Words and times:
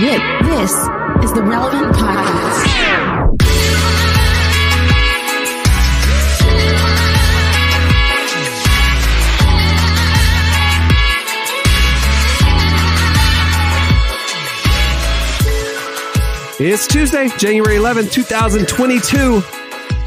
This 0.00 0.70
is 1.22 1.32
the 1.34 1.42
Relevant 1.44 1.94
Podcast. 1.94 3.36
It's 16.58 16.86
Tuesday, 16.86 17.28
January 17.36 17.76
11th, 17.76 18.10
2022, 18.10 19.42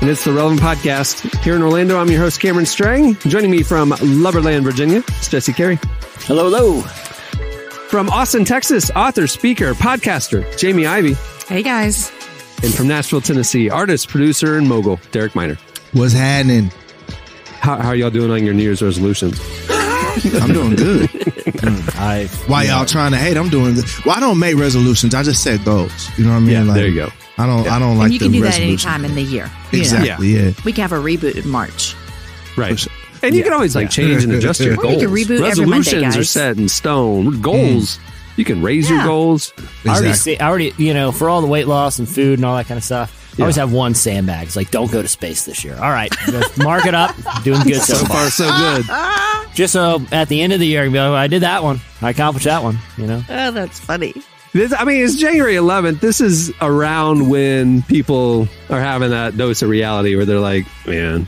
and 0.02 0.10
it's 0.10 0.23
the 0.23 0.34
Relevant 0.34 0.60
Podcast. 0.60 1.39
Here 1.44 1.55
in 1.55 1.62
Orlando, 1.62 2.00
I'm 2.00 2.10
your 2.10 2.20
host, 2.20 2.39
Cameron 2.39 2.66
Strang. 2.66 3.16
Joining 3.28 3.52
me 3.52 3.62
from 3.62 3.91
Loverland, 3.91 4.64
Virginia, 4.64 5.04
it's 5.07 5.28
Jesse 5.30 5.54
Carey. 5.54 5.78
Hello, 6.26 6.46
hello. 6.46 7.02
From 7.94 8.10
Austin, 8.10 8.44
Texas, 8.44 8.90
author, 8.96 9.28
speaker, 9.28 9.76
podcaster, 9.76 10.58
Jamie 10.58 10.88
Ivey. 10.88 11.14
Hey 11.48 11.62
guys. 11.62 12.10
And 12.64 12.74
from 12.74 12.88
Nashville, 12.88 13.22
Tennessee, 13.22 13.70
artist, 13.70 14.10
producer, 14.10 14.58
and 14.58 14.68
mogul, 14.68 15.00
Derek 15.12 15.36
Minor. 15.36 15.60
What's 15.92 16.12
happening? 16.12 16.72
How, 17.60 17.78
how 17.78 17.90
are 17.90 17.96
y'all 17.96 18.10
doing 18.10 18.32
on 18.32 18.44
your 18.44 18.56
New 18.56 18.64
Year's 18.64 18.82
resolutions? 18.82 19.40
I'm 19.70 20.54
doing 20.54 20.76
good. 20.76 21.04
I 21.04 22.26
mm. 22.32 22.50
Why 22.50 22.64
y'all 22.64 22.84
trying 22.88 23.12
to 23.12 23.18
hate? 23.20 23.38
I'm 23.38 23.50
doing 23.50 23.76
good. 23.76 23.86
Well, 24.04 24.18
I 24.18 24.20
don't 24.20 24.40
make 24.40 24.58
resolutions. 24.58 25.14
I 25.14 25.22
just 25.22 25.44
set 25.44 25.64
goals. 25.64 26.10
You 26.18 26.24
know 26.24 26.32
what 26.32 26.38
I 26.38 26.40
mean? 26.40 26.50
Yeah, 26.50 26.64
like, 26.64 26.74
there 26.74 26.88
you 26.88 26.96
go. 26.96 27.10
I 27.38 27.46
don't. 27.46 27.68
I 27.68 27.78
don't 27.78 28.00
like 28.00 28.05
and 28.05 28.14
you 28.14 28.20
the 28.20 28.26
can 28.26 28.32
do 28.32 28.41
that 28.41 28.60
any 28.60 28.76
time 28.76 29.05
in 29.05 29.14
the 29.14 29.22
year. 29.22 29.52
you 29.72 29.78
know. 29.78 29.84
Exactly. 29.84 30.30
Yeah. 30.30 30.52
We 30.66 30.74
can 30.74 30.82
have 30.82 30.94
a 30.94 30.96
reboot 30.96 31.36
in 31.36 31.48
March. 31.48 31.96
Right. 32.58 32.88
And 33.23 33.34
you 33.36 33.44
can 33.44 33.54
always 33.54 33.76
like 33.76 33.90
change 33.90 34.23
and 34.23 34.34
adjust 34.34 34.59
your 34.59 34.73
Or 34.80 34.84
goals. 34.84 35.02
you 35.02 35.08
can 35.08 35.16
reboot 35.16 35.50
every 35.50 35.66
Monday, 35.66 35.77
Resolutions 35.95 36.18
are 36.18 36.23
set 36.23 36.58
in 36.58 36.68
stone. 36.70 37.34
Hmm. 37.36 37.41
Goals, 37.41 37.99
you 38.35 38.46
can 38.46 38.62
raise 38.62 38.90
your 38.90 38.99
Yeah. 38.99 39.05
goals. 39.05 39.54
I 39.85 39.90
already 39.90 40.13
see. 40.13 40.38
I 40.38 40.48
already, 40.48 40.74
you 40.77 40.93
know, 40.93 41.12
for 41.12 41.29
all 41.29 41.41
the 41.41 41.48
weight 41.48 41.68
loss 41.68 41.99
and 41.99 42.07
food 42.07 42.38
and 42.40 42.46
all 42.46 42.55
that 42.57 42.68
kind 42.68 42.77
of 42.77 42.84
stuff. 42.84 43.20
I 43.40 43.41
always 43.41 43.55
have 43.55 43.74
one 43.74 43.96
sandbag. 43.96 44.46
It's 44.46 44.55
like, 44.55 44.70
don't 44.70 44.91
go 44.91 45.01
to 45.01 45.07
space 45.07 45.46
this 45.46 45.63
year. 45.63 45.74
All 45.82 45.90
right, 45.90 46.13
mark 46.60 46.85
it 46.85 46.94
up. 46.94 47.16
Doing 47.44 47.62
good 47.63 47.82
so 47.82 47.96
So 47.96 48.05
far. 48.05 48.29
far, 48.29 48.29
so 48.29 48.48
good. 48.48 48.85
Just 49.55 49.74
so 49.74 50.01
at 50.12 50.29
the 50.29 50.41
end 50.44 50.54
of 50.54 50.60
the 50.60 50.68
year, 50.68 50.82
I 50.82 50.85
can 50.85 50.94
be 50.94 50.99
like, 50.99 51.07
"Oh, 51.10 51.16
I 51.16 51.26
did 51.26 51.41
that 51.41 51.63
one. 51.63 51.82
I 52.01 52.12
accomplished 52.12 52.46
that 52.46 52.62
one. 52.62 52.77
You 52.96 53.07
know. 53.07 53.24
Oh, 53.27 53.49
that's 53.51 53.79
funny. 53.79 54.13
This, 54.54 54.71
I 54.71 54.84
mean, 54.85 55.04
it's 55.04 55.16
January 55.16 55.55
11th. 55.55 55.99
This 55.99 56.21
is 56.21 56.54
around 56.62 57.27
when 57.27 57.82
people 57.84 58.48
are 58.70 58.79
having 58.79 59.10
that 59.10 59.35
dose 59.35 59.63
of 59.63 59.70
reality 59.70 60.16
where 60.16 60.26
they're 60.26 60.40
like, 60.40 60.68
man, 60.85 61.27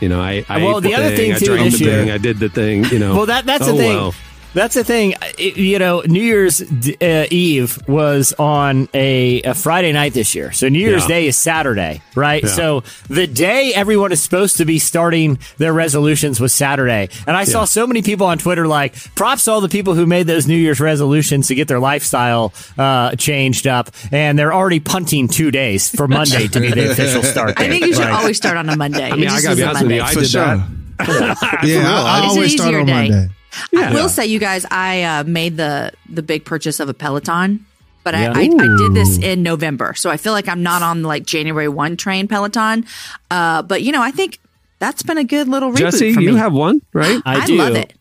you 0.00 0.08
know, 0.08 0.20
I, 0.20 0.44
I 0.48 0.58
Well, 0.64 0.80
the 0.80 0.88
the, 0.88 0.94
other 0.94 1.08
thing, 1.08 1.16
thing, 1.16 1.32
I 1.34 1.38
too, 1.38 1.46
drank 1.46 1.70
this 1.70 1.78
the 1.80 1.84
year- 1.86 1.98
thing, 1.98 2.10
I 2.10 2.18
did 2.18 2.38
the 2.38 2.48
thing, 2.48 2.84
you 2.86 2.98
know. 2.98 3.14
Well, 3.16 3.26
that 3.26 3.46
that's 3.46 3.64
oh, 3.64 3.66
the 3.66 3.72
Oh, 3.72 3.76
thing. 3.76 3.88
well. 3.96 4.14
That's 4.52 4.74
the 4.74 4.82
thing. 4.82 5.14
It- 5.38 5.56
you 5.56 5.78
know, 5.78 6.02
New 6.06 6.22
Year's 6.22 6.58
d- 6.58 6.96
uh, 7.00 7.26
Eve 7.30 7.78
was 7.86 8.32
on 8.38 8.88
a, 8.92 9.42
a 9.42 9.54
Friday 9.54 9.92
night 9.92 10.12
this 10.12 10.34
year. 10.34 10.50
So 10.52 10.68
New 10.68 10.80
Year's 10.80 11.02
Yeah. 11.02 11.08
Day 11.08 11.26
is 11.28 11.36
Saturday, 11.36 12.02
right? 12.16 12.42
Yeah. 12.42 12.48
So 12.48 12.82
the 13.08 13.26
day 13.28 13.72
everyone 13.74 14.10
is 14.10 14.20
supposed 14.20 14.56
to 14.56 14.64
be 14.64 14.78
starting 14.80 15.38
their 15.58 15.72
resolutions 15.72 16.40
was 16.40 16.52
Saturday. 16.52 17.08
And 17.28 17.36
I 17.36 17.44
saw 17.44 17.60
Yeah. 17.60 17.64
so 17.66 17.86
many 17.86 18.02
people 18.02 18.26
on 18.26 18.38
Twitter 18.38 18.66
like, 18.66 18.94
props 19.14 19.44
to 19.44 19.52
all 19.52 19.60
the 19.60 19.68
people 19.68 19.94
who 19.94 20.04
made 20.04 20.26
those 20.26 20.48
New 20.48 20.56
Year's 20.56 20.80
resolutions 20.80 21.46
to 21.48 21.54
get 21.54 21.68
their 21.68 21.78
lifestyle 21.80 22.52
uh, 22.76 23.14
changed 23.16 23.68
up. 23.68 23.90
And 24.10 24.36
they're 24.38 24.52
already 24.52 24.80
punting 24.80 25.28
two 25.28 25.50
days 25.52 25.88
for 25.94 26.08
Monday 26.20 26.48
to 26.48 26.60
be 26.60 26.70
the 26.72 26.90
official 26.90 27.22
start 27.22 27.56
date. 27.56 27.66
I 27.66 27.68
think 27.70 27.86
you 27.86 27.94
should 27.94 28.00
Right. 28.04 28.14
always 28.14 28.36
start 28.36 28.56
on 28.56 28.68
a 28.68 28.76
Monday. 28.76 29.10
I 29.10 29.14
mean, 29.14 29.28
I 29.28 29.40
gotta 29.42 29.54
be 29.56 29.62
honest 29.62 29.82
with 29.84 29.92
you, 29.92 30.02
I 30.02 30.12
For 30.12 30.20
did 30.20 30.28
sure. 30.30 30.44
that. 30.44 30.66
Yeah. 31.64 31.82
I, 31.86 32.20
I 32.22 32.26
always 32.26 32.52
start 32.54 32.74
on 32.74 32.86
day. 32.86 32.92
Monday. 32.92 33.28
I 33.76 33.92
will 33.92 34.08
say, 34.08 34.26
you 34.26 34.38
guys, 34.38 34.64
I 34.70 35.02
uh, 35.02 35.24
made 35.24 35.56
the 35.56 35.92
the 36.08 36.22
big 36.22 36.44
purchase 36.44 36.80
of 36.80 36.88
a 36.88 36.94
Peloton, 36.94 37.64
but 38.04 38.14
Yeah. 38.14 38.32
I, 38.34 38.42
I, 38.42 38.44
I 38.44 38.76
did 38.78 38.94
this 38.94 39.18
in 39.18 39.42
November, 39.42 39.94
so 39.94 40.10
I 40.10 40.16
feel 40.16 40.32
like 40.32 40.48
I'm 40.48 40.62
not 40.62 40.82
on 40.82 41.02
like 41.02 41.26
January 41.26 41.68
one 41.68 41.96
train 41.96 42.28
Peloton. 42.28 42.84
Uh, 43.30 43.62
but 43.62 43.82
you 43.82 43.92
know, 43.92 44.02
I 44.02 44.10
think 44.10 44.38
that's 44.78 45.02
been 45.02 45.18
a 45.18 45.24
good 45.24 45.48
little 45.48 45.70
reboot 45.70 45.78
Jesse, 45.78 46.14
for 46.14 46.20
you 46.20 46.36
have 46.36 46.52
one, 46.52 46.80
right? 46.92 47.20
I 47.26 47.40
I 47.42 47.46
do. 47.46 47.56
love 47.56 47.74
it. 47.76 47.92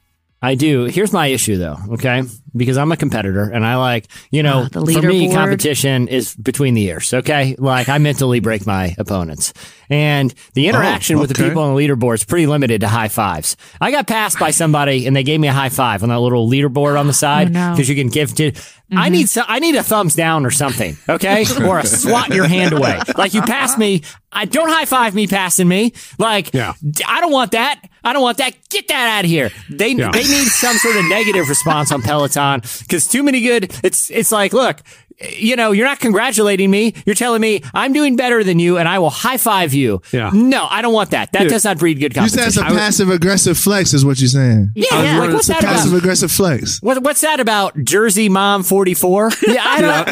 I 0.41 0.55
do. 0.55 0.85
Here's 0.85 1.11
my 1.11 1.27
issue 1.27 1.57
though, 1.57 1.77
okay? 1.91 2.23
Because 2.55 2.77
I'm 2.77 2.91
a 2.91 2.97
competitor 2.97 3.49
and 3.49 3.65
I 3.65 3.75
like, 3.75 4.07
you 4.31 4.41
know, 4.41 4.63
ah, 4.65 4.69
the 4.71 4.93
for 4.93 5.01
me, 5.01 5.27
leaderboard. 5.27 5.33
competition 5.33 6.07
is 6.07 6.33
between 6.35 6.75
the 6.75 6.83
ears, 6.85 7.13
okay? 7.13 7.55
Like 7.59 7.89
I 7.89 7.97
mentally 7.97 8.39
break 8.39 8.65
my 8.65 8.95
opponents. 8.97 9.53
And 9.89 10.33
the 10.53 10.67
oh, 10.67 10.69
interaction 10.69 11.19
with 11.19 11.29
the 11.29 11.35
people 11.35 11.61
on 11.61 11.75
the 11.75 11.81
leaderboard 11.81 12.15
is 12.15 12.23
pretty 12.23 12.47
limited 12.47 12.81
to 12.81 12.87
high 12.87 13.09
fives. 13.09 13.57
I 13.81 13.91
got 13.91 14.07
passed 14.07 14.39
by 14.39 14.51
somebody 14.51 15.05
and 15.07 15.15
they 15.15 15.23
gave 15.23 15.39
me 15.41 15.49
a 15.49 15.53
high 15.53 15.69
five 15.69 16.03
on 16.03 16.09
that 16.09 16.19
little 16.19 16.49
leaderboard 16.49 16.97
on 16.97 17.05
the 17.07 17.11
oh, 17.11 17.13
side 17.13 17.47
Oh, 17.49 17.51
no. 17.51 17.71
because 17.71 17.89
you 17.89 17.95
can 17.95 18.07
give 18.07 18.33
to. 18.35 18.53
I 18.91 19.05
mm-hmm. 19.05 19.11
need 19.13 19.29
so, 19.29 19.43
I 19.47 19.59
need 19.59 19.75
a 19.75 19.83
thumbs 19.83 20.15
down 20.15 20.45
or 20.45 20.51
something, 20.51 20.97
okay? 21.07 21.45
or 21.63 21.79
a 21.79 21.85
swat 21.85 22.29
your 22.29 22.47
hand 22.47 22.73
away. 22.73 22.99
Like 23.15 23.33
you 23.33 23.41
pass 23.41 23.77
me, 23.77 24.01
I 24.31 24.45
don't 24.45 24.69
high 24.69 24.85
five 24.85 25.13
me 25.13 25.27
passing 25.27 25.67
me. 25.67 25.93
Like 26.17 26.53
Yeah. 26.53 26.73
I 27.07 27.21
don't 27.21 27.31
want 27.31 27.51
that. 27.51 27.81
I 28.03 28.13
don't 28.13 28.21
want 28.23 28.37
that. 28.37 28.55
Get 28.69 28.87
that 28.87 29.17
out 29.17 29.25
of 29.25 29.29
here. 29.29 29.51
They 29.69 29.91
Yeah. 29.91 30.09
they 30.11 30.23
need 30.23 30.47
some 30.47 30.75
sort 30.77 30.95
of 30.95 31.05
negative 31.05 31.49
response 31.49 31.91
on 31.91 32.01
Peloton 32.01 32.61
because 32.79 33.07
too 33.07 33.21
many 33.21 33.41
good. 33.41 33.71
It's 33.83 34.09
it's 34.09 34.31
like 34.31 34.53
look. 34.53 34.81
You 35.21 35.55
know, 35.57 35.71
you're 35.71 35.85
not 35.85 35.99
congratulating 35.99 36.71
me. 36.71 36.93
You're 37.05 37.15
telling 37.15 37.41
me 37.41 37.61
I'm 37.73 37.91
doing 37.91 38.15
better 38.15 38.43
than 38.43 38.57
you, 38.59 38.77
and 38.77 38.87
I 38.87 38.99
will 38.99 39.09
high 39.09 39.37
five 39.37 39.73
you. 39.73 40.01
Yeah. 40.13 40.29
No, 40.33 40.65
I 40.69 40.81
don't 40.81 40.93
want 40.93 41.11
that. 41.11 41.33
That 41.33 41.43
Dude. 41.43 41.49
does 41.49 41.65
not 41.65 41.77
breed 41.77 41.99
good 41.99 42.15
You 42.15 42.27
said 42.29 42.37
competition. 42.39 42.63
that's 42.63 42.73
a 42.73 42.77
passive 42.77 43.09
aggressive 43.09 43.57
flex, 43.57 43.93
is 43.93 44.05
what 44.05 44.19
you're 44.21 44.29
saying. 44.29 44.71
Yeah, 44.75 44.85
I 44.91 44.95
was 44.97 45.05
yeah. 45.05 45.19
like, 45.19 45.33
what's 45.33 45.47
that 45.47 45.61
Passive 45.61 45.91
about? 45.91 45.97
aggressive 46.03 46.31
flex. 46.31 46.81
What, 46.81 47.03
what's 47.03 47.21
that 47.21 47.39
about? 47.41 47.77
Jersey 47.83 48.29
Mom 48.29 48.63
44? 48.63 49.31
Yeah, 49.47 49.63
I 49.65 49.81
don't. 49.81 50.07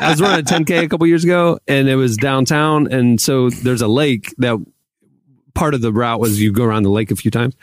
I 0.00 0.10
was 0.10 0.20
running 0.20 0.40
a 0.40 0.42
10K 0.42 0.84
a 0.84 0.88
couple 0.88 1.06
years 1.06 1.24
ago 1.24 1.58
and 1.66 1.88
it 1.88 1.96
was 1.96 2.16
downtown. 2.16 2.90
And 2.92 3.20
so 3.20 3.50
there's 3.50 3.82
a 3.82 3.88
lake 3.88 4.34
that 4.38 4.56
part 5.54 5.74
of 5.74 5.80
the 5.80 5.92
route 5.92 6.20
was 6.20 6.40
you 6.40 6.52
go 6.52 6.64
around 6.64 6.84
the 6.84 6.90
lake 6.90 7.10
a 7.10 7.16
few 7.16 7.30
times. 7.30 7.54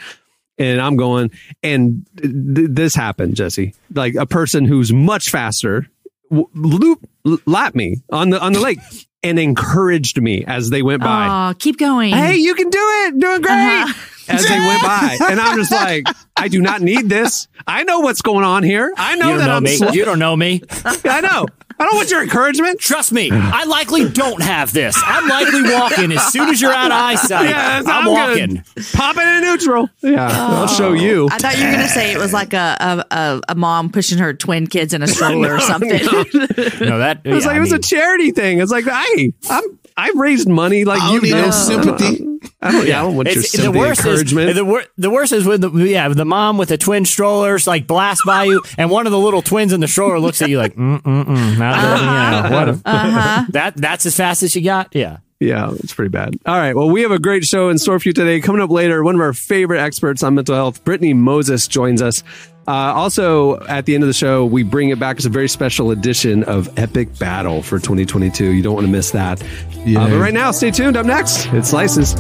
And 0.57 0.79
I'm 0.79 0.95
going, 0.95 1.31
and 1.63 2.05
th- 2.17 2.69
this 2.69 2.95
happened, 2.95 3.35
Jesse. 3.35 3.73
Like 3.93 4.15
a 4.15 4.25
person 4.25 4.65
who's 4.65 4.93
much 4.93 5.29
faster 5.29 5.87
w- 6.29 6.47
loop 6.53 7.07
lap 7.45 7.75
me 7.75 7.97
on 8.09 8.29
the 8.29 8.39
on 8.41 8.53
the 8.53 8.59
lake 8.61 8.79
and 9.23 9.37
encouraged 9.37 10.21
me 10.21 10.45
as 10.45 10.69
they 10.69 10.81
went 10.81 11.01
by. 11.01 11.27
Aw, 11.27 11.53
keep 11.59 11.77
going. 11.77 12.13
hey, 12.13 12.35
you 12.37 12.55
can 12.55 12.69
do 12.69 12.79
it, 12.81 13.19
doing 13.19 13.41
great. 13.41 13.51
Uh-huh. 13.51 13.93
As 14.27 14.43
they 14.47 14.57
went 14.57 14.81
by, 14.81 15.17
and 15.29 15.39
I'm 15.39 15.55
just 15.57 15.71
like, 15.71 16.05
I 16.35 16.47
do 16.47 16.59
not 16.61 16.81
need 16.81 17.09
this. 17.09 17.47
I 17.67 17.83
know 17.83 17.99
what's 17.99 18.23
going 18.23 18.43
on 18.43 18.63
here. 18.63 18.91
I 18.97 19.15
know 19.17 19.25
You 19.27 19.31
don't 19.33 19.39
that 19.39 19.45
know 19.47 19.57
I'm. 19.57 19.63
me. 19.63 19.75
sl- 19.75 19.89
You 19.91 20.03
don't 20.05 20.17
know 20.19 20.35
me. 20.35 20.61
I 21.05 21.21
know. 21.21 21.45
I 21.77 21.83
don't 21.83 21.95
want 21.95 22.09
your 22.09 22.23
encouragement. 22.23 22.79
Trust 22.79 23.11
me, 23.11 23.29
I 23.31 23.65
likely 23.65 24.09
don't 24.09 24.41
have 24.41 24.71
this. 24.71 24.95
I'm 25.05 25.27
likely 25.27 25.63
walking 25.63 26.11
as 26.13 26.31
soon 26.31 26.49
as 26.49 26.61
you're 26.61 26.71
out 26.71 26.87
of 26.87 26.97
eyesight. 26.97 27.49
Yeah, 27.49 27.81
I'm, 27.85 27.87
I'm 27.87 28.11
walking. 28.11 28.55
Gonna 28.55 28.87
pop 28.93 29.17
it 29.17 29.27
in 29.27 29.43
neutral. 29.43 29.89
Yeah, 30.01 30.29
I'll 30.31 30.67
show 30.67 30.89
oh. 30.89 30.93
you. 30.93 31.27
I 31.31 31.37
thought 31.37 31.57
you 31.57 31.65
were 31.65 31.71
gonna 31.71 31.87
say 31.89 32.13
it 32.13 32.17
was 32.17 32.31
like 32.33 32.53
a 32.53 32.77
a, 32.79 33.15
a, 33.15 33.41
a 33.49 33.55
mom 33.55 33.91
pushing 33.91 34.17
her 34.19 34.33
twin 34.33 34.67
kids 34.67 34.93
in 34.93 35.01
a 35.01 35.07
stroller 35.07 35.55
or 35.55 35.59
something. 35.61 35.89
No, 35.91 36.99
that 36.99 37.21
It 37.23 37.33
was 37.33 37.43
yeah, 37.43 37.49
like 37.49 37.55
I 37.55 37.57
it 37.57 37.61
was 37.61 37.71
a 37.73 37.79
charity 37.79 38.31
thing. 38.31 38.59
It's 38.59 38.71
like, 38.71 38.85
hey, 38.85 39.33
I'm 39.49 39.79
I've 39.97 40.15
raised 40.15 40.47
money 40.49 40.83
like 40.85 41.01
I 41.01 41.13
you 41.13 41.19
don't 41.21 41.23
need 41.23 41.31
no 41.45 41.51
sympathy. 41.51 42.25
I 42.61 42.71
don't. 42.71 42.87
Yeah, 42.87 42.99
I 42.99 43.03
don't 43.05 43.15
want 43.15 43.27
your 43.29 43.39
It's, 43.39 43.51
the 43.53 43.57
sympathy 43.59 43.79
worst 43.79 43.99
encouragement. 44.01 44.49
is 44.49 44.55
the, 44.55 44.65
wor- 44.65 44.83
the 44.97 45.09
worst 45.09 45.31
is 45.31 45.45
when 45.45 45.61
the 45.61 45.71
yeah 45.71 46.09
the 46.09 46.25
mom 46.25 46.57
with 46.57 46.69
the 46.69 46.77
twin 46.77 47.05
strollers 47.05 47.65
like 47.65 47.87
blast 47.87 48.21
by 48.25 48.43
you 48.43 48.61
and 48.77 48.89
one 48.91 49.05
of 49.07 49.11
the 49.11 49.19
little 49.19 49.41
twins 49.41 49.71
in 49.73 49.79
the 49.79 49.87
stroller 49.87 50.19
looks 50.19 50.41
at 50.41 50.49
you 50.49 50.57
like 50.57 50.75
mm 50.75 51.01
mm 51.01 51.25
mm 51.25 51.57
not 51.57 51.75
good, 51.81 51.99
you 52.01 52.49
know, 52.49 52.55
what 52.55 52.69
a- 52.69 52.81
Uh-huh. 52.85 53.45
that 53.51 53.77
that's 53.77 54.05
as 54.05 54.15
fast 54.15 54.43
as 54.43 54.55
you 54.55 54.61
got 54.63 54.93
yeah 54.93 55.17
Yeah, 55.39 55.71
it's 55.73 55.93
pretty 55.93 56.09
bad. 56.09 56.37
All 56.45 56.55
right. 56.57 56.75
Well, 56.75 56.89
we 56.89 57.01
have 57.01 57.11
a 57.11 57.19
great 57.19 57.43
show 57.43 57.69
in 57.69 57.77
store 57.77 57.99
for 57.99 58.07
you 58.07 58.13
today. 58.13 58.39
Coming 58.39 58.61
up 58.61 58.69
later, 58.69 59.03
one 59.03 59.15
of 59.15 59.21
our 59.21 59.33
favorite 59.33 59.79
experts 59.81 60.23
on 60.23 60.35
mental 60.35 60.55
health, 60.55 60.83
Brittney 60.85 61.13
Moses, 61.15 61.67
joins 61.67 62.01
us. 62.01 62.23
Uh, 62.67 62.71
also, 62.71 63.59
at 63.65 63.85
the 63.85 63.93
end 63.93 64.03
of 64.03 64.07
the 64.07 64.13
show, 64.13 64.45
we 64.45 64.63
bring 64.63 64.89
it 64.89 64.99
back 64.99 65.17
as 65.17 65.25
a 65.25 65.29
very 65.29 65.47
special 65.49 65.91
edition 65.91 66.43
of 66.45 66.67
Epic 66.79 67.19
Battle 67.19 67.61
for 67.61 67.77
2022. 67.79 68.51
You 68.51 68.63
don't 68.63 68.73
want 68.73 68.87
to 68.87 68.91
miss 68.91 69.11
that. 69.11 69.41
Uh, 69.43 70.09
but 70.09 70.19
right 70.19 70.33
now, 70.33 70.51
stay 70.51 70.71
tuned. 70.71 70.97
Up 70.97 71.05
next, 71.05 71.45
it's 71.53 71.69
Slices. 71.69 72.15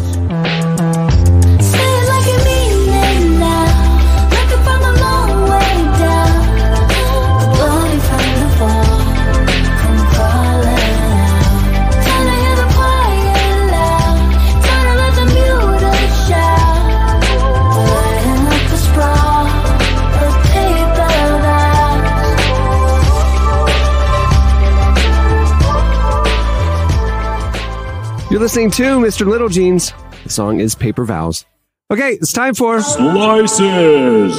You're 28.35 28.41
listening 28.41 28.69
to 28.71 28.83
Mr. 28.99 29.25
Little 29.25 29.47
Jeans. 29.47 29.93
The 30.25 30.29
song 30.29 30.59
is 30.59 30.75
Paper 30.75 31.05
Vows. 31.05 31.45
Okay, 31.89 32.15
it's 32.15 32.33
time 32.33 32.53
for. 32.53 32.81
Slices. 32.81 34.35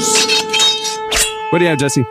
What 1.49 1.61
do 1.61 1.65
you 1.65 1.71
have, 1.71 1.79
Jesse? 1.79 2.05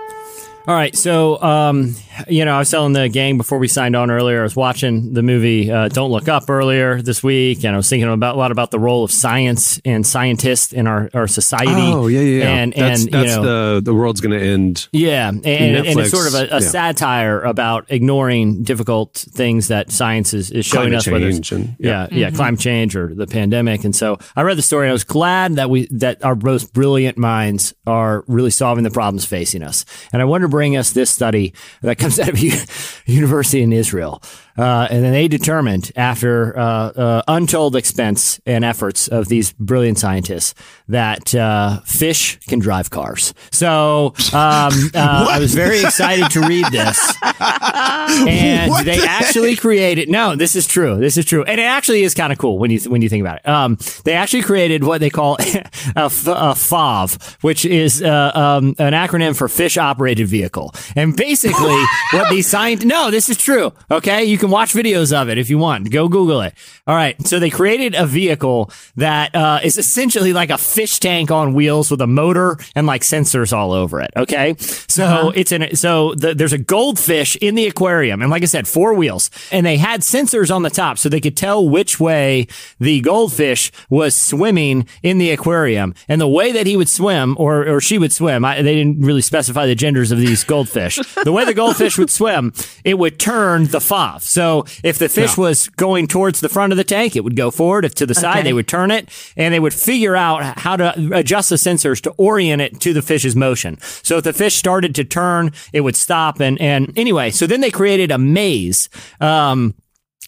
All 0.68 0.74
right, 0.74 0.96
so 0.96 1.40
um, 1.44 1.94
you 2.28 2.46
know, 2.46 2.56
I 2.56 2.60
was 2.60 2.70
telling 2.72 2.94
the 2.94 3.10
gang 3.10 3.38
before 3.38 3.58
we 3.60 3.68
signed 3.68 3.96
on 3.96 4.10
earlier. 4.12 4.40
I 4.42 4.44
was 4.44 4.56
watching 4.56 5.14
the 5.14 5.24
movie 5.24 5.72
uh, 5.72 5.88
"Don't 5.90 6.12
Look 6.12 6.28
Up" 6.28 6.50
earlier 6.50 7.02
this 7.02 7.24
week, 7.24 7.64
and 7.64 7.74
I 7.74 7.78
was 7.78 7.90
thinking 7.90 8.12
about 8.12 8.36
a 8.36 8.38
lot 8.38 8.52
about 8.52 8.72
the 8.72 8.80
role 8.80 9.04
of 9.04 9.12
science 9.12 9.80
and 9.86 10.06
scientists 10.06 10.74
in 10.74 10.88
our, 10.88 11.10
our 11.14 11.28
society. 11.28 11.72
Oh 11.76 12.08
yeah, 12.08 12.20
yeah, 12.22 12.38
yeah. 12.44 12.50
and 12.50 12.74
that's, 12.74 13.04
and 13.04 13.14
that's 13.14 13.36
you 13.36 13.42
know, 13.42 13.76
the 13.76 13.82
the 13.86 13.94
world's 13.94 14.22
going 14.22 14.40
to 14.40 14.46
end. 14.46 14.88
yeah, 14.92 15.30
and, 15.30 15.44
and 15.46 16.00
it's 16.00 16.12
sort 16.12 16.28
of 16.28 16.34
a, 16.36 16.44
a 16.56 16.60
yeah. 16.60 16.60
satire 16.60 17.42
about 17.42 17.86
ignoring 17.90 18.64
difficult 18.64 19.14
things 19.32 19.68
that 19.70 19.92
science 19.92 20.34
is, 20.34 20.52
is 20.52 20.66
showing 20.66 20.90
Climate 20.90 21.00
us. 21.00 21.08
whether 21.08 21.28
it's- 21.28 21.36
change 21.48 21.52
and- 21.52 21.76
yeah, 21.80 22.08
yeah, 22.12 22.32
climate 22.32 22.60
change 22.60 22.96
or 22.96 23.14
the 23.14 23.28
pandemic. 23.28 23.84
And 23.84 23.96
so 23.96 24.18
I 24.36 24.42
read 24.44 24.58
the 24.58 24.62
story. 24.62 24.86
and 24.88 24.92
I 24.92 24.94
was 24.94 25.04
glad 25.04 25.56
that 25.56 25.70
we 25.70 25.88
that 25.92 26.24
our 26.24 26.36
most 26.36 26.74
brilliant 26.74 27.18
minds 27.18 27.74
are 27.86 28.24
really 28.28 28.50
solving 28.52 28.84
the 28.84 28.92
problems 28.92 29.26
facing 29.26 29.64
us. 29.64 29.86
And 30.14 30.22
I 30.22 30.26
wanted 30.26 30.44
to 30.44 30.50
bring 30.50 30.78
us 30.78 30.92
this 30.92 31.10
study 31.10 31.54
that 31.82 31.98
comes 32.06 32.20
out 32.20 32.30
of 32.30 32.36
a 32.36 33.12
university 33.12 33.64
in 33.64 33.74
Israel. 33.74 34.22
Uh, 34.58 34.88
and 34.92 35.04
then 35.04 35.12
they 35.12 35.28
determined, 35.28 35.92
after 35.96 36.58
uh, 36.58 36.62
uh, 36.62 37.22
untold 37.28 37.76
expense 37.76 38.40
and 38.46 38.64
efforts 38.64 39.08
of 39.08 39.28
these 39.28 39.52
brilliant 39.54 39.98
scientists, 39.98 40.54
that 40.88 41.34
uh, 41.34 41.80
fish 41.82 42.40
can 42.48 42.60
drive 42.60 42.92
cars. 42.92 43.34
So 43.52 44.14
um, 44.34 44.72
uh, 44.94 45.28
I 45.30 45.40
was 45.40 45.56
very 45.56 45.82
excited 45.82 46.30
to 46.32 46.42
read 46.42 46.66
this 46.68 47.16
and 48.28 48.70
What 48.70 48.86
they 48.86 48.98
the 48.98 49.06
actually 49.06 49.56
created 49.56 50.10
no 50.10 50.36
this 50.36 50.56
is 50.56 50.66
true 50.68 50.98
this 50.98 51.18
is 51.18 51.26
true. 51.26 51.44
And 51.44 51.60
it 51.60 51.64
actually 51.64 52.04
is 52.04 52.14
kind 52.14 52.32
of 52.32 52.40
cool 52.40 52.58
when 52.58 52.72
you 52.72 52.80
when 52.90 53.02
you 53.02 53.10
think 53.10 53.22
about 53.22 53.40
it. 53.40 53.48
Um, 53.48 53.78
they 54.04 54.14
actually 54.14 54.44
created 54.44 54.84
what 54.84 55.02
they 55.02 55.10
call 55.10 55.36
a, 55.40 55.68
F- 55.96 56.28
a 56.28 56.54
FOV 56.56 57.36
which 57.44 57.66
is 57.66 58.02
uh, 58.02 58.32
um, 58.34 58.76
an 58.80 58.94
acronym 58.94 59.36
for 59.36 59.48
fish 59.48 59.78
operated 59.78 60.28
vehicle. 60.28 60.74
And 60.96 61.16
basically 61.16 61.82
what 62.12 62.30
these 62.30 62.48
scientists 62.48 62.86
no 62.86 63.12
this 63.12 63.30
is 63.30 63.38
true 63.38 63.74
okay? 63.92 64.24
You 64.24 64.38
can 64.38 64.50
watch 64.50 64.74
videos 64.74 65.16
of 65.16 65.30
it 65.30 65.38
if 65.38 65.50
you 65.50 65.58
want. 65.58 65.92
Go 65.92 66.08
google 66.08 66.42
it. 66.42 66.54
All 66.88 66.96
right 66.96 67.16
so 67.28 67.40
they 67.40 67.50
created 67.50 67.96
a 67.96 68.06
vehicle 68.06 68.72
that 68.96 69.36
uh, 69.36 69.60
is 69.64 69.78
essentially 69.78 70.34
like 70.34 70.50
a 70.50 70.58
fish 70.58 71.00
tank 71.00 71.30
on 71.32 71.54
wheels 71.54 71.92
with 71.92 72.02
a 72.02 72.08
motor 72.08 72.58
and 72.76 72.88
like 72.88 73.02
sensors 73.02 73.52
all 73.52 73.74
over 73.74 74.02
it 74.02 74.12
okay? 74.16 74.56
So 74.58 75.32
it's 75.36 75.52
an 75.52 75.76
so 75.76 76.14
the, 76.16 76.34
there's 76.34 76.54
a 76.54 76.58
goldfish 76.58 77.36
in 77.38 77.56
the 77.56 77.65
aquarium 77.68 78.22
and 78.22 78.30
like 78.32 78.44
i 78.44 78.46
said 78.46 78.68
four 78.68 78.94
wheels 78.94 79.30
and 79.52 79.66
they 79.66 79.78
had 79.78 80.02
sensors 80.02 80.54
on 80.54 80.62
the 80.64 80.70
top 80.70 80.98
so 80.98 81.10
they 81.10 81.20
could 81.22 81.36
tell 81.38 81.68
which 81.68 82.00
way 82.00 82.48
the 82.80 83.02
goldfish 83.02 83.72
was 83.90 84.16
swimming 84.16 84.88
in 85.04 85.18
the 85.18 85.32
aquarium 85.32 85.94
and 86.08 86.22
the 86.22 86.28
way 86.28 86.52
that 86.52 86.68
he 86.68 86.78
would 86.78 86.90
swim 86.90 87.36
or, 87.40 87.68
or 87.68 87.82
she 87.82 87.98
would 87.98 88.12
swim 88.14 88.46
I, 88.46 88.62
they 88.62 88.76
didn't 88.76 89.02
really 89.02 89.22
specify 89.22 89.66
the 89.66 89.76
genders 89.76 90.12
of 90.12 90.20
these 90.20 90.44
goldfish 90.44 91.00
the 91.24 91.32
way 91.32 91.46
the 91.46 91.54
goldfish 91.54 91.98
would 91.98 92.10
swim 92.10 92.54
it 92.84 92.98
would 93.00 93.20
turn 93.20 93.66
the 93.66 93.80
FOV 93.80 94.22
so 94.22 94.66
if 94.84 94.98
the 95.00 95.10
fish 95.10 95.38
was 95.38 95.68
going 95.70 96.08
towards 96.08 96.40
the 96.42 96.50
front 96.50 96.72
of 96.74 96.78
the 96.78 96.84
tank 96.84 97.16
it 97.16 97.24
would 97.24 97.36
go 97.36 97.52
forward 97.52 97.86
if 97.86 97.96
to 97.96 98.06
the 98.06 98.14
side 98.16 98.36
Okay. 98.36 98.44
they 98.44 98.54
would 98.54 98.68
turn 98.68 98.92
it 98.92 99.10
and 99.38 99.54
they 99.54 99.60
would 99.60 99.74
figure 99.74 100.16
out 100.16 100.60
how 100.60 100.76
to 100.76 100.94
adjust 101.14 101.50
the 101.50 101.56
sensors 101.56 102.02
to 102.02 102.12
orient 102.18 102.62
it 102.62 102.82
to 102.82 102.92
the 102.94 103.02
fish's 103.02 103.36
motion. 103.36 103.78
So 103.82 104.18
if 104.18 104.24
the 104.26 104.34
fish 104.34 104.56
started 104.56 104.94
to 104.96 105.04
turn, 105.06 105.52
it 105.72 105.82
would 105.82 105.96
stop. 105.96 106.42
And, 106.42 106.60
and 106.60 106.92
anyway, 106.98 107.32
so 107.32 107.48
then 107.56 107.62
they 107.62 107.72
created 107.72 108.12
a 108.12 108.18
maze. 108.18 108.90
Um, 109.22 109.76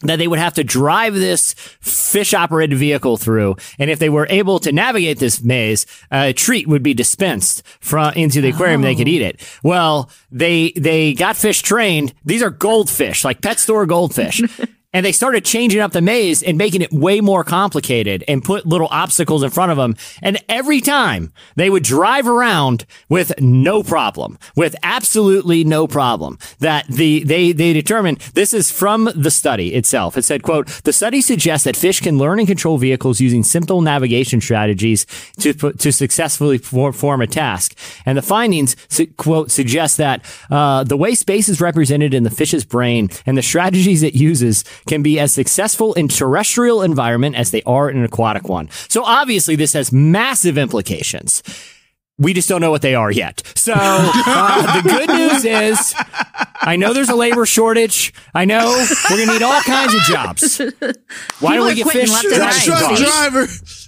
that 0.03 0.17
they 0.17 0.27
would 0.27 0.39
have 0.39 0.53
to 0.53 0.63
drive 0.63 1.15
this 1.15 1.53
fish 1.53 2.33
operated 2.35 2.77
vehicle 2.77 3.17
through. 3.17 3.55
And 3.79 3.89
if 3.89 3.97
they 3.97 4.09
were 4.09 4.27
able 4.29 4.59
to 4.59 4.71
navigate 4.71 5.17
this 5.17 5.41
maze, 5.41 5.87
a 6.11 6.33
treat 6.33 6.67
would 6.67 6.83
be 6.83 6.93
dispensed 6.93 7.63
from 7.79 8.13
into 8.13 8.39
the 8.39 8.49
aquarium. 8.49 8.83
They 8.83 8.95
could 8.95 9.07
eat 9.07 9.23
it. 9.23 9.41
Well, 9.63 10.11
they, 10.29 10.71
they 10.75 11.15
got 11.15 11.35
fish 11.35 11.63
trained. 11.63 12.13
These 12.23 12.43
are 12.43 12.51
goldfish, 12.51 13.25
like 13.25 13.41
pet 13.41 13.59
store 13.59 13.87
goldfish. 13.87 14.41
And 14.93 15.05
they 15.05 15.11
started 15.11 15.43
changing 15.43 15.81
up 15.81 15.91
the 15.91 16.01
maze 16.01 16.41
and 16.41 16.57
making 16.57 16.81
it 16.81 16.93
way 16.93 17.19
more 17.19 17.43
complicated 17.43 18.23
and 18.25 18.41
put 18.41 18.65
little 18.65 18.87
obstacles 18.89 19.43
in 19.43 19.49
front 19.49 19.69
of 19.69 19.77
them. 19.77 19.95
And 20.21 20.41
every 20.47 20.79
time 20.79 21.33
they 21.57 21.69
would 21.69 21.83
drive 21.83 22.25
around 22.25 22.85
with 23.09 23.37
no 23.39 23.83
problem, 23.83 24.39
with 24.55 24.77
absolutely 24.83 25.65
no 25.65 25.87
problem. 25.87 26.39
That 26.59 26.87
the 26.87 27.23
they 27.25 27.51
they 27.51 27.73
determined 27.73 28.19
this 28.33 28.53
is 28.53 28.71
from 28.71 29.09
the 29.13 29.29
study 29.29 29.73
itself. 29.73 30.17
It 30.17 30.23
said, 30.23 30.41
"quote 30.41 30.67
The 30.85 30.93
study 30.93 31.19
suggests 31.19 31.65
that 31.65 31.75
fish 31.75 31.99
can 31.99 32.17
learn 32.17 32.39
and 32.39 32.47
control 32.47 32.77
vehicles 32.77 33.19
using 33.19 33.43
simple 33.43 33.81
navigation 33.81 34.39
strategies 34.39 35.05
to 35.39 35.53
to 35.53 35.91
successfully 35.91 36.59
perform 36.59 37.21
a 37.21 37.27
task." 37.27 37.75
And 38.05 38.17
the 38.17 38.21
findings 38.21 38.77
quote 39.17 39.51
suggest 39.51 39.97
that 39.97 40.23
uh, 40.49 40.85
the 40.85 40.97
way 40.97 41.13
space 41.13 41.49
is 41.49 41.59
represented 41.59 42.13
in 42.13 42.23
the 42.23 42.29
fish's 42.29 42.63
brain 42.63 43.09
and 43.25 43.37
the 43.37 43.43
strategies 43.43 44.01
it 44.01 44.15
uses 44.15 44.63
can 44.87 45.03
be 45.03 45.19
as 45.19 45.33
successful 45.33 45.93
in 45.93 46.07
terrestrial 46.07 46.81
environment 46.81 47.35
as 47.35 47.51
they 47.51 47.61
are 47.63 47.89
in 47.89 47.97
an 47.97 48.03
aquatic 48.05 48.47
one. 48.49 48.69
So 48.89 49.03
obviously, 49.03 49.55
this 49.55 49.73
has 49.73 49.91
massive 49.91 50.57
implications. 50.57 51.43
We 52.19 52.33
just 52.33 52.49
don't 52.49 52.61
know 52.61 52.71
what 52.71 52.81
they 52.81 52.95
are 52.95 53.11
yet. 53.11 53.43
So 53.55 53.73
uh, 53.75 54.81
the 54.81 54.89
good 54.89 55.09
news 55.09 55.45
is, 55.45 55.93
I 56.61 56.75
know 56.75 56.91
there's 56.91 57.09
a 57.09 57.15
labor 57.15 57.45
shortage. 57.45 58.11
I 58.33 58.45
know 58.45 58.65
we're 59.11 59.17
gonna 59.23 59.33
need 59.33 59.43
all 59.43 59.61
kinds 59.61 59.93
of 59.93 60.01
jobs. 60.01 60.57
Why 61.39 61.55
don't 61.57 61.67
we 61.67 61.75
get 61.75 61.87
People 61.87 61.89
are 61.89 61.91
quitting 61.91 62.07
fish? 62.07 62.09
left 62.09 62.25
and 62.25 62.35
driving 62.35 62.41
right. 62.41 62.63
truck 62.63 62.81
cars? 62.81 62.99
driver, 63.01 63.47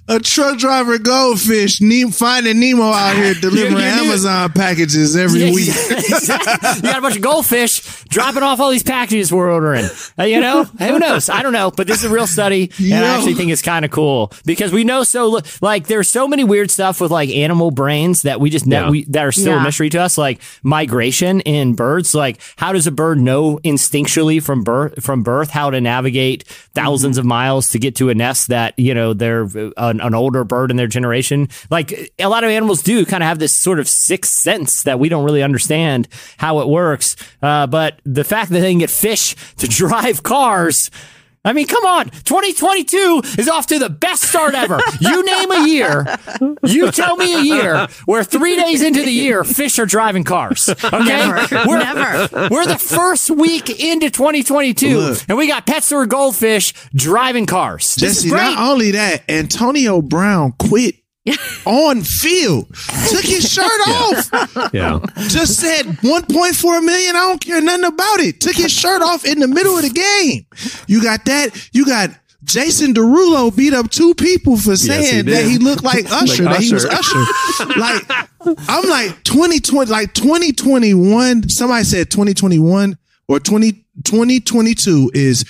a 0.10 0.20
truck 0.20 0.58
driver 0.58 0.98
goldfish, 0.98 1.80
ne- 1.82 2.10
finding 2.12 2.60
Nemo 2.60 2.84
out 2.84 3.16
here 3.16 3.34
delivering 3.42 3.72
you 3.74 3.78
knew- 3.78 3.84
Amazon 4.10 4.52
packages 4.52 5.16
every 5.16 5.42
Yeah, 5.46 5.54
week. 5.54 5.68
exactly. 5.92 6.70
you 6.78 6.82
got 6.82 6.98
a 6.98 7.02
bunch 7.02 7.16
of 7.16 7.22
goldfish 7.22 7.80
dropping 8.06 8.44
off 8.44 8.60
all 8.60 8.72
these 8.72 8.84
packages 8.84 9.32
we're 9.32 9.52
ordering. 9.52 9.86
Uh, 10.18 10.24
you 10.24 10.42
know, 10.42 10.64
who 10.64 11.00
knows? 11.00 11.30
I 11.30 11.44
don't 11.44 11.54
know, 11.54 11.72
but 11.72 11.88
this 11.88 12.00
is 12.04 12.06
a 12.06 12.14
real 12.14 12.28
study, 12.28 12.72
and 12.80 12.94
I 13.06 13.16
actually 13.18 13.36
think 13.36 13.52
it's 13.52 13.62
kind 13.62 13.86
of 13.86 13.92
cool 13.92 14.34
because 14.46 14.74
we 14.74 14.84
know 14.84 15.04
so 15.04 15.40
like 15.62 15.88
there's 15.88 16.10
so 16.10 16.28
many 16.28 16.44
weird 16.44 16.72
stuff 16.72 17.00
with 17.00 17.12
like 17.12 17.30
animal 17.30 17.72
brains 17.72 18.24
that 18.24 18.40
we 18.42 18.50
just 18.50 18.66
know 18.66 18.86
Yeah. 18.86 18.90
we, 18.90 19.04
that 19.06 19.24
are 19.26 19.32
still 19.32 19.58
a 19.60 19.64
mystery 19.64 19.90
to 19.92 20.02
us, 20.02 20.18
like 20.18 20.42
migration 20.64 21.42
in 21.42 21.76
birds. 21.76 22.16
Like, 22.16 22.40
how 22.58 22.74
does 22.74 22.88
a 22.88 22.92
bird 22.92 23.20
know 23.20 23.60
instinctually 23.60 24.42
from 24.42 24.64
birth 24.64 25.04
from 25.04 25.24
birth 25.24 25.50
how 25.52 25.70
to 25.70 25.80
navigate 25.80 26.46
1000s 26.76 27.18
of 27.18 27.26
miles 27.26 27.70
to 27.72 27.80
get 27.80 27.96
to 27.98 28.10
a 28.10 28.16
nest 28.16 28.48
that 28.48 28.74
you 28.78 28.94
know 28.94 29.14
they're 29.14 29.48
uh, 29.78 29.94
an, 30.00 30.14
older 30.14 30.44
bird 30.44 30.72
in 30.72 30.78
their 30.78 30.88
generation? 30.88 31.48
Like 31.70 32.12
a 32.20 32.28
lot 32.28 32.44
of 32.44 32.50
animals 32.50 32.82
do 32.82 33.06
kind 33.06 33.24
of 33.24 33.28
have 33.28 33.40
this 33.40 33.54
sort 33.54 33.80
of 33.80 33.88
sixth 33.88 34.34
sense 34.34 34.84
that 34.84 35.00
we 35.00 35.10
don't 35.10 35.26
really 35.26 35.44
understand 35.44 36.08
how 36.38 36.60
it 36.60 36.68
works. 36.68 37.16
Uh, 37.42 37.68
but 37.68 38.00
the 38.06 38.24
fact 38.24 38.52
that 38.52 38.60
they 38.60 38.72
can 38.72 38.80
get 38.80 38.90
fish 38.90 39.36
to 39.58 39.68
drive 39.70 40.24
cars. 40.24 40.92
I 41.46 41.54
mean, 41.54 41.68
come 41.68 41.86
on. 41.86 42.10
2022 42.10 43.22
is 43.38 43.48
off 43.48 43.68
to 43.68 43.80
the 43.80 43.90
best 43.90 44.24
start 44.24 44.54
ever. 44.54 44.80
You 45.00 45.24
name 45.26 45.52
a 45.52 45.68
year. 45.68 46.06
You 46.64 46.92
tell 46.92 47.16
me 47.16 47.34
a 47.36 47.42
year 47.42 47.88
where 48.06 48.24
three 48.24 48.56
days 48.56 48.82
into 48.82 49.02
the 49.04 49.12
year, 49.12 49.44
fish 49.44 49.80
are 49.80 49.86
driving 49.86 50.24
cars. 50.24 50.68
Okay? 50.70 51.04
Never. 51.06 51.68
We're, 51.68 51.80
Never. 51.80 52.50
We're 52.52 52.66
the 52.66 52.78
first 52.78 53.30
week 53.30 53.70
into 53.80 54.10
2022, 54.10 54.98
Look. 55.00 55.20
and 55.30 55.38
we 55.38 55.48
got 55.48 55.66
pet 55.66 55.84
store 55.84 56.06
goldfish 56.06 56.74
driving 56.94 57.46
cars. 57.46 57.96
This 57.96 58.16
Jesse, 58.16 58.28
is 58.28 58.34
great. 58.34 58.42
not 58.42 58.72
only 58.72 58.92
that, 58.92 59.24
Antonio 59.30 60.02
Brown 60.02 60.54
quit 60.60 60.96
on 61.66 62.02
field, 62.02 62.68
took 63.10 63.24
his 63.24 63.48
shirt 63.52 63.66
off, 63.88 64.72
Yeah. 64.74 65.00
just 65.28 65.60
said 65.60 65.86
1.4 65.86 66.84
million. 66.86 67.16
I 67.16 67.20
don't 67.20 67.42
care 67.42 67.62
nothing 67.62 67.86
about 67.86 68.20
it. 68.20 68.40
Took 68.42 68.56
his 68.56 68.72
shirt 68.72 69.02
off 69.02 69.26
in 69.26 69.40
the 69.40 69.48
middle 69.48 69.76
of 69.78 69.84
the 69.84 69.90
game. 69.90 70.46
You 70.88 71.04
got 71.04 71.26
that. 71.26 71.70
You 71.74 71.86
got 71.86 72.12
Jason 72.46 72.94
Derulo 72.94 73.56
beat 73.56 73.74
up 73.74 73.92
two 73.92 74.16
people 74.16 74.58
for 74.58 74.76
saying 74.76 75.26
did. 75.26 75.36
that 75.36 75.44
he 75.46 75.58
looked 75.60 75.84
like 75.84 76.10
Usher, 76.12 76.46
that 76.46 76.62
he 76.62 76.74
was 76.74 76.86
Usher. 76.86 77.20
Usher. 77.20 77.80
like, 77.80 78.04
I'm 78.70 78.90
like 78.90 79.24
2020, 79.24 79.92
like 79.92 80.14
2021. 80.14 81.50
Somebody 81.50 81.84
said 81.84 82.10
2021 82.10 82.98
or 83.28 83.40
20, 83.40 83.72
2022 84.04 85.12
is 85.14 85.44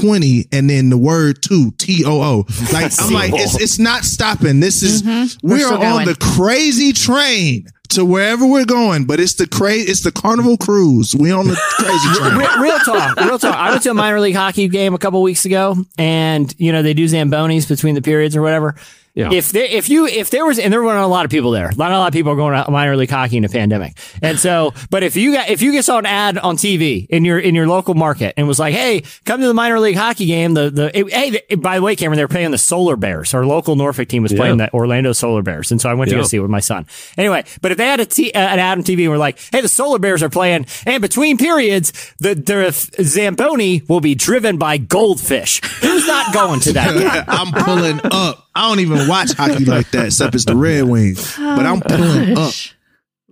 2020 0.00 0.46
and 0.52 0.68
then 0.70 0.90
the 0.90 0.98
word 0.98 1.42
two, 1.42 1.70
T 1.72 2.04
O 2.06 2.20
O. 2.22 2.44
Like, 2.72 2.92
I'm 2.98 3.12
like, 3.12 3.32
it's, 3.34 3.54
it's 3.60 3.78
not 3.78 4.04
stopping. 4.04 4.60
This 4.60 4.82
is, 4.82 5.02
Mm-hmm. 5.02 5.46
We're 5.46 5.70
we're 5.70 5.74
on 5.74 5.80
going. 5.80 6.06
the 6.06 6.16
crazy 6.36 6.92
train 6.92 7.66
to 7.90 8.04
wherever 8.04 8.46
we're 8.46 8.64
going, 8.64 9.04
but 9.06 9.20
it's 9.20 9.34
the 9.34 9.46
cra- 9.46 9.72
it's 9.74 10.02
the 10.02 10.12
carnival 10.12 10.56
cruise. 10.56 11.14
We 11.14 11.30
on 11.32 11.46
the 11.48 11.56
crazy 11.78 12.08
train. 12.20 12.38
real, 12.38 12.60
real 12.60 12.78
talk, 12.80 13.16
real 13.16 13.38
talk. 13.38 13.56
I 13.56 13.70
went 13.70 13.82
to 13.84 13.90
a 13.90 13.94
minor 13.94 14.20
league 14.20 14.34
hockey 14.36 14.68
game 14.68 14.94
a 14.94 14.98
couple 14.98 15.22
weeks 15.22 15.44
ago, 15.44 15.76
and 15.96 16.52
you 16.58 16.72
know 16.72 16.82
they 16.82 16.94
do 16.94 17.06
zambonis 17.06 17.68
between 17.68 17.94
the 17.94 18.02
periods 18.02 18.36
or 18.36 18.42
whatever. 18.42 18.74
Yeah. 19.14 19.32
If 19.32 19.50
there, 19.50 19.64
if 19.64 19.88
you 19.88 20.06
if 20.06 20.30
there 20.30 20.46
was 20.46 20.60
and 20.60 20.72
there 20.72 20.80
weren't 20.80 21.02
a 21.02 21.06
lot 21.08 21.24
of 21.24 21.30
people 21.32 21.50
there, 21.50 21.72
not 21.76 21.90
a 21.90 21.98
lot 21.98 22.06
of 22.06 22.12
people 22.12 22.30
are 22.30 22.36
going 22.36 22.62
to 22.64 22.70
minor 22.70 22.94
league 22.96 23.10
hockey 23.10 23.38
in 23.38 23.44
a 23.44 23.48
pandemic, 23.48 23.98
and 24.22 24.38
so 24.38 24.74
but 24.90 25.02
if 25.02 25.16
you 25.16 25.32
got 25.32 25.48
if 25.48 25.60
you 25.60 25.72
get 25.72 25.84
saw 25.84 25.98
an 25.98 26.06
ad 26.06 26.38
on 26.38 26.56
TV 26.56 27.04
in 27.10 27.24
your 27.24 27.36
in 27.36 27.56
your 27.56 27.66
local 27.66 27.94
market 27.94 28.34
and 28.36 28.46
was 28.46 28.60
like, 28.60 28.74
hey, 28.74 29.02
come 29.24 29.40
to 29.40 29.46
the 29.48 29.54
minor 29.54 29.80
league 29.80 29.96
hockey 29.96 30.26
game. 30.26 30.54
The 30.54 30.70
the 30.70 30.96
it- 30.96 31.12
hey, 31.12 31.30
the- 31.48 31.56
by 31.56 31.76
the 31.78 31.82
way, 31.82 31.96
Cameron, 31.96 32.16
they're 32.16 32.28
playing 32.28 32.52
the 32.52 32.58
Solar 32.58 32.94
Bears. 32.94 33.34
Our 33.34 33.44
local 33.44 33.74
Norfolk 33.74 34.06
team 34.06 34.22
was 34.22 34.32
playing 34.32 34.56
Yeah. 34.60 34.66
the 34.66 34.72
Orlando 34.74 35.12
Solar 35.12 35.42
Bears, 35.42 35.72
and 35.72 35.80
so 35.80 35.90
I 35.90 35.94
went 35.94 36.10
to 36.10 36.14
Yeah. 36.16 36.22
go 36.22 36.26
see 36.28 36.36
it 36.36 36.40
with 36.40 36.50
my 36.50 36.60
son. 36.60 36.86
Anyway, 37.16 37.44
but 37.60 37.72
if 37.72 37.77
they 37.78 37.86
had 37.86 38.00
a 38.00 38.06
t- 38.06 38.32
uh, 38.32 38.38
an 38.38 38.58
ad 38.58 38.78
on 38.78 38.84
TV 38.84 39.02
and 39.02 39.10
were 39.10 39.16
like, 39.18 39.38
hey, 39.50 39.62
the 39.62 39.68
Solar 39.68 39.98
Bears 39.98 40.22
are 40.22 40.28
playing, 40.28 40.66
and 40.84 41.00
between 41.00 41.38
periods, 41.38 41.92
the 42.18 42.34
the 42.34 43.02
Zamboni 43.02 43.82
will 43.88 44.00
be 44.00 44.14
driven 44.14 44.58
by 44.58 44.76
goldfish. 44.76 45.60
Who's 45.80 46.06
not 46.06 46.34
going 46.34 46.60
to 46.60 46.72
that 46.74 46.98
game? 46.98 47.24
I'm 47.26 47.52
pulling 47.64 48.00
up. 48.04 48.46
I 48.54 48.68
don't 48.68 48.80
even 48.80 49.08
watch 49.08 49.32
hockey 49.32 49.64
like 49.64 49.90
that, 49.92 50.06
except 50.06 50.34
it's 50.34 50.44
the 50.44 50.56
Red 50.56 50.84
Wings. 50.84 51.36
But 51.36 51.64
I'm 51.64 51.80
pulling 51.80 52.36
up. 52.36 52.52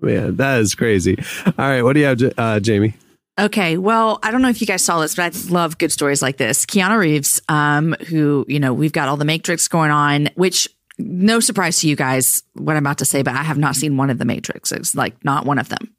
Man, 0.00 0.36
that 0.36 0.60
is 0.60 0.74
crazy. 0.74 1.16
All 1.46 1.52
right, 1.58 1.82
what 1.82 1.94
do 1.94 2.00
you 2.00 2.06
have, 2.06 2.22
uh, 2.38 2.60
Jamie? 2.60 2.94
Okay, 3.38 3.76
well, 3.76 4.18
I 4.22 4.30
don't 4.30 4.40
know 4.40 4.48
if 4.48 4.62
you 4.62 4.66
guys 4.66 4.82
saw 4.82 5.00
this, 5.00 5.14
but 5.14 5.34
I 5.34 5.50
love 5.50 5.76
good 5.76 5.92
stories 5.92 6.22
like 6.22 6.38
this. 6.38 6.64
Keanu 6.64 6.98
Reeves, 6.98 7.42
um, 7.50 7.94
who 8.08 8.46
you 8.48 8.58
know 8.58 8.72
we've 8.72 8.92
got 8.92 9.08
all 9.08 9.18
the 9.18 9.26
Matrix 9.26 9.68
going 9.68 9.90
on, 9.90 10.30
which 10.36 10.68
no 10.98 11.40
surprise 11.40 11.80
to 11.80 11.88
you 11.88 11.96
guys 11.96 12.42
what 12.54 12.76
I'm 12.76 12.82
about 12.84 12.98
to 12.98 13.04
say, 13.04 13.22
but 13.22 13.34
I 13.34 13.42
have 13.42 13.58
not 13.58 13.76
seen 13.76 13.96
one 13.96 14.10
of 14.10 14.18
the 14.18 14.24
Matrix. 14.24 14.72
It's 14.72 14.94
like 14.94 15.22
not 15.24 15.44
one 15.46 15.58
of 15.58 15.68
them. 15.68 15.94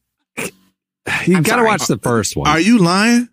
You 1.26 1.42
got 1.42 1.58
to 1.58 1.64
watch 1.64 1.88
the 1.88 1.98
first 1.98 2.36
one. 2.36 2.48
Are 2.50 2.60
you 2.60 2.78
lying? 2.80 3.30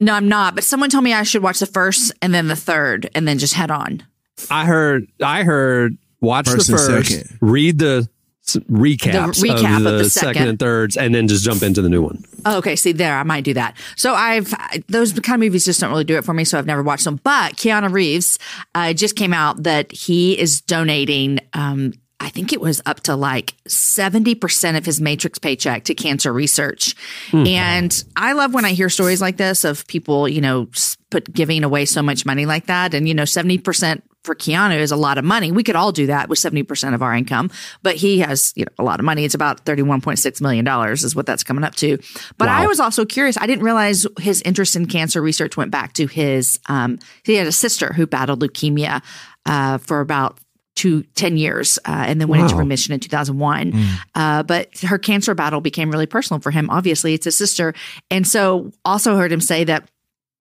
No, 0.00 0.12
I'm 0.12 0.28
not. 0.28 0.54
But 0.54 0.64
someone 0.64 0.90
told 0.90 1.02
me 1.04 1.14
I 1.14 1.22
should 1.22 1.42
watch 1.42 1.58
the 1.60 1.66
first 1.66 2.12
and 2.20 2.34
then 2.34 2.48
the 2.48 2.56
third, 2.56 3.08
and 3.14 3.26
then 3.26 3.38
just 3.38 3.54
head 3.54 3.70
on. 3.70 4.02
I 4.50 4.66
heard. 4.66 5.06
I 5.22 5.42
heard. 5.42 5.96
Watch 6.20 6.48
First 6.48 6.66
the 6.66 6.76
first. 6.76 7.08
second. 7.10 7.38
Read 7.40 7.78
the 7.78 7.98
s- 8.02 8.08
recaps, 8.54 9.40
The 9.40 9.48
recap 9.48 9.76
of 9.80 9.86
of 9.86 9.92
the, 9.92 9.98
the 10.04 10.10
second. 10.10 10.34
second. 10.34 10.48
and 10.48 10.58
thirds, 10.58 10.96
and 10.96 11.14
then 11.14 11.28
just 11.28 11.44
jump 11.44 11.62
into 11.62 11.82
the 11.82 11.88
new 11.88 12.02
one. 12.02 12.24
Oh, 12.44 12.58
okay, 12.58 12.76
see 12.76 12.92
there, 12.92 13.16
I 13.18 13.22
might 13.24 13.44
do 13.44 13.54
that. 13.54 13.76
So 13.96 14.14
I've 14.14 14.54
those 14.88 15.12
kind 15.12 15.34
of 15.42 15.46
movies 15.46 15.64
just 15.64 15.80
don't 15.80 15.90
really 15.90 16.04
do 16.04 16.16
it 16.16 16.24
for 16.24 16.32
me, 16.34 16.44
so 16.44 16.58
I've 16.58 16.66
never 16.66 16.82
watched 16.82 17.04
them. 17.04 17.20
But 17.24 17.56
Keanu 17.56 17.92
Reeves 17.92 18.38
uh, 18.74 18.92
just 18.92 19.16
came 19.16 19.32
out 19.32 19.64
that 19.64 19.90
he 19.92 20.38
is 20.38 20.60
donating. 20.60 21.40
Um, 21.52 21.92
I 22.18 22.30
think 22.30 22.52
it 22.52 22.60
was 22.62 22.80
up 22.86 23.00
to 23.00 23.14
like 23.16 23.54
seventy 23.66 24.34
percent 24.34 24.76
of 24.76 24.86
his 24.86 25.00
Matrix 25.00 25.38
paycheck 25.38 25.84
to 25.84 25.94
cancer 25.94 26.32
research, 26.32 26.94
and 27.32 28.04
I 28.16 28.32
love 28.32 28.54
when 28.54 28.64
I 28.64 28.72
hear 28.72 28.88
stories 28.88 29.20
like 29.20 29.36
this 29.36 29.64
of 29.64 29.86
people, 29.86 30.26
you 30.28 30.40
know, 30.40 30.68
put 31.10 31.30
giving 31.32 31.62
away 31.62 31.84
so 31.84 32.00
much 32.02 32.24
money 32.24 32.46
like 32.46 32.66
that, 32.66 32.94
and 32.94 33.06
you 33.06 33.12
know, 33.14 33.26
seventy 33.26 33.58
percent 33.58 34.02
for 34.26 34.34
Keanu 34.34 34.78
is 34.78 34.90
a 34.90 34.96
lot 34.96 35.16
of 35.16 35.24
money. 35.24 35.52
We 35.52 35.62
could 35.62 35.76
all 35.76 35.92
do 35.92 36.06
that 36.08 36.28
with 36.28 36.38
70% 36.38 36.94
of 36.94 37.02
our 37.02 37.14
income, 37.14 37.50
but 37.82 37.96
he 37.96 38.18
has, 38.18 38.52
you 38.56 38.64
know, 38.64 38.72
a 38.78 38.82
lot 38.82 39.00
of 39.00 39.06
money. 39.06 39.24
It's 39.24 39.34
about 39.34 39.64
$31.6 39.64 40.40
million 40.40 40.66
is 40.92 41.16
what 41.16 41.24
that's 41.24 41.42
coming 41.42 41.64
up 41.64 41.74
to. 41.76 41.98
But 42.36 42.48
I 42.48 42.66
was 42.66 42.80
also 42.80 43.04
curious. 43.04 43.38
I 43.38 43.46
didn't 43.46 43.64
realize 43.64 44.06
his 44.18 44.42
interest 44.42 44.76
in 44.76 44.86
cancer 44.86 45.22
research 45.22 45.56
went 45.56 45.70
back 45.70 45.94
to 45.94 46.06
his, 46.06 46.60
um, 46.66 46.98
he 47.24 47.34
had 47.34 47.46
a 47.46 47.52
sister 47.52 47.92
who 47.92 48.06
battled 48.06 48.40
leukemia, 48.40 49.02
uh, 49.46 49.78
for 49.78 50.00
about 50.00 50.38
two, 50.74 51.02
10 51.14 51.38
years, 51.38 51.78
uh, 51.86 52.04
and 52.06 52.20
then 52.20 52.28
went 52.28 52.42
into 52.42 52.56
remission 52.56 52.92
in 52.92 53.00
2001. 53.00 53.72
Uh, 54.14 54.42
but 54.42 54.76
her 54.80 54.98
cancer 54.98 55.34
battle 55.34 55.62
became 55.62 55.90
really 55.90 56.06
personal 56.06 56.40
for 56.40 56.50
him. 56.50 56.68
Obviously, 56.68 57.14
it's 57.14 57.24
his 57.24 57.36
sister. 57.38 57.72
And 58.10 58.26
so 58.26 58.70
also 58.84 59.16
heard 59.16 59.32
him 59.32 59.40
say 59.40 59.64
that 59.64 59.88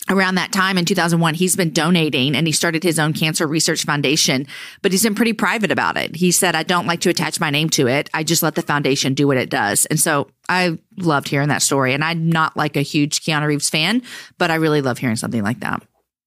around 0.09 0.35
that 0.35 0.51
time 0.51 0.77
in 0.77 0.85
2001 0.85 1.33
he's 1.33 1.55
been 1.55 1.71
donating 1.71 2.35
and 2.35 2.45
he 2.47 2.53
started 2.53 2.83
his 2.83 2.99
own 2.99 3.11
cancer 3.13 3.47
research 3.47 3.83
foundation 3.85 4.45
but 4.81 4.91
he's 4.91 5.03
been 5.03 5.15
pretty 5.15 5.33
private 5.33 5.71
about 5.71 5.97
it. 5.97 6.15
He 6.15 6.31
said 6.31 6.55
i 6.55 6.63
don't 6.63 6.85
like 6.85 7.01
to 7.01 7.09
attach 7.09 7.39
my 7.39 7.49
name 7.49 7.69
to 7.71 7.87
it. 7.87 8.09
I 8.13 8.23
just 8.23 8.43
let 8.43 8.55
the 8.55 8.61
foundation 8.61 9.13
do 9.15 9.25
what 9.27 9.37
it 9.37 9.49
does. 9.49 9.85
And 9.87 9.99
so 9.99 10.29
i 10.47 10.77
loved 10.97 11.27
hearing 11.27 11.49
that 11.49 11.61
story. 11.63 11.93
And 11.93 12.03
i'm 12.03 12.29
not 12.29 12.55
like 12.55 12.75
a 12.77 12.81
huge 12.81 13.21
keanu 13.21 13.47
reeves 13.47 13.69
fan 13.69 14.01
but 14.37 14.51
i 14.51 14.55
really 14.55 14.81
love 14.81 14.97
hearing 14.99 15.15
something 15.15 15.43
like 15.43 15.61
that. 15.61 15.81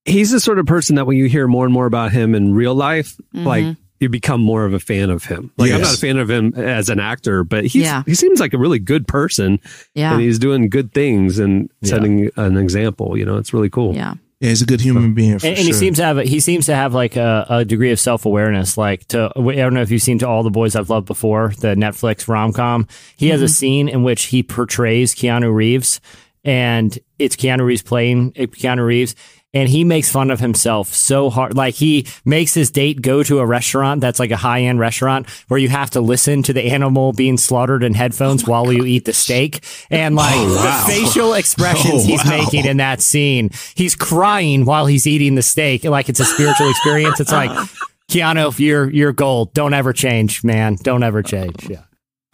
He's 0.04 0.30
the 0.30 0.40
sort 0.40 0.58
of 0.58 0.66
person 0.66 0.96
that 0.96 1.06
when 1.06 1.16
you 1.18 1.26
hear 1.26 1.46
more 1.46 1.64
and 1.64 1.72
more 1.72 1.86
about 1.86 2.12
him 2.12 2.34
in 2.34 2.54
real 2.54 2.74
life, 2.74 3.14
Mm-hmm. 3.34 3.46
like 3.46 3.76
you 4.00 4.08
become 4.08 4.40
more 4.40 4.64
of 4.64 4.72
a 4.74 4.78
fan 4.80 5.10
of 5.10 5.24
him. 5.24 5.50
Like 5.56 5.72
I'm 5.72 5.80
not 5.80 5.94
a 5.94 5.98
fan 5.98 6.18
of 6.18 6.30
him 6.30 6.54
as 6.54 6.88
an 6.88 7.00
actor, 7.00 7.44
but 7.44 7.64
he's 7.64 7.82
Yeah. 7.84 8.02
he 8.06 8.14
seems 8.14 8.40
like 8.40 8.52
a 8.54 8.58
really 8.58 8.78
good 8.78 9.06
person, 9.08 9.58
yeah 9.94 10.12
and 10.12 10.20
he's 10.20 10.38
doing 10.38 10.68
good 10.68 10.92
things 10.92 11.38
and 11.38 11.70
setting 11.82 12.30
an 12.36 12.56
example. 12.56 13.16
You 13.18 13.24
know, 13.24 13.36
it's 13.36 13.52
really 13.52 13.70
cool. 13.70 13.94
yeah 13.94 14.14
Yeah, 14.40 14.50
he's 14.50 14.62
a 14.62 14.66
good 14.66 14.80
human 14.80 15.14
being 15.14 15.38
for 15.40 15.46
and, 15.48 15.56
and 15.58 15.66
he 15.66 15.72
seems 15.72 15.96
to 15.98 16.04
have 16.04 16.18
a, 16.18 16.22
he 16.24 16.38
seems 16.38 16.66
to 16.66 16.74
have 16.76 16.94
like 16.94 17.16
a, 17.16 17.44
a 17.48 17.64
degree 17.64 17.90
of 17.90 17.98
self 17.98 18.24
awareness. 18.24 18.78
Like 18.78 19.06
to 19.08 19.32
I 19.36 19.54
don't 19.56 19.74
know 19.74 19.82
if 19.82 19.90
you've 19.90 20.02
seen 20.02 20.18
to 20.20 20.28
all 20.28 20.42
the 20.44 20.50
boys 20.50 20.76
I've 20.76 20.90
loved 20.90 21.06
before 21.08 21.52
the 21.58 21.74
Netflix 21.74 22.28
rom 22.28 22.52
com. 22.52 22.86
He 23.16 23.28
has 23.30 23.42
a 23.42 23.48
scene 23.48 23.88
in 23.88 24.04
which 24.04 24.24
he 24.26 24.42
portrays 24.44 25.12
Keanu 25.14 25.52
Reeves, 25.52 26.00
and 26.44 26.96
it's 27.18 27.34
Keanu 27.34 27.64
Reeves 27.64 27.82
playing 27.82 28.32
uh, 28.38 28.42
Keanu 28.42 28.86
Reeves. 28.86 29.14
And 29.54 29.68
he 29.68 29.82
makes 29.82 30.10
fun 30.10 30.30
of 30.30 30.40
himself 30.40 30.92
so 30.92 31.30
hard. 31.30 31.56
Like 31.56 31.74
he 31.74 32.06
makes 32.24 32.52
his 32.52 32.70
date 32.70 33.00
go 33.00 33.22
to 33.22 33.38
a 33.38 33.46
restaurant 33.46 34.02
that's 34.02 34.18
like 34.18 34.30
a 34.30 34.36
high 34.36 34.62
end 34.62 34.78
restaurant 34.78 35.28
where 35.48 35.58
you 35.58 35.70
have 35.70 35.90
to 35.90 36.02
listen 36.02 36.42
to 36.44 36.52
the 36.52 36.64
animal 36.70 37.14
being 37.14 37.38
slaughtered 37.38 37.82
in 37.82 37.94
headphones 37.94 38.44
oh 38.46 38.50
while 38.50 38.72
you 38.72 38.84
eat 38.84 39.06
the 39.06 39.14
steak. 39.14 39.64
And 39.90 40.14
like 40.16 40.34
oh, 40.36 40.56
wow. 40.56 40.86
the 40.86 40.92
facial 40.92 41.32
expressions 41.32 41.88
Oh, 42.04 42.06
he's 42.06 42.24
wow. 42.24 42.38
making 42.38 42.66
in 42.66 42.76
that 42.76 43.00
scene. 43.00 43.50
He's 43.74 43.94
crying 43.94 44.66
while 44.66 44.84
he's 44.84 45.06
eating 45.06 45.34
the 45.34 45.42
steak, 45.42 45.84
like 45.84 46.10
it's 46.10 46.20
a 46.20 46.26
spiritual 46.26 46.68
experience. 46.68 47.18
It's 47.18 47.32
like, 47.32 47.50
Keanu, 48.08 48.58
you're 48.58 48.90
you're 48.90 49.12
gold. 49.12 49.54
Don't 49.54 49.74
ever 49.74 49.92
change, 49.92 50.42
man. 50.42 50.76
Don't 50.82 51.02
ever 51.02 51.22
change. 51.22 51.68
Yeah. 51.68 51.82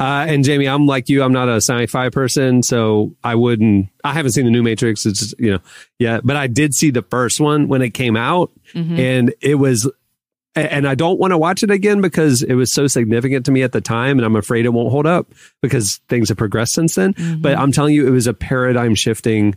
Uh, 0.00 0.26
and 0.28 0.44
Jamie, 0.44 0.66
I'm 0.68 0.86
like 0.86 1.08
you. 1.08 1.22
I'm 1.22 1.32
not 1.32 1.48
a 1.48 1.56
sci-fi 1.56 2.08
person, 2.10 2.62
so 2.64 3.14
I 3.22 3.36
wouldn't. 3.36 3.90
I 4.02 4.12
haven't 4.12 4.32
seen 4.32 4.44
the 4.44 4.50
new 4.50 4.62
Matrix. 4.62 5.06
It's 5.06 5.20
just, 5.20 5.34
you 5.38 5.52
know, 5.52 5.58
yeah, 6.00 6.20
but 6.24 6.36
I 6.36 6.48
did 6.48 6.74
see 6.74 6.90
the 6.90 7.02
first 7.02 7.40
one 7.40 7.68
when 7.68 7.80
it 7.80 7.90
came 7.90 8.16
out, 8.16 8.50
and 8.74 9.32
it 9.40 9.54
was. 9.56 9.90
And 10.56 10.86
I 10.86 10.94
don't 10.94 11.18
want 11.18 11.32
to 11.32 11.38
watch 11.38 11.64
it 11.64 11.70
again 11.72 12.00
because 12.00 12.40
it 12.42 12.54
was 12.54 12.72
so 12.72 12.86
significant 12.86 13.44
to 13.46 13.50
me 13.52 13.62
at 13.62 13.72
the 13.72 13.80
time, 13.80 14.18
and 14.18 14.24
I'm 14.24 14.36
afraid 14.36 14.64
it 14.66 14.68
won't 14.68 14.90
hold 14.92 15.04
up 15.04 15.32
because 15.60 16.00
things 16.08 16.28
have 16.28 16.38
progressed 16.38 16.74
since 16.74 16.94
then. 16.94 17.14
But 17.40 17.58
I'm 17.58 17.72
telling 17.72 17.92
you, 17.92 18.06
it 18.06 18.10
was 18.10 18.28
a 18.28 18.34
paradigm 18.34 18.94
shifting 18.94 19.56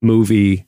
movie, 0.00 0.64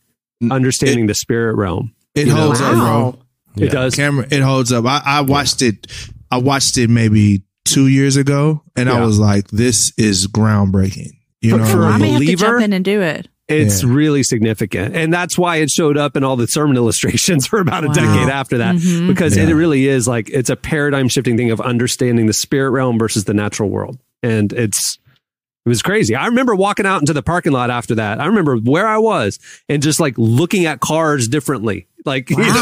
understanding 0.51 1.07
the 1.07 1.15
spirit 1.15 1.55
realm. 1.57 1.95
it 2.17 2.27
you 2.27 2.35
know, 2.35 2.47
holds 2.47 2.61
up, 2.61 2.75
Wow. 2.75 3.17
bro. 3.55 3.65
It 3.65 3.71
does. 3.71 3.95
Cameron, 3.95 4.29
it 4.33 4.41
holds 4.43 4.73
up. 4.73 4.85
I, 4.87 5.03
I 5.05 5.21
watched 5.21 5.63
it. 5.63 5.87
I 6.33 6.39
watched 6.39 6.77
it 6.77 6.91
maybe 6.91 7.43
two 7.65 7.87
years 7.89 8.17
ago, 8.17 8.63
and 8.77 8.89
I 8.89 9.05
was 9.05 9.19
like, 9.19 9.49
"This 9.49 9.93
is 9.97 10.27
groundbreaking." 10.27 11.11
You 11.41 11.53
For- 11.53 11.57
know, 11.59 11.65
for 11.65 11.79
what 11.79 11.87
i 11.87 11.95
I 11.95 11.99
mean? 11.99 12.11
have 12.13 12.21
to 12.21 12.25
believer? 12.27 12.47
jump 12.47 12.63
in 12.65 12.73
and 12.73 12.85
do 12.85 13.01
it 13.01 13.29
It's 13.49 13.83
Yeah. 13.83 13.89
really 13.93 14.23
significant. 14.23 14.95
And 14.95 15.13
that's 15.13 15.37
why 15.37 15.57
it 15.57 15.71
showed 15.71 15.97
up 15.97 16.17
in 16.17 16.23
all 16.23 16.37
the 16.37 16.47
sermon 16.47 16.77
illustrations 16.83 17.47
for 17.49 17.59
about 17.59 17.83
a 17.83 17.89
Wow. 17.89 17.95
decade 17.95 18.29
after 18.29 18.59
that. 18.59 18.77
Mhm. 18.77 19.09
Because 19.09 19.37
Yeah. 19.37 19.49
it 19.49 19.55
really 19.55 19.89
is 19.89 20.07
like 20.07 20.31
it's 20.31 20.51
a 20.51 20.55
paradigm 20.57 21.09
shifting 21.09 21.37
thing 21.37 21.51
of 21.51 21.61
understanding 21.61 22.27
the 22.27 22.33
spirit 22.33 22.71
realm 22.71 22.97
versus 22.97 23.25
the 23.25 23.35
natural 23.35 23.69
world. 23.69 23.99
And 24.23 24.53
it's 24.53 24.99
it 24.99 25.00
was 25.71 25.81
crazy. 25.83 26.15
I 26.15 26.27
remember 26.27 26.55
walking 26.55 26.85
out 26.85 27.01
into 27.01 27.15
the 27.15 27.23
parking 27.23 27.53
lot 27.53 27.71
after 27.71 27.95
that. 27.95 28.21
I 28.21 28.27
remember 28.27 28.57
where 28.59 28.87
I 28.87 28.99
was 28.99 29.39
and 29.69 29.83
just 29.83 30.01
like 30.01 30.15
looking 30.19 30.67
at 30.67 30.81
cars 30.81 31.29
differently. 31.29 31.87
Like 32.05 32.29
you 32.31 32.37
know 32.37 32.43
what 32.43 32.57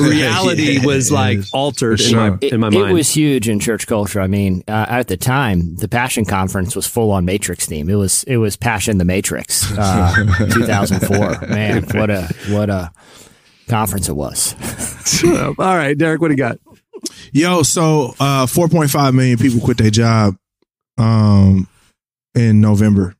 I 0.00 0.04
mean? 0.04 0.10
reality 0.18 0.62
Yeah, 0.78 0.86
was 0.86 1.10
like 1.10 1.38
is. 1.38 1.50
altered 1.52 2.00
For 2.00 2.08
in 2.08 2.16
my. 2.16 2.38
It, 2.40 2.52
in 2.52 2.60
my 2.60 2.68
it 2.68 2.72
mind. 2.72 2.90
It 2.90 2.92
was 2.92 3.10
huge 3.10 3.48
in 3.48 3.58
church 3.58 3.86
culture. 3.86 4.20
I 4.20 4.26
mean, 4.26 4.62
uh, 4.68 4.86
at 4.88 5.08
the 5.08 5.16
time, 5.16 5.74
the 5.76 5.88
Passion 5.88 6.24
Conference 6.24 6.76
was 6.76 6.86
full 6.86 7.10
on 7.10 7.24
Matrix 7.24 7.66
theme. 7.66 7.88
It 7.88 7.94
was 7.96 8.22
it 8.24 8.36
was 8.36 8.56
Passion 8.56 8.98
the 8.98 9.04
Matrix, 9.04 9.72
uh, 9.76 10.14
2004. 10.52 11.48
Man, 11.48 11.84
what 11.94 12.10
a 12.10 12.28
what 12.50 12.70
a 12.70 12.92
conference 13.68 14.08
it 14.08 14.16
was. 14.16 14.54
all 15.58 15.76
right, 15.76 15.96
Derek, 15.96 16.20
what 16.20 16.28
do 16.28 16.34
you 16.34 16.38
got? 16.38 16.58
Yo, 17.32 17.62
so 17.62 18.14
uh, 18.20 18.44
4.5 18.44 19.14
million 19.14 19.38
people 19.38 19.60
quit 19.60 19.78
their 19.78 19.90
job 19.90 20.34
um, 20.98 21.66
in 22.34 22.60
November. 22.60 23.14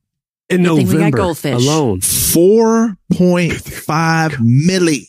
In 0.49 0.63
Good 0.63 0.67
thing 0.67 0.75
we 0.77 0.83
got 0.83 0.93
November 0.97 1.17
goldfish. 1.17 1.53
alone. 1.55 1.99
4.5 2.01 4.29
milli 4.39 5.07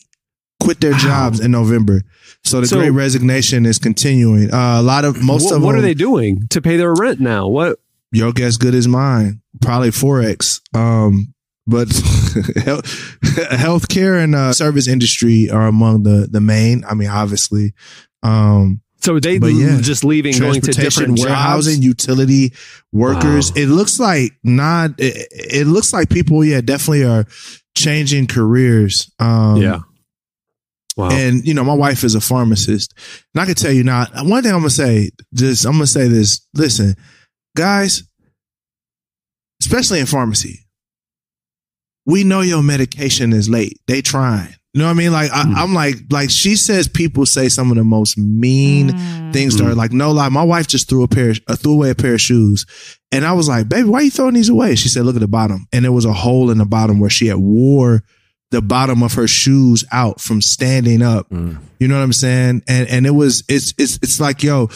quit 0.61 0.79
their 0.79 0.93
jobs 0.93 1.39
in 1.39 1.51
November. 1.51 2.01
So 2.43 2.61
the 2.61 2.67
So- 2.67 2.77
great 2.77 2.91
resignation 2.91 3.65
is 3.65 3.79
continuing. 3.79 4.53
Uh, 4.53 4.79
a 4.79 4.83
lot 4.83 5.05
of 5.05 5.21
most 5.21 5.45
what, 5.45 5.55
of 5.55 5.61
what 5.63 5.71
them, 5.73 5.79
are 5.79 5.81
they 5.81 5.93
doing 5.93 6.47
to 6.49 6.61
pay 6.61 6.77
their 6.77 6.93
rent 6.93 7.19
now? 7.19 7.47
What 7.47 7.79
your 8.11 8.31
guess 8.31 8.57
good 8.57 8.75
as 8.75 8.87
mine. 8.87 9.41
Probably 9.61 9.89
forex. 9.89 10.61
Um, 10.75 11.33
but 11.65 11.87
health- 12.63 12.85
healthcare 13.23 14.23
and 14.23 14.35
uh, 14.35 14.53
service 14.53 14.87
industry 14.87 15.49
are 15.49 15.67
among 15.67 16.03
the 16.03 16.27
the 16.29 16.41
main. 16.41 16.83
I 16.85 16.93
mean, 16.93 17.09
obviously, 17.09 17.73
um, 18.21 18.81
so 19.03 19.19
they 19.19 19.37
But 19.37 19.47
yeah, 19.47 19.79
just 19.81 20.03
leaving 20.05 20.37
going 20.39 20.61
to 20.61 20.71
different 20.71 21.19
warehousing, 21.19 21.75
jobs? 21.75 21.85
utility 21.85 22.53
workers. 22.91 23.51
Wow. 23.51 23.61
It 23.61 23.65
looks 23.67 23.99
like 23.99 24.31
not. 24.43 24.91
It, 24.97 25.27
it 25.31 25.67
looks 25.67 25.91
like 25.91 26.09
people, 26.09 26.43
yeah, 26.45 26.61
definitely 26.61 27.03
are 27.03 27.25
changing 27.75 28.27
careers. 28.27 29.11
Um, 29.19 29.57
Yeah. 29.61 29.79
Wow. 30.95 31.09
And 31.11 31.45
you 31.45 31.53
know, 31.55 31.63
my 31.63 31.73
wife 31.73 32.03
is 32.03 32.13
a 32.13 32.21
pharmacist, 32.21 32.93
and 33.33 33.41
I 33.41 33.45
can 33.45 33.55
tell 33.55 33.71
you 33.71 33.83
now. 33.83 34.05
One 34.23 34.43
thing 34.43 34.51
I'm 34.51 34.59
gonna 34.59 34.69
say, 34.69 35.09
just 35.33 35.65
I'm 35.65 35.71
gonna 35.73 35.87
say 35.87 36.07
this. 36.07 36.47
Listen, 36.53 36.95
guys, 37.57 38.03
especially 39.59 39.99
in 39.99 40.05
pharmacy, 40.05 40.67
we 42.05 42.23
know 42.23 42.41
your 42.41 42.61
medication 42.61 43.33
is 43.33 43.49
late. 43.49 43.79
They 43.87 44.03
trying. 44.03 44.53
You 44.73 44.79
know 44.79 44.85
what 44.85 44.91
I 44.91 44.95
mean? 44.95 45.11
Like 45.11 45.31
I, 45.31 45.43
mm. 45.43 45.55
I'm 45.55 45.73
like, 45.75 45.95
like 46.09 46.31
she 46.31 46.55
says, 46.55 46.87
people 46.87 47.27
say 47.27 47.47
some 47.47 47.69
of 47.69 47.77
the 47.77 47.83
most 47.83 48.17
mean 48.17 48.89
mm. 48.89 49.33
things 49.33 49.55
to 49.57 49.65
her. 49.65 49.73
Mm. 49.73 49.75
Like 49.75 49.91
no 49.91 50.11
lie, 50.11 50.29
my 50.29 50.43
wife 50.43 50.67
just 50.67 50.89
threw 50.89 51.03
a 51.03 51.07
pair, 51.07 51.33
uh, 51.47 51.55
threw 51.55 51.73
away 51.73 51.91
a 51.91 51.95
pair 51.95 52.15
of 52.15 52.21
shoes, 52.21 52.65
and 53.11 53.23
I 53.23 53.33
was 53.33 53.47
like, 53.47 53.69
baby, 53.69 53.87
why 53.87 53.99
are 53.99 54.03
you 54.03 54.11
throwing 54.11 54.33
these 54.33 54.49
away? 54.49 54.73
She 54.73 54.89
said, 54.89 55.05
look 55.05 55.15
at 55.15 55.21
the 55.21 55.27
bottom, 55.27 55.67
and 55.71 55.85
there 55.85 55.91
was 55.91 56.05
a 56.05 56.13
hole 56.13 56.49
in 56.49 56.57
the 56.57 56.65
bottom 56.65 56.99
where 56.99 57.11
she 57.11 57.27
had 57.27 57.37
wore 57.37 58.03
the 58.49 58.61
bottom 58.61 59.03
of 59.03 59.13
her 59.13 59.27
shoes 59.27 59.83
out 59.91 60.19
from 60.19 60.41
standing 60.41 61.01
up. 61.01 61.27
You 61.31 61.87
know 61.87 61.97
what 61.97 62.03
I'm 62.03 62.13
saying? 62.13 62.63
And 62.67 62.87
and 62.87 63.05
it 63.05 63.11
was 63.11 63.43
it's 63.47 63.75
it's 63.77 63.99
it's 64.01 64.19
like 64.19 64.41
yo, 64.41 64.69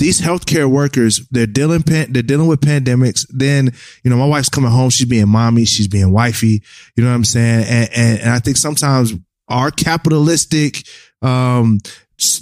these 0.00 0.20
healthcare 0.20 0.68
workers 0.68 1.20
they're 1.30 1.46
dealing 1.46 1.84
pan, 1.84 2.12
they're 2.12 2.22
dealing 2.22 2.48
with 2.48 2.60
pandemics. 2.60 3.24
Then 3.30 3.70
you 4.02 4.10
know 4.10 4.16
my 4.16 4.26
wife's 4.26 4.48
coming 4.48 4.70
home, 4.70 4.90
she's 4.90 5.06
being 5.06 5.28
mommy, 5.28 5.64
she's 5.64 5.88
being 5.88 6.12
wifey. 6.12 6.62
You 6.96 7.04
know 7.04 7.10
what 7.10 7.16
I'm 7.16 7.24
saying? 7.24 7.66
And 7.68 7.90
and, 7.94 8.20
and 8.20 8.30
I 8.30 8.40
think 8.40 8.56
sometimes 8.56 9.12
our 9.48 9.70
capitalistic 9.70 10.86
um 11.22 11.78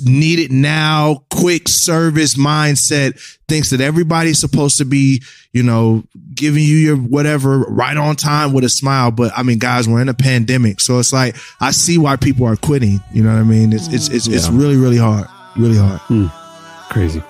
need 0.04 0.38
it 0.38 0.50
now 0.50 1.24
quick 1.30 1.66
service 1.66 2.34
mindset 2.34 3.18
thinks 3.48 3.70
that 3.70 3.80
everybody's 3.80 4.38
supposed 4.38 4.78
to 4.78 4.84
be 4.84 5.22
you 5.52 5.62
know 5.62 6.04
giving 6.34 6.62
you 6.62 6.76
your 6.76 6.96
whatever 6.96 7.60
right 7.60 7.96
on 7.96 8.14
time 8.14 8.52
with 8.52 8.64
a 8.64 8.68
smile 8.68 9.10
but 9.10 9.32
i 9.34 9.42
mean 9.42 9.58
guys 9.58 9.88
we're 9.88 10.00
in 10.00 10.10
a 10.10 10.14
pandemic 10.14 10.78
so 10.78 10.98
it's 10.98 11.12
like 11.12 11.34
i 11.60 11.70
see 11.70 11.96
why 11.96 12.16
people 12.16 12.46
are 12.46 12.56
quitting 12.56 13.00
you 13.12 13.22
know 13.22 13.32
what 13.32 13.40
i 13.40 13.42
mean 13.42 13.72
it's 13.72 13.88
it's 13.88 14.08
it's, 14.08 14.26
it's 14.26 14.48
really 14.50 14.76
really 14.76 14.98
hard 14.98 15.26
really 15.56 15.78
hard 15.78 16.00
Crazy. 16.92 17.22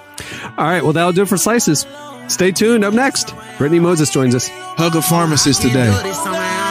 All 0.59 0.65
right. 0.67 0.83
Well, 0.83 0.93
that'll 0.93 1.13
do 1.13 1.23
it 1.23 1.29
for 1.29 1.37
Slices. 1.37 1.87
Stay 2.27 2.51
tuned. 2.51 2.85
Up 2.85 2.93
next, 2.93 3.29
Brittney 3.59 3.81
Moses 3.81 4.11
joins 4.11 4.35
us. 4.35 4.49
hug 4.51 4.97
a 4.97 5.03
pharmacist 5.03 5.63
today 5.63 6.62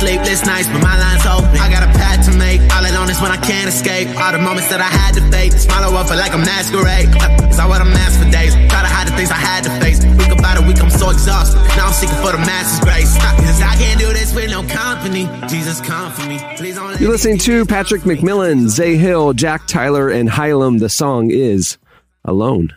sleepless 0.00 0.44
nights, 0.46 0.68
but 0.68 0.82
my 0.82 0.96
line's 0.98 1.26
open. 1.26 1.56
I 1.58 1.68
got 1.72 1.82
a 1.82 1.92
path 1.96 2.24
to 2.28 2.32
make, 2.36 2.60
all 2.74 2.84
alone 2.84 3.08
is 3.10 3.20
when 3.20 3.32
I 3.32 3.40
can't 3.40 3.68
escape. 3.68 4.08
All 4.20 4.32
the 4.32 4.38
moments 4.38 4.68
that 4.68 4.80
I 4.80 4.90
had 4.90 5.14
to 5.16 5.22
fake, 5.30 5.52
smile 5.52 5.88
over 5.96 6.14
like 6.16 6.34
a 6.34 6.38
masquerade. 6.38 7.08
Uh, 7.16 7.48
Is 7.50 7.58
I 7.58 7.66
what 7.66 7.80
I'm 7.80 7.92
asked 8.04 8.18
for 8.20 8.28
days? 8.30 8.52
Try 8.68 8.82
to 8.84 8.90
hide 8.92 9.08
the 9.08 9.16
things 9.16 9.30
I 9.30 9.40
had 9.40 9.64
to 9.64 9.72
face. 9.80 10.04
Week 10.04 10.32
about 10.32 10.58
a 10.58 10.62
week, 10.66 10.80
I'm 10.82 10.90
so 10.90 11.10
exhausted. 11.10 11.58
Now 11.76 11.88
I'm 11.88 11.92
seeking 11.96 12.16
for 12.20 12.32
the 12.32 12.42
master's 12.44 12.80
grace. 12.84 13.12
Uh, 13.16 13.36
'cause 13.40 13.60
I 13.62 13.74
can't 13.76 13.98
do 14.00 14.12
this 14.12 14.34
with 14.34 14.50
no 14.50 14.62
company. 14.64 15.24
Jesus, 15.48 15.80
come 15.80 16.12
for 16.12 16.26
me. 16.28 16.38
Please 16.56 16.76
don't 16.76 17.00
You're 17.00 17.10
listening 17.10 17.38
to 17.48 17.64
Patrick 17.66 18.02
McMillan, 18.02 18.68
Zay 18.68 18.96
Hill, 18.96 19.32
Jack 19.32 19.66
Tyler, 19.66 20.08
and 20.08 20.28
Hylam. 20.28 20.78
The 20.78 20.88
song 20.88 21.30
is 21.30 21.78
Alone. 22.24 22.72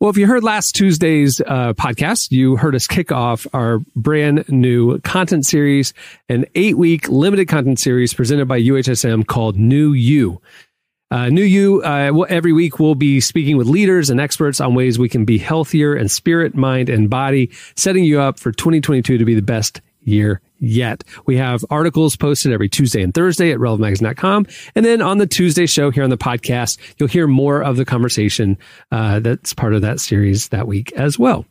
Well, 0.00 0.10
if 0.10 0.16
you 0.16 0.26
heard 0.26 0.42
last 0.42 0.74
Tuesday's 0.74 1.40
uh, 1.40 1.72
podcast, 1.74 2.32
you 2.32 2.56
heard 2.56 2.74
us 2.74 2.86
kick 2.88 3.12
off 3.12 3.46
our 3.52 3.78
brand 3.94 4.44
new 4.48 4.98
content 5.00 5.46
series, 5.46 5.94
an 6.28 6.46
eight 6.56 6.76
week 6.76 7.08
limited 7.08 7.46
content 7.46 7.78
series 7.78 8.12
presented 8.12 8.46
by 8.46 8.60
UHSM 8.60 9.24
called 9.26 9.56
New 9.56 9.92
You. 9.92 10.42
Uh, 11.12 11.28
New 11.28 11.44
You, 11.44 11.80
uh, 11.82 12.24
every 12.28 12.52
week 12.52 12.80
we'll 12.80 12.96
be 12.96 13.20
speaking 13.20 13.56
with 13.56 13.68
leaders 13.68 14.10
and 14.10 14.20
experts 14.20 14.60
on 14.60 14.74
ways 14.74 14.98
we 14.98 15.08
can 15.08 15.24
be 15.24 15.38
healthier 15.38 15.94
in 15.94 16.08
spirit, 16.08 16.56
mind, 16.56 16.88
and 16.88 17.08
body, 17.08 17.52
setting 17.76 18.02
you 18.02 18.20
up 18.20 18.40
for 18.40 18.50
2022 18.50 19.18
to 19.18 19.24
be 19.24 19.34
the 19.34 19.42
best 19.42 19.80
year 20.00 20.40
yet. 20.64 21.04
We 21.26 21.36
have 21.36 21.64
articles 21.70 22.16
posted 22.16 22.52
every 22.52 22.68
Tuesday 22.68 23.02
and 23.02 23.12
Thursday 23.12 23.52
at 23.52 23.58
relevantmagazine.com. 23.58 24.46
And 24.74 24.84
then 24.84 25.02
on 25.02 25.18
the 25.18 25.26
Tuesday 25.26 25.66
show 25.66 25.90
here 25.90 26.04
on 26.04 26.10
the 26.10 26.18
podcast, 26.18 26.78
you'll 26.98 27.08
hear 27.08 27.26
more 27.26 27.62
of 27.62 27.76
the 27.76 27.84
conversation 27.84 28.58
uh, 28.90 29.20
that's 29.20 29.52
part 29.52 29.74
of 29.74 29.82
that 29.82 30.00
series 30.00 30.48
that 30.48 30.66
week 30.66 30.92
as 30.92 31.18
well. 31.18 31.44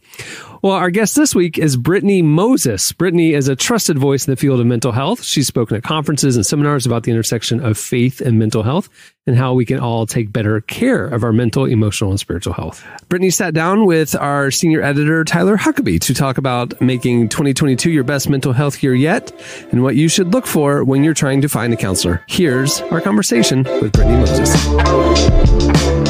Well, 0.63 0.73
our 0.73 0.91
guest 0.91 1.17
this 1.17 1.35
week 1.35 1.57
is 1.57 1.75
Brittney 1.75 2.23
Moses. 2.23 2.93
Brittney 2.93 3.33
is 3.33 3.49
a 3.49 3.55
trusted 3.55 3.97
voice 3.97 4.25
in 4.25 4.31
the 4.31 4.37
field 4.37 4.61
of 4.61 4.65
mental 4.65 4.93
health. 4.93 5.21
She's 5.21 5.45
spoken 5.45 5.75
at 5.75 5.83
conferences 5.83 6.37
and 6.37 6.45
seminars 6.45 6.85
about 6.85 7.03
the 7.03 7.11
intersection 7.11 7.59
of 7.59 7.77
faith 7.77 8.21
and 8.21 8.39
mental 8.39 8.63
health 8.63 8.87
and 9.27 9.35
how 9.35 9.53
we 9.53 9.65
can 9.65 9.79
all 9.79 10.05
take 10.05 10.31
better 10.31 10.61
care 10.61 11.05
of 11.05 11.23
our 11.23 11.33
mental, 11.33 11.65
emotional, 11.65 12.11
and 12.11 12.19
spiritual 12.19 12.53
health. 12.53 12.85
Brittney 13.09 13.33
sat 13.33 13.53
down 13.53 13.85
with 13.85 14.15
our 14.15 14.51
senior 14.51 14.81
editor, 14.81 15.25
Tyler 15.25 15.57
Huckabee, 15.57 15.99
to 15.99 16.13
talk 16.13 16.37
about 16.37 16.79
making 16.81 17.27
2022 17.27 17.91
your 17.91 18.05
best 18.05 18.29
mental 18.29 18.53
health 18.53 18.81
year 18.81 18.95
yet 18.95 19.33
and 19.71 19.83
what 19.83 19.97
you 19.97 20.07
should 20.07 20.33
look 20.33 20.47
for 20.47 20.85
when 20.85 21.03
you're 21.03 21.13
trying 21.13 21.41
to 21.41 21.49
find 21.49 21.73
a 21.73 21.77
counselor. 21.77 22.23
Here's 22.27 22.79
our 22.83 23.01
conversation 23.01 23.63
with 23.63 23.91
Brittney 23.91 24.17
Moses. 24.17 26.02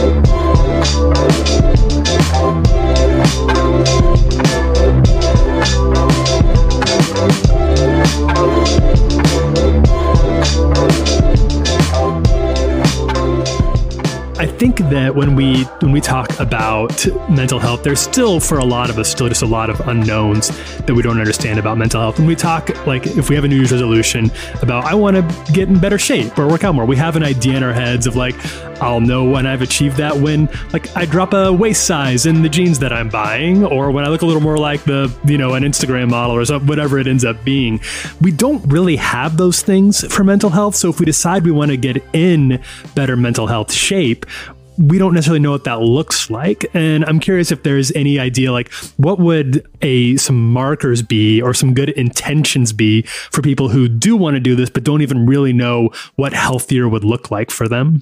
Talk 16.14 16.40
about 16.40 17.08
mental 17.28 17.58
health, 17.58 17.82
there's 17.82 18.00
still 18.00 18.40
for 18.40 18.60
a 18.60 18.64
lot 18.64 18.92
of 18.92 19.00
us 19.00 19.10
still 19.10 19.28
just 19.28 19.42
a 19.42 19.48
lot 19.48 19.68
of 19.68 19.80
unknowns 19.88 20.50
that 20.82 20.94
we 20.94 21.02
don't 21.02 21.18
understand 21.18 21.58
about 21.58 21.76
mental 21.76 22.00
health. 22.00 22.20
When 22.20 22.28
we 22.28 22.36
talk 22.36 22.70
like 22.86 23.08
if 23.08 23.30
we 23.30 23.36
have 23.36 23.46
a 23.46 23.48
New 23.48 23.56
Year's 23.56 23.72
resolution 23.72 24.30
about 24.62 24.86
I 24.86 24.94
want 24.94 25.18
to 25.18 25.54
get 25.54 25.70
in 25.70 25.80
better 25.80 25.98
shape 25.98 26.38
or 26.38 26.48
work 26.48 26.64
out 26.64 26.76
more, 26.76 26.86
we 26.86 26.98
have 26.98 27.16
an 27.16 27.24
idea 27.24 27.58
in 27.58 27.64
our 27.64 27.74
heads 27.74 28.06
of 28.06 28.16
like 28.16 28.36
I'll 28.80 29.02
know 29.02 29.24
when 29.24 29.48
I've 29.48 29.64
achieved 29.64 29.98
that 29.98 30.16
when 30.16 30.50
like 30.72 30.96
I 30.96 31.06
drop 31.06 31.34
a 31.34 31.52
waist 31.52 31.88
size 31.88 32.28
in 32.28 32.44
the 32.44 32.50
jeans 32.50 32.78
that 32.78 32.94
I'm 32.94 33.10
buying, 33.10 33.66
or 33.66 33.90
when 33.90 34.06
I 34.06 34.10
look 34.10 34.22
a 34.22 34.28
little 34.28 34.42
more 34.42 34.60
like 34.60 34.84
the 34.84 35.12
you 35.26 35.40
know 35.40 35.56
an 35.56 35.64
Instagram 35.64 36.12
model 36.12 36.36
or 36.36 36.46
something, 36.46 36.68
whatever 36.68 37.00
it 37.00 37.08
ends 37.08 37.26
up 37.26 37.44
being. 37.44 37.80
We 38.22 38.30
don't 38.30 38.64
really 38.72 38.98
have 38.98 39.38
those 39.38 39.64
things 39.64 40.06
for 40.14 40.24
mental 40.24 40.52
health. 40.52 40.76
So 40.76 40.92
if 40.92 41.00
we 41.00 41.08
decide 41.08 41.44
we 41.44 41.52
want 41.52 41.72
to 41.72 41.78
get 41.78 42.04
in 42.14 42.62
better 42.94 43.18
mental 43.18 43.48
health 43.48 43.72
shape, 43.72 44.28
we 44.84 44.98
don't 44.98 45.14
necessarily 45.14 45.40
know 45.40 45.52
what 45.52 45.64
that 45.64 45.82
looks 45.82 46.30
like. 46.30 46.66
And 46.74 47.06
i'm 47.06 47.20
curious 47.20 47.52
if 47.52 47.64
there's 47.64 47.92
any 47.94 48.20
idea 48.20 48.52
like 48.52 48.72
what 48.98 49.20
would 49.20 49.66
a 49.82 50.18
some 50.18 50.52
markers 50.52 51.02
be 51.02 51.42
or 51.42 51.54
some 51.54 51.74
good 51.74 51.90
intentions 51.90 52.74
be 52.74 53.04
for 53.04 53.42
people 53.42 53.70
who 53.70 53.88
do 53.88 54.16
want 54.16 54.36
to 54.36 54.40
do 54.40 54.56
this 54.56 54.70
but 54.70 54.84
don't 54.84 55.02
even 55.02 55.26
really 55.26 55.54
know 55.54 55.90
what 56.16 56.34
healthier 56.34 56.88
would 56.88 57.04
look 57.04 57.32
like 57.32 57.52
for 57.52 57.68
them 57.68 58.02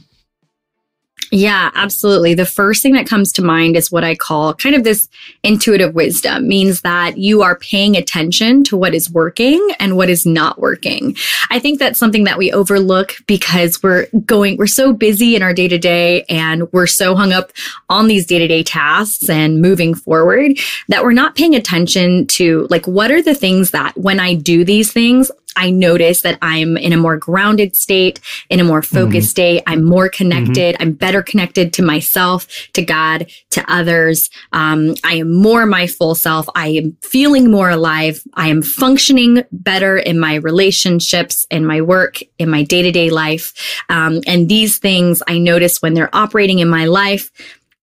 Yeah, 1.33 1.71
absolutely. 1.75 2.33
The 2.33 2.45
first 2.45 2.83
thing 2.83 2.91
that 2.93 3.07
comes 3.07 3.31
to 3.33 3.41
mind 3.41 3.77
is 3.77 3.89
what 3.89 4.03
I 4.03 4.15
call 4.15 4.53
kind 4.53 4.75
of 4.75 4.83
this 4.83 5.07
intuitive 5.43 5.95
wisdom, 5.95 6.45
means 6.45 6.81
that 6.81 7.17
you 7.17 7.41
are 7.41 7.57
paying 7.57 7.95
attention 7.95 8.65
to 8.65 8.75
what 8.75 8.93
is 8.93 9.09
working 9.09 9.65
and 9.79 9.95
what 9.95 10.09
is 10.09 10.25
not 10.25 10.59
working. 10.59 11.15
I 11.49 11.57
think 11.57 11.79
that's 11.79 11.97
something 11.97 12.25
that 12.25 12.37
we 12.37 12.51
overlook 12.51 13.15
because 13.27 13.81
we're 13.81 14.07
going, 14.25 14.57
we're 14.57 14.67
so 14.67 14.91
busy 14.91 15.37
in 15.37 15.41
our 15.41 15.53
day 15.53 15.69
to 15.69 15.77
day 15.77 16.23
and 16.27 16.69
we're 16.73 16.85
so 16.85 17.15
hung 17.15 17.31
up 17.31 17.51
on 17.89 18.07
these 18.07 18.25
day 18.25 18.39
to 18.39 18.47
day 18.47 18.61
tasks 18.61 19.29
and 19.29 19.61
moving 19.61 19.93
forward 19.93 20.59
that 20.89 21.03
we're 21.03 21.13
not 21.13 21.35
paying 21.35 21.55
attention 21.55 22.27
to 22.27 22.67
like, 22.69 22.85
what 22.87 23.09
are 23.09 23.21
the 23.21 23.35
things 23.35 23.71
that 23.71 23.97
when 23.97 24.19
I 24.19 24.33
do 24.33 24.65
these 24.65 24.91
things, 24.91 25.31
I 25.55 25.69
notice 25.69 26.21
that 26.21 26.37
I'm 26.41 26.77
in 26.77 26.93
a 26.93 26.97
more 26.97 27.17
grounded 27.17 27.75
state, 27.75 28.19
in 28.49 28.59
a 28.59 28.63
more 28.63 28.81
focused 28.81 29.27
mm-hmm. 29.27 29.57
state. 29.57 29.63
I'm 29.67 29.83
more 29.83 30.07
mm-hmm. 30.07 30.17
connected. 30.17 30.77
I'm 30.79 30.93
better 30.93 31.20
connected 31.23 31.73
to 31.73 31.83
myself, 31.83 32.47
to 32.73 32.81
God, 32.81 33.31
to 33.51 33.71
others. 33.71 34.29
Um, 34.53 34.95
I 35.03 35.15
am 35.15 35.33
more 35.33 35.65
my 35.65 35.87
full 35.87 36.15
self. 36.15 36.47
I 36.55 36.67
am 36.69 36.97
feeling 37.01 37.51
more 37.51 37.69
alive. 37.69 38.21
I 38.33 38.49
am 38.49 38.61
functioning 38.61 39.43
better 39.51 39.97
in 39.97 40.19
my 40.19 40.35
relationships, 40.35 41.45
in 41.51 41.65
my 41.65 41.81
work, 41.81 42.19
in 42.39 42.49
my 42.49 42.63
day 42.63 42.81
to 42.81 42.91
day 42.91 43.09
life. 43.09 43.53
Um, 43.89 44.21
and 44.27 44.49
these 44.49 44.77
things 44.77 45.21
I 45.27 45.37
notice 45.37 45.81
when 45.81 45.93
they're 45.93 46.15
operating 46.15 46.59
in 46.59 46.69
my 46.69 46.85
life 46.85 47.31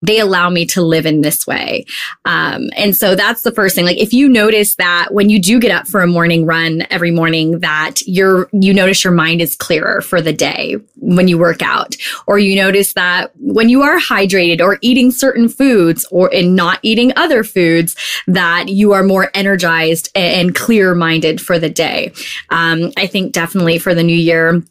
they 0.01 0.19
allow 0.19 0.49
me 0.49 0.65
to 0.65 0.81
live 0.81 1.05
in 1.05 1.21
this 1.21 1.45
way. 1.45 1.85
Um, 2.25 2.69
and 2.75 2.95
so 2.95 3.15
that's 3.15 3.43
the 3.43 3.51
first 3.51 3.75
thing. 3.75 3.85
Like 3.85 3.97
if 3.97 4.13
you 4.13 4.27
notice 4.27 4.75
that 4.75 5.09
when 5.11 5.29
you 5.29 5.39
do 5.39 5.59
get 5.59 5.71
up 5.71 5.87
for 5.87 6.01
a 6.01 6.07
morning 6.07 6.45
run 6.45 6.87
every 6.89 7.11
morning, 7.11 7.59
that 7.59 8.01
you're, 8.05 8.49
you 8.51 8.73
notice 8.73 9.03
your 9.03 9.13
mind 9.13 9.41
is 9.41 9.55
clearer 9.55 10.01
for 10.01 10.21
the 10.21 10.33
day 10.33 10.77
when 10.95 11.27
you 11.27 11.37
work 11.37 11.61
out, 11.61 11.95
or 12.27 12.39
you 12.39 12.55
notice 12.55 12.93
that 12.93 13.31
when 13.39 13.69
you 13.69 13.81
are 13.81 13.99
hydrated 13.99 14.61
or 14.61 14.77
eating 14.81 15.11
certain 15.11 15.49
foods 15.49 16.05
or 16.11 16.31
in 16.31 16.55
not 16.55 16.79
eating 16.81 17.11
other 17.15 17.43
foods, 17.43 17.95
that 18.27 18.69
you 18.69 18.93
are 18.93 19.03
more 19.03 19.29
energized 19.33 20.09
and 20.15 20.55
clear 20.55 20.95
minded 20.95 21.41
for 21.41 21.59
the 21.59 21.69
day. 21.69 22.11
Um, 22.49 22.91
I 22.97 23.07
think 23.07 23.33
definitely 23.33 23.79
for 23.79 23.93
the 23.93 24.03
new 24.03 24.15
year, 24.15 24.63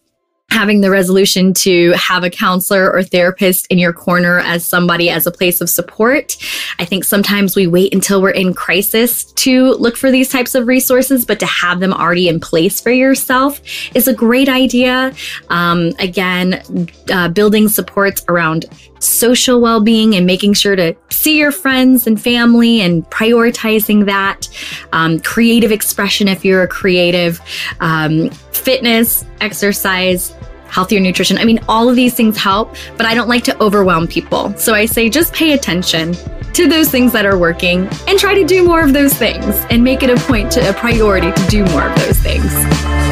having 0.51 0.81
the 0.81 0.91
resolution 0.91 1.55
to 1.55 1.93
have 1.93 2.25
a 2.25 2.31
counselor 2.31 2.93
or 2.93 3.03
therapist 3.03 3.67
in 3.69 3.79
your 3.79 3.93
corner 3.93 4.41
as 4.41 4.67
somebody 4.67 5.09
as 5.09 5.27
a 5.27 5.31
place 5.31 5.61
of 5.61 5.71
support. 5.71 6.37
I 6.79 6.85
think 6.85 7.05
sometimes 7.05 7.55
we 7.55 7.67
wait 7.67 7.95
until 7.95 8.21
we're 8.21 8.31
in 8.31 8.53
crisis 8.53 9.25
to 9.25 9.75
look 9.75 9.97
for 9.97 10.11
these 10.11 10.29
types 10.29 10.55
of 10.55 10.67
resources, 10.67 11.25
but 11.25 11.39
to 11.41 11.47
have 11.47 11.81
them 11.81 11.93
already 11.93 12.29
in 12.29 12.41
place 12.41 12.81
for 12.81 12.91
yourself 12.91 13.61
is 13.95 14.09
a 14.09 14.15
great 14.15 14.49
idea. 14.49 15.15
Um, 15.49 15.93
again, 15.99 16.89
uh, 17.13 17.29
building 17.29 17.69
supports 17.69 18.25
around 18.29 18.67
social 18.99 19.61
well 19.61 19.81
being 19.81 20.15
and 20.15 20.27
making 20.27 20.53
sure 20.55 20.77
to 20.77 20.95
see 21.11 21.39
your 21.39 21.53
friends 21.53 22.07
and 22.07 22.21
family 22.21 22.81
and 22.81 23.05
prioritizing 23.11 24.05
that. 24.07 24.49
Um, 24.93 25.21
creative 25.21 25.73
expression 25.73 26.29
if 26.29 26.45
you're 26.45 26.63
a 26.63 26.69
creative, 26.69 27.41
um, 27.81 28.31
fitness, 28.53 29.25
exercise, 29.41 30.35
healthier 30.71 31.01
nutrition. 31.01 31.39
I 31.39 31.45
mean, 31.45 31.61
all 31.69 31.89
of 31.89 31.97
these 31.97 32.15
things 32.15 32.37
help, 32.37 32.75
but 32.97 33.07
I 33.07 33.15
don't 33.15 33.29
like 33.29 33.45
to 33.45 33.63
overwhelm 33.63 34.07
people. 34.07 34.57
So 34.57 34.75
I 34.75 34.87
say 34.87 35.09
just 35.09 35.33
pay 35.35 35.53
attention 35.53 36.15
to 36.53 36.69
those 36.69 36.91
things 36.91 37.13
that 37.13 37.27
are 37.27 37.39
working 37.39 37.89
and 38.09 38.19
try 38.19 38.35
to 38.35 38.45
do 38.45 38.65
more 38.65 38.83
of 38.83 38.93
those 38.93 39.15
things 39.15 39.65
and 39.71 39.83
make 39.85 40.03
it 40.03 40.11
a 40.11 40.17
point 40.27 40.51
to 40.53 40.69
a 40.69 40.73
priority 40.73 41.33
to 41.33 41.47
do 41.49 41.65
more 41.67 41.89
of 41.89 41.99
those 42.01 42.19
things. 42.19 43.10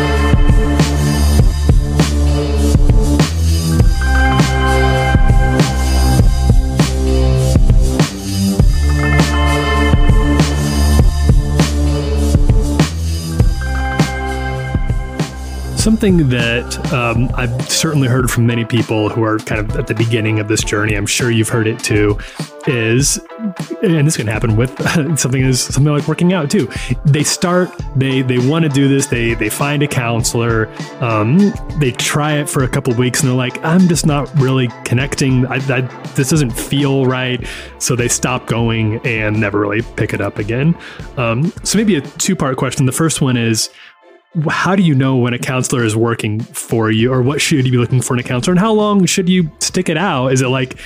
Something 15.79 16.29
that 16.31 16.93
um, 16.93 17.31
I've 17.35 17.71
certainly 17.71 18.09
heard 18.09 18.29
from 18.33 18.47
many 18.47 18.65
people 18.65 19.09
who 19.09 19.23
are 19.23 19.39
kind 19.39 19.61
of 19.61 19.77
at 19.77 19.87
the 19.87 19.95
beginning 19.95 20.41
of 20.41 20.49
this 20.49 20.65
journey, 20.65 20.97
I'm 20.97 21.07
sure 21.07 21.31
you've 21.31 21.49
heard 21.49 21.69
it 21.69 21.79
too, 21.79 22.19
is, 22.67 23.21
and 23.83 24.05
this 24.05 24.17
can 24.17 24.27
happen 24.27 24.57
with 24.57 24.77
something 25.19 25.41
is 25.41 25.61
something 25.61 25.93
like 25.93 26.09
working 26.09 26.33
out 26.33 26.51
too. 26.51 26.69
They 27.05 27.23
start, 27.23 27.71
they 27.95 28.23
they 28.23 28.39
want 28.39 28.65
to 28.65 28.69
do 28.69 28.89
this, 28.89 29.07
they 29.07 29.35
they 29.35 29.49
find 29.49 29.85
a 29.85 29.87
counselor, 29.87 30.69
um, 31.01 31.53
they 31.79 31.93
try 31.93 32.35
it 32.35 32.49
for 32.49 32.65
a 32.65 32.69
couple 32.69 32.93
weeks, 32.95 33.21
and 33.21 33.29
they're 33.29 33.37
like, 33.37 33.65
I'm 33.65 33.87
just 33.87 34.05
not 34.05 34.29
really 34.41 34.69
connecting. 34.85 35.47
I, 35.47 35.57
I, 35.73 35.81
this 36.17 36.29
doesn't 36.29 36.51
feel 36.51 37.07
right, 37.07 37.47
so 37.79 37.95
they 37.95 38.09
stop 38.09 38.47
going 38.47 39.01
and 39.07 39.41
never 39.41 39.61
really 39.61 39.83
pick 39.95 40.13
it 40.13 40.21
up 40.21 40.39
again. 40.39 40.77
Um, 41.17 41.53
so 41.63 41.79
maybe 41.79 41.95
a 41.95 42.01
two 42.01 42.35
part 42.35 42.57
question. 42.57 42.85
The 42.85 42.93
first 42.93 43.21
one 43.21 43.37
is 43.37 43.71
how 44.49 44.77
do 44.77 44.83
you 44.83 44.95
know 44.95 45.17
when 45.17 45.35
a 45.35 45.39
counselor 45.39 45.85
is 45.85 45.97
working 45.97 46.41
for 46.41 46.91
you 46.91 47.13
or 47.13 47.23
what 47.23 47.41
should 47.41 47.65
you 47.65 47.73
be 47.73 47.79
looking 47.79 48.01
for 48.01 48.15
in 48.15 48.21
a 48.21 48.23
counselor? 48.23 48.53
And 48.53 48.61
how 48.61 48.73
long 48.73 49.07
should 49.07 49.29
you 49.29 49.51
stick 49.61 49.89
it 49.89 49.97
out? 49.97 50.33
Is 50.33 50.43
it 50.43 50.49
like 50.49 50.79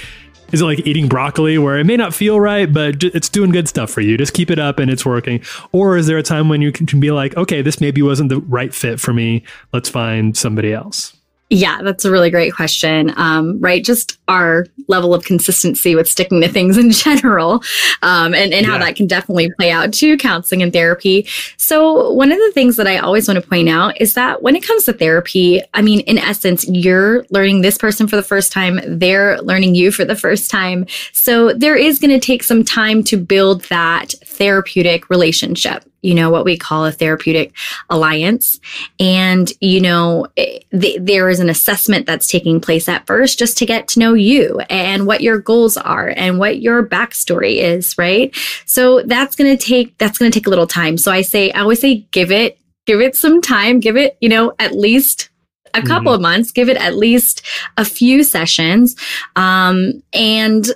is 0.53 0.61
it 0.61 0.65
like 0.65 0.87
eating 0.87 1.09
broccoli 1.09 1.57
where 1.57 1.79
it 1.79 1.85
may 1.85 1.97
not 1.97 2.13
feel 2.15 2.39
right 2.39 2.71
but 2.71 3.03
it's 3.03 3.29
doing 3.29 3.51
good 3.51 3.69
stuff 3.69 3.91
for 3.91 4.01
you. 4.01 4.17
Just 4.17 4.35
keep 4.35 4.51
it 4.51 4.59
up 4.59 4.79
and 4.79 4.91
it's 4.91 5.05
working. 5.05 5.43
Or 5.73 5.97
is 5.97 6.07
there 6.07 6.19
a 6.19 6.23
time 6.23 6.49
when 6.49 6.61
you 6.61 6.73
can, 6.73 7.01
be 7.01 7.11
like 7.11 7.37
okay 7.37 7.63
this 7.63 7.81
maybe 7.81 8.03
wasn't 8.03 8.29
the 8.29 8.41
right 8.41 8.73
fit 8.73 9.01
for 9.01 9.13
me. 9.13 9.43
Let's 9.73 9.89
find 9.89 10.37
somebody 10.37 10.73
else 10.73 11.17
Yeah, 11.55 11.83
that's 11.83 12.07
a 12.07 12.11
really 12.11 12.31
great 12.31 12.55
question. 12.55 13.13
Um, 13.19 13.61
right, 13.61 13.85
just 13.85 14.17
our 14.27 14.67
level 14.89 15.13
of 15.13 15.25
consistency 15.25 15.95
with 15.95 16.09
sticking 16.09 16.41
to 16.41 16.49
things 16.49 16.79
in 16.83 16.91
general, 16.91 17.63
um, 18.01 18.33
and 18.35 18.55
and 18.55 18.65
how 18.65 18.79
Yeah. 18.79 18.87
that 18.87 18.97
can 18.97 19.07
definitely 19.07 19.53
play 19.59 19.71
out 19.71 19.93
to 19.95 20.17
counseling 20.17 20.63
and 20.63 20.73
therapy. 20.73 21.27
So 21.59 22.11
one 22.13 22.33
of 22.33 22.39
the 22.39 22.53
things 22.55 22.77
that 22.77 22.87
I 22.87 22.97
always 22.97 23.29
want 23.29 23.39
to 23.39 23.47
point 23.47 23.69
out 23.69 24.01
is 24.01 24.15
that 24.15 24.43
when 24.43 24.57
it 24.57 24.67
comes 24.67 24.85
to 24.85 24.95
therapy, 24.95 25.61
I 25.75 25.83
mean, 25.83 26.01
in 26.01 26.17
essence, 26.17 26.67
you're 26.67 27.27
learning 27.29 27.61
this 27.61 27.77
person 27.77 28.09
for 28.09 28.17
the 28.17 28.23
first 28.23 28.51
time, 28.51 28.81
they're 28.87 29.39
learning 29.43 29.75
you 29.75 29.93
for 29.93 30.07
the 30.07 30.17
first 30.17 30.51
time. 30.51 30.87
So 31.13 31.53
there 31.53 31.77
is 31.77 31.99
going 31.99 32.19
to 32.19 32.27
take 32.27 32.45
some 32.45 32.65
time 32.65 33.05
to 33.05 33.19
build 33.19 33.65
that 33.65 34.15
therapeutic 34.25 35.11
relationship. 35.11 35.85
You 36.03 36.15
know 36.15 36.31
what 36.31 36.45
we 36.45 36.57
call 36.57 36.85
a 36.85 36.93
therapeutic 36.93 37.55
alliance. 37.89 38.61
And, 39.01 39.51
you 39.61 39.81
know, 39.81 40.27
eh, 40.37 40.59
th- 40.73 41.01
there 41.01 41.29
is 41.29 41.41
an 41.41 41.49
assessment 41.49 42.07
that's 42.07 42.27
taking 42.27 42.61
place 42.61 42.89
at 42.89 43.07
first 43.07 43.39
just 43.39 43.57
to 43.59 43.67
get 43.67 43.89
to 43.89 44.01
know 44.01 44.15
you 44.15 44.61
and 44.69 45.07
what 45.07 45.21
your 45.21 45.39
goals 45.39 45.77
are 45.77 46.13
and 46.17 46.39
what 46.39 46.61
your 46.61 46.87
backstory 46.87 47.57
is, 47.57 47.97
right? 47.97 48.37
So 48.67 49.03
that's 49.03 49.37
going 49.37 49.57
to 49.57 49.65
take, 49.65 49.97
that's 49.99 50.19
going 50.19 50.31
to 50.31 50.39
take 50.39 50.47
a 50.47 50.51
little 50.51 50.67
time. 50.67 50.99
So 50.99 51.13
I 51.13 51.23
say, 51.23 51.53
I 51.53 51.61
always 51.61 51.81
say, 51.81 52.07
give 52.11 52.31
it, 52.31 52.59
give 52.85 53.01
it 53.01 53.17
some 53.17 53.41
time, 53.41 53.81
give 53.81 53.97
it, 53.97 54.17
you 54.21 54.29
know, 54.29 54.53
at 54.59 54.73
least 54.73 55.31
a 55.75 55.83
couple 55.83 56.13
of 56.13 56.21
months, 56.21 56.51
give 56.51 56.69
it 56.69 56.77
at 56.77 56.97
least 56.97 57.41
a 57.79 57.85
few 57.85 58.25
sessions. 58.25 58.95
Um, 59.37 60.03
and, 60.13 60.67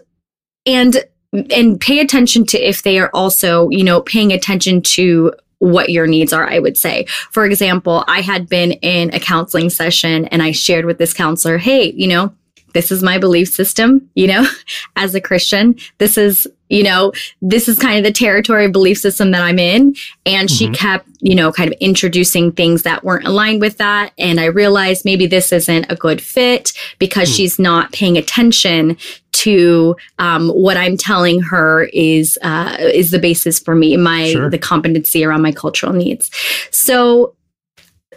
and, 0.64 1.04
and 1.32 1.80
pay 1.80 2.00
attention 2.00 2.46
to 2.46 2.58
if 2.58 2.82
they 2.82 2.98
are 2.98 3.10
also, 3.12 3.68
you 3.70 3.84
know, 3.84 4.00
paying 4.00 4.32
attention 4.32 4.82
to 4.82 5.32
what 5.58 5.90
your 5.90 6.06
needs 6.06 6.32
are, 6.32 6.48
I 6.48 6.58
would 6.58 6.76
say. 6.76 7.06
For 7.30 7.44
example, 7.44 8.04
I 8.08 8.20
had 8.20 8.48
been 8.48 8.72
in 8.72 9.14
a 9.14 9.20
counseling 9.20 9.70
session 9.70 10.26
and 10.26 10.42
I 10.42 10.52
shared 10.52 10.84
with 10.84 10.98
this 10.98 11.14
counselor, 11.14 11.58
hey, 11.58 11.92
you 11.92 12.06
know, 12.06 12.34
this 12.74 12.92
is 12.92 13.02
my 13.02 13.16
belief 13.16 13.48
system, 13.48 14.08
you 14.14 14.26
know, 14.26 14.46
as 14.96 15.14
a 15.14 15.20
Christian. 15.20 15.76
This 15.98 16.18
is, 16.18 16.46
you 16.68 16.82
know, 16.82 17.12
this 17.40 17.68
is 17.68 17.78
kind 17.78 17.98
of 17.98 18.04
the 18.04 18.12
territory 18.12 18.68
belief 18.70 18.98
system 18.98 19.30
that 19.30 19.42
I'm 19.42 19.58
in. 19.58 19.94
And 20.24 20.50
she 20.50 20.68
kept, 20.70 21.08
you 21.20 21.34
know, 21.34 21.52
kind 21.52 21.72
of 21.72 21.78
introducing 21.80 22.52
things 22.52 22.82
that 22.82 23.04
weren't 23.04 23.26
aligned 23.26 23.60
with 23.60 23.78
that. 23.78 24.12
And 24.18 24.40
I 24.40 24.46
realized 24.46 25.04
maybe 25.04 25.26
this 25.26 25.52
isn't 25.52 25.86
a 25.88 25.96
good 25.96 26.20
fit 26.20 26.72
because 26.98 27.32
she's 27.34 27.58
not 27.58 27.92
paying 27.92 28.16
attention 28.16 28.96
to 29.32 29.94
um, 30.18 30.48
what 30.48 30.76
I'm 30.78 30.96
telling 30.96 31.40
her 31.42 31.84
is 31.92 32.38
uh, 32.42 32.76
is 32.80 33.10
the 33.10 33.18
basis 33.18 33.58
for 33.60 33.74
me, 33.74 33.96
my 33.96 34.32
Sure. 34.32 34.50
the 34.50 34.58
competency 34.58 35.24
around 35.24 35.42
my 35.42 35.52
cultural 35.52 35.92
needs. 35.92 36.30
So 36.70 37.35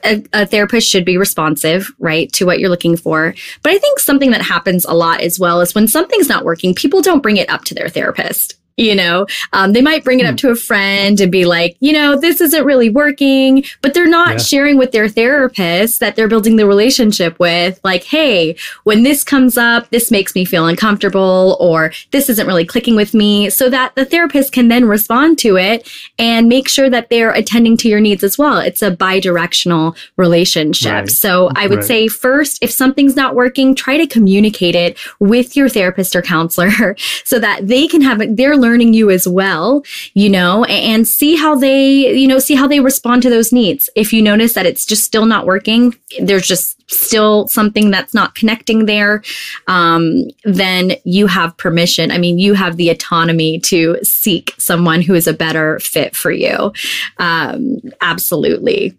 a, 0.04 0.24
a 0.34 0.46
therapist 0.46 0.90
should 0.90 1.06
be 1.06 1.18
responsive, 1.18 1.92
right, 2.00 2.32
to 2.34 2.46
what 2.46 2.60
you're 2.60 2.70
looking 2.70 2.98
for. 2.98 3.34
But 3.64 3.72
I 3.72 3.78
think 3.78 4.00
something 4.00 4.32
that 4.32 4.42
happens 4.42 4.86
a 4.86 4.94
lot 4.94 5.22
as 5.22 5.40
well 5.40 5.62
is 5.62 5.74
when 5.74 5.88
something's 5.88 6.30
not 6.30 6.46
working, 6.46 6.76
people 6.76 7.02
don't 7.02 7.24
bring 7.24 7.38
it 7.38 7.50
up 7.50 7.64
to 7.66 7.74
their 7.74 7.90
therapist. 7.90 8.59
You 8.80 8.96
know, 8.96 9.28
um, 9.54 9.74
they 9.74 9.82
might 9.82 10.06
bring 10.06 10.22
it 10.22 10.26
up 10.26 10.38
to 10.38 10.50
a 10.50 10.56
friend 10.56 11.20
and 11.20 11.32
be 11.32 11.44
like, 11.46 11.76
you 11.82 11.92
know, 11.92 12.18
this 12.18 12.40
isn't 12.40 12.64
really 12.66 12.90
working, 12.90 13.66
but 13.82 13.94
they're 13.94 14.08
not 14.08 14.32
Yeah. 14.32 14.38
sharing 14.38 14.78
with 14.78 14.92
their 14.94 15.10
therapist 15.10 16.00
that 16.00 16.16
they're 16.16 16.30
building 16.30 16.56
the 16.56 16.66
relationship 16.66 17.38
with, 17.40 17.80
like, 17.84 18.04
hey, 18.06 18.56
when 18.86 19.04
this 19.04 19.24
comes 19.24 19.58
up, 19.58 19.90
this 19.90 20.12
makes 20.12 20.34
me 20.34 20.46
feel 20.46 20.66
uncomfortable, 20.66 21.58
or 21.60 21.92
this 22.12 22.30
isn't 22.30 22.48
really 22.48 22.64
clicking 22.66 22.96
with 22.96 23.14
me, 23.14 23.50
so 23.50 23.70
that 23.70 23.96
the 23.96 24.06
therapist 24.06 24.54
can 24.54 24.70
then 24.70 24.86
respond 24.86 25.38
to 25.40 25.58
it 25.58 25.90
and 26.18 26.48
make 26.48 26.70
sure 26.70 26.90
that 26.90 27.10
they're 27.10 27.32
attending 27.32 27.76
to 27.78 27.90
your 27.90 28.00
needs 28.00 28.24
as 28.24 28.38
well. 28.38 28.60
It's 28.60 28.82
a 28.82 28.92
bi 28.92 29.20
directional 29.20 29.96
relationship. 30.16 30.92
Right. 30.94 31.10
So 31.12 31.52
I 31.56 31.68
would 31.68 31.80
Right. 31.80 31.86
say, 31.86 32.08
first, 32.08 32.60
if 32.62 32.72
something's 32.72 33.16
not 33.16 33.36
working, 33.36 33.76
try 33.76 33.98
to 33.98 34.08
communicate 34.08 34.76
it 34.76 34.98
with 35.20 35.58
your 35.58 35.68
therapist 35.70 36.16
or 36.16 36.22
counselor 36.22 36.96
so 37.26 37.40
that 37.40 37.68
they 37.68 37.86
can 37.88 38.02
have 38.02 38.20
their 38.38 38.56
they're 38.60 38.69
learning 38.70 38.94
you 38.94 39.10
as 39.10 39.28
well, 39.28 39.84
you 40.14 40.30
know, 40.30 40.64
and 40.66 41.08
see 41.08 41.36
how 41.36 41.56
they, 41.56 42.14
you 42.16 42.28
know, 42.28 42.38
see 42.38 42.54
how 42.54 42.68
they 42.68 42.80
respond 42.80 43.24
to 43.24 43.30
those 43.30 43.52
needs. 43.52 43.90
If 43.96 44.14
you 44.14 44.22
notice 44.22 44.54
that 44.54 44.68
it's 44.68 44.86
just 44.86 45.04
still 45.04 45.26
not 45.26 45.48
working, 45.48 45.96
there's 46.22 46.48
just 46.48 46.76
still 46.92 47.48
something 47.48 47.90
that's 47.90 48.14
not 48.14 48.36
connecting 48.36 48.86
there, 48.86 49.24
um, 49.68 50.26
then 50.44 50.94
you 51.04 51.26
have 51.28 51.58
permission. 51.58 52.12
I 52.12 52.20
mean, 52.20 52.38
you 52.38 52.54
have 52.54 52.78
the 52.78 52.90
autonomy 52.90 53.60
to 53.62 53.98
seek 54.04 54.54
someone 54.60 55.02
who 55.02 55.16
is 55.16 55.28
a 55.28 55.34
better 55.34 55.80
fit 55.80 56.16
for 56.16 56.32
you. 56.32 56.72
Um, 57.18 57.80
absolutely. 58.02 58.96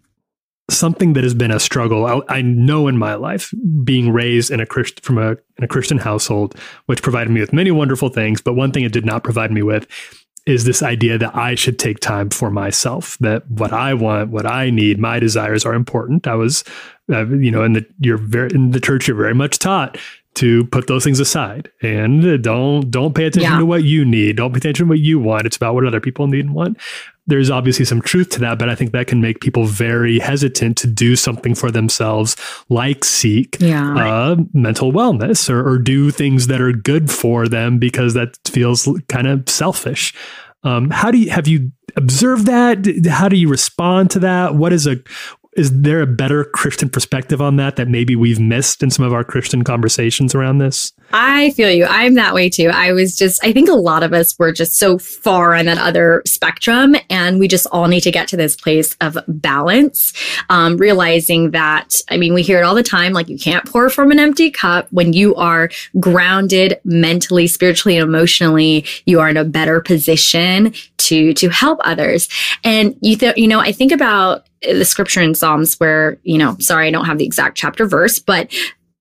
Something 0.71 1.13
that 1.13 1.23
has 1.23 1.33
been 1.33 1.51
a 1.51 1.59
struggle 1.59 2.05
I, 2.05 2.21
I 2.37 2.41
know 2.41 2.87
in 2.87 2.97
my 2.97 3.15
life 3.15 3.53
being 3.83 4.11
raised 4.11 4.51
in 4.51 4.59
a 4.59 4.65
Christ, 4.65 5.03
from 5.03 5.17
a 5.17 5.31
in 5.57 5.63
a 5.63 5.67
Christian 5.67 5.97
household 5.97 6.55
which 6.87 7.01
provided 7.01 7.31
me 7.31 7.39
with 7.41 7.53
many 7.53 7.71
wonderful 7.71 8.09
things 8.09 8.41
but 8.41 8.53
one 8.53 8.71
thing 8.71 8.83
it 8.83 8.91
did 8.93 9.05
not 9.05 9.23
provide 9.23 9.51
me 9.51 9.61
with 9.61 9.87
is 10.47 10.65
this 10.65 10.81
idea 10.81 11.19
that 11.19 11.35
I 11.35 11.53
should 11.53 11.77
take 11.77 11.99
time 11.99 12.31
for 12.31 12.49
myself 12.49 13.15
that 13.19 13.47
what 13.49 13.71
I 13.73 13.93
want 13.93 14.31
what 14.31 14.45
I 14.47 14.71
need 14.71 14.97
my 14.99 15.19
desires 15.19 15.65
are 15.65 15.75
important. 15.75 16.25
I 16.27 16.33
was 16.35 16.63
uh, 17.11 17.27
you 17.27 17.51
know 17.51 17.63
in 17.63 17.73
the 17.73 17.85
you're 17.99 18.17
very 18.17 18.49
in 18.53 18.71
the 18.71 18.79
church 18.79 19.07
you're 19.07 19.17
very 19.17 19.35
much 19.35 19.59
taught 19.59 19.99
to 20.33 20.63
put 20.67 20.87
those 20.87 21.03
things 21.03 21.19
aside 21.19 21.69
and 21.83 22.25
uh, 22.25 22.37
don't 22.37 22.89
don't 22.89 23.13
pay 23.13 23.25
attention 23.25 23.51
Yeah. 23.51 23.59
to 23.59 23.65
what 23.67 23.83
you 23.83 24.03
need. 24.03 24.37
Don't 24.37 24.51
pay 24.53 24.57
attention 24.57 24.87
to 24.87 24.89
what 24.89 24.99
you 24.99 25.19
want. 25.19 25.45
It's 25.45 25.57
about 25.57 25.75
what 25.75 25.85
other 25.85 25.99
people 25.99 26.25
need 26.25 26.45
and 26.45 26.55
want 26.55 26.77
there's 27.27 27.49
obviously 27.49 27.85
some 27.85 28.01
truth 28.01 28.29
to 28.29 28.39
that, 28.39 28.57
but 28.59 28.67
I 28.69 28.75
think 28.75 28.91
that 28.91 29.07
can 29.07 29.21
make 29.21 29.41
people 29.41 29.65
very 29.65 30.19
hesitant 30.19 30.77
to 30.79 30.87
do 30.87 31.15
something 31.15 31.53
for 31.55 31.69
themselves, 31.71 32.35
like 32.69 33.05
seek 33.05 33.57
Yeah. 33.59 33.93
uh, 33.95 34.35
mental 34.53 34.91
wellness 34.91 35.49
or, 35.49 35.67
or 35.67 35.77
do 35.77 36.09
things 36.11 36.47
that 36.47 36.59
are 36.61 36.73
good 36.73 37.11
for 37.11 37.47
them 37.47 37.77
because 37.77 38.13
that 38.15 38.37
feels 38.47 38.87
kind 39.07 39.27
of 39.27 39.47
selfish. 39.47 40.13
Um, 40.63 40.89
how 40.91 41.09
do 41.11 41.17
you 41.19 41.29
have 41.31 41.47
you 41.47 41.71
observed 41.95 42.45
that? 42.45 42.85
How 43.09 43.27
do 43.29 43.35
you 43.35 43.47
respond 43.49 44.11
to 44.11 44.19
that? 44.19 44.55
What 44.55 44.73
is 44.73 44.85
a 44.87 44.97
is 45.53 45.81
there 45.81 46.01
a 46.01 46.07
better 46.07 46.45
Christian 46.45 46.89
perspective 46.89 47.41
on 47.41 47.57
that 47.57 47.75
that 47.75 47.89
maybe 47.89 48.15
we've 48.15 48.39
missed 48.39 48.81
in 48.81 48.89
some 48.89 49.03
of 49.03 49.11
our 49.11 49.23
Christian 49.23 49.63
conversations 49.63 50.33
around 50.33 50.59
this? 50.59 50.93
I 51.11 51.51
feel 51.51 51.69
you. 51.69 51.85
I'm 51.85 52.13
that 52.13 52.33
way 52.33 52.49
too. 52.49 52.69
I 52.69 52.93
was 52.93 53.17
just, 53.17 53.43
I 53.43 53.51
think 53.51 53.67
a 53.67 53.73
lot 53.73 54.01
of 54.01 54.13
us 54.13 54.37
were 54.39 54.53
just 54.53 54.75
so 54.75 54.97
far 54.97 55.53
on 55.53 55.65
that 55.65 55.77
other 55.77 56.21
spectrum, 56.25 56.95
and 57.09 57.37
we 57.37 57.49
just 57.49 57.67
all 57.71 57.87
need 57.87 58.01
to 58.01 58.11
get 58.11 58.29
to 58.29 58.37
this 58.37 58.55
place 58.55 58.95
of 59.01 59.17
balance, 59.27 60.13
um, 60.49 60.77
realizing 60.77 61.51
that, 61.51 61.89
I 62.09 62.15
mean, 62.15 62.33
we 62.33 62.43
hear 62.43 62.59
it 62.59 62.63
all 62.63 62.75
the 62.75 62.81
time 62.81 63.11
like 63.11 63.27
you 63.27 63.37
can't 63.37 63.65
pour 63.65 63.89
from 63.89 64.11
an 64.11 64.19
empty 64.19 64.51
cup. 64.51 64.87
When 64.91 65.11
you 65.11 65.35
are 65.35 65.69
grounded 65.99 66.79
mentally, 66.85 67.47
spiritually, 67.47 67.97
and 67.97 68.07
emotionally, 68.07 68.85
you 69.05 69.19
are 69.19 69.27
in 69.27 69.35
a 69.35 69.43
better 69.43 69.81
position 69.81 70.73
to 70.97 71.33
to 71.33 71.49
help 71.49 71.79
others. 71.83 72.29
And 72.63 72.95
you 73.01 73.17
th- 73.17 73.35
you 73.35 73.47
know, 73.47 73.59
I 73.59 73.73
think 73.73 73.91
about 73.91 74.45
the 74.61 74.85
scripture 74.85 75.21
in 75.21 75.35
Psalms 75.35 75.75
where, 75.75 76.17
you 76.23 76.37
know, 76.37 76.55
sorry, 76.59 76.87
I 76.87 76.91
don't 76.91 77.05
have 77.05 77.17
the 77.17 77.25
exact 77.25 77.57
chapter 77.57 77.85
verse, 77.85 78.19
but 78.19 78.53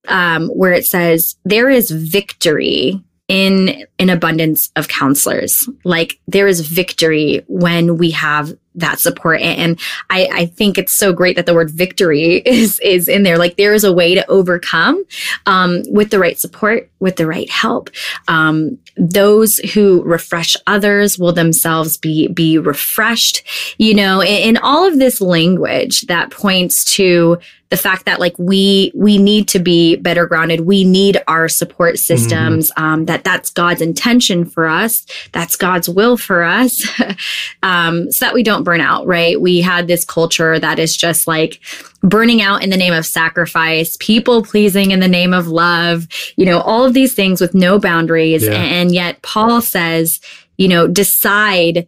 um, 0.09 0.49
where 0.49 0.73
it 0.73 0.87
says 0.87 1.37
there 1.44 1.68
is 1.68 1.90
victory 1.90 3.03
in 3.31 3.87
an 4.01 4.11
abundance 4.11 4.73
of 4.75 4.88
counselors. 4.88 5.69
Like 5.85 6.19
there 6.27 6.49
is 6.49 6.66
victory 6.66 7.45
when 7.47 7.97
we 7.97 8.11
have 8.11 8.53
that 8.75 8.99
support. 8.99 9.40
And, 9.40 9.79
I, 10.09 10.29
I 10.33 10.47
think 10.47 10.79
it's 10.79 10.97
so 10.97 11.12
great 11.12 11.37
that 11.37 11.47
the 11.47 11.55
word 11.55 11.71
victory 11.71 12.37
is 12.47 12.81
is 12.81 13.07
in 13.09 13.23
there. 13.23 13.38
Like 13.38 13.57
there 13.57 13.73
is 13.73 13.85
a 13.85 13.93
way 13.93 14.16
to 14.16 14.29
overcome 14.29 15.05
um, 15.47 15.83
with 15.88 16.11
the 16.11 16.19
right 16.19 16.38
support, 16.38 16.90
with 16.99 17.16
the 17.16 17.27
right 17.27 17.49
help. 17.49 17.90
Um, 18.27 18.79
those 18.97 19.57
who 19.75 20.03
refresh 20.03 20.57
others 20.66 21.19
will 21.19 21.33
themselves 21.33 21.97
be 21.97 22.27
be 22.29 22.59
refreshed. 22.59 23.45
You 23.79 23.95
know, 23.95 24.23
in 24.23 24.57
all 24.57 24.85
of 24.87 24.99
this 24.99 25.21
language 25.21 26.03
that 26.03 26.31
points 26.33 26.85
to 26.97 27.38
the 27.71 27.77
fact 27.77 28.05
that 28.05 28.19
like 28.19 28.37
we 28.39 28.91
we 28.95 29.17
need 29.17 29.49
to 29.49 29.59
be 29.61 29.97
better 29.97 30.27
grounded. 30.27 30.63
We 30.63 30.85
need 30.85 31.23
our 31.29 31.49
support 31.49 31.99
systems 31.99 32.73
um, 32.77 33.05
that 33.07 33.23
that's 33.23 33.51
god's 33.51 33.81
intention 33.81 34.45
for 34.45 34.67
us. 34.67 35.07
That's 35.33 35.57
god's 35.57 35.89
will 35.89 36.17
for 36.17 36.43
us. 36.43 36.87
Um, 37.63 38.11
so 38.11 38.25
that 38.25 38.35
we 38.35 38.43
don't 38.43 38.65
burn 38.65 38.81
out 38.81 39.07
right? 39.07 39.41
We 39.41 39.61
had 39.61 39.87
this 39.87 40.05
culture 40.05 40.59
that 40.59 40.79
is 40.79 40.97
just 40.97 41.27
like 41.27 41.61
burning 42.03 42.41
out 42.41 42.63
in 42.63 42.71
the 42.71 42.77
name 42.77 42.93
of 42.95 43.05
sacrifice 43.05 43.97
people 44.01 44.43
pleasing 44.43 44.91
in 44.91 45.01
the 45.01 45.09
name 45.09 45.35
of 45.35 45.47
love 45.47 46.09
you 46.37 46.47
know 46.47 46.61
all 46.61 46.85
of 46.85 46.95
these 46.95 47.13
things 47.13 47.41
with 47.41 47.55
no 47.55 47.79
boundaries. 47.79 48.45
Yeah. 48.45 48.53
and 48.55 48.95
yet 48.95 49.21
paul 49.23 49.61
says 49.61 50.21
you 50.57 50.69
know 50.69 50.87
decide 50.87 51.87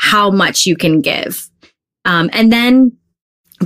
how 0.00 0.30
much 0.30 0.64
you 0.64 0.76
can 0.76 1.02
give. 1.02 1.50
Um, 2.06 2.30
and 2.32 2.50
then 2.50 2.96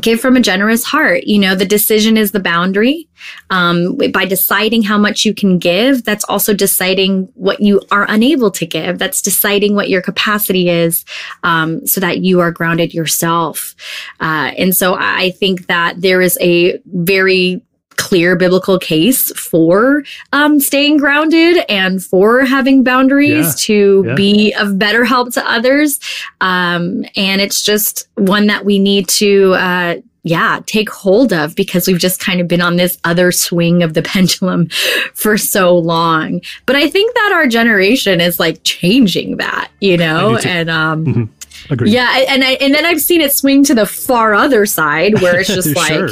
give 0.00 0.20
from 0.20 0.36
a 0.36 0.40
generous 0.40 0.84
heart. 0.84 1.24
You 1.24 1.38
know 1.38 1.54
the 1.54 1.64
decision 1.64 2.16
is 2.16 2.32
the 2.32 2.40
boundary. 2.40 3.08
Um, 3.48 3.96
by 4.12 4.26
deciding 4.26 4.82
how 4.82 4.98
much 4.98 5.24
you 5.24 5.32
can 5.32 5.58
give 5.58 6.04
that's 6.04 6.24
also 6.24 6.52
deciding 6.52 7.30
what 7.34 7.60
you 7.60 7.80
are 7.90 8.04
unable 8.08 8.50
to 8.50 8.66
give. 8.66 8.98
That's 8.98 9.22
deciding 9.22 9.74
what 9.74 9.88
your 9.88 10.02
capacity 10.02 10.68
is 10.68 11.06
um, 11.42 11.86
so 11.86 12.00
that 12.00 12.18
you 12.18 12.40
are 12.40 12.52
grounded 12.52 12.92
yourself. 12.92 13.74
Uh, 14.20 14.52
and 14.58 14.74
so 14.76 14.96
i 14.98 15.30
think 15.30 15.66
that 15.66 16.00
there 16.00 16.20
is 16.20 16.36
a 16.40 16.78
very 16.86 17.62
clear 17.96 18.36
biblical 18.36 18.78
case 18.78 19.30
for 19.38 20.02
um, 20.32 20.60
staying 20.60 20.96
grounded 20.98 21.64
and 21.68 22.02
for 22.02 22.44
having 22.44 22.82
boundaries 22.84 23.46
Yeah. 23.46 23.52
to 23.66 24.04
Yeah. 24.08 24.14
be 24.14 24.52
of 24.54 24.78
better 24.78 25.04
help 25.04 25.32
to 25.34 25.50
others 25.50 25.98
um, 26.40 27.04
and 27.16 27.40
it's 27.40 27.62
just 27.62 28.08
one 28.16 28.46
that 28.48 28.64
we 28.64 28.78
need 28.78 29.08
to 29.08 29.54
uh, 29.54 29.96
yeah 30.22 30.60
take 30.66 30.88
hold 30.88 31.32
of 31.32 31.54
because 31.54 31.86
we've 31.86 31.98
just 31.98 32.18
kind 32.18 32.40
of 32.40 32.48
been 32.48 32.62
on 32.62 32.76
this 32.76 32.96
other 33.04 33.30
swing 33.30 33.82
of 33.82 33.92
the 33.94 34.02
pendulum 34.12 34.68
for 35.14 35.36
so 35.36 35.76
long 35.76 36.40
but 36.66 36.76
i 36.76 36.88
think 36.88 37.14
that 37.14 37.30
our 37.34 37.46
generation 37.46 38.20
is 38.20 38.40
like 38.40 38.58
changing 38.64 39.36
that 39.36 39.70
you 39.80 39.96
know 39.98 40.30
I 40.32 40.36
do 40.36 40.42
too. 40.42 40.48
and 40.48 40.70
um 40.70 41.04
Mhm. 41.04 41.28
Agreed. 41.70 41.92
yeah 41.92 42.24
and 42.28 42.44
I, 42.44 42.52
and 42.54 42.74
then 42.74 42.84
i've 42.84 43.00
seen 43.00 43.20
it 43.20 43.32
swing 43.32 43.64
to 43.64 43.74
the 43.74 43.86
far 43.86 44.34
other 44.34 44.66
side 44.66 45.20
where 45.22 45.40
it's 45.40 45.48
just 45.54 45.74
like 45.76 46.06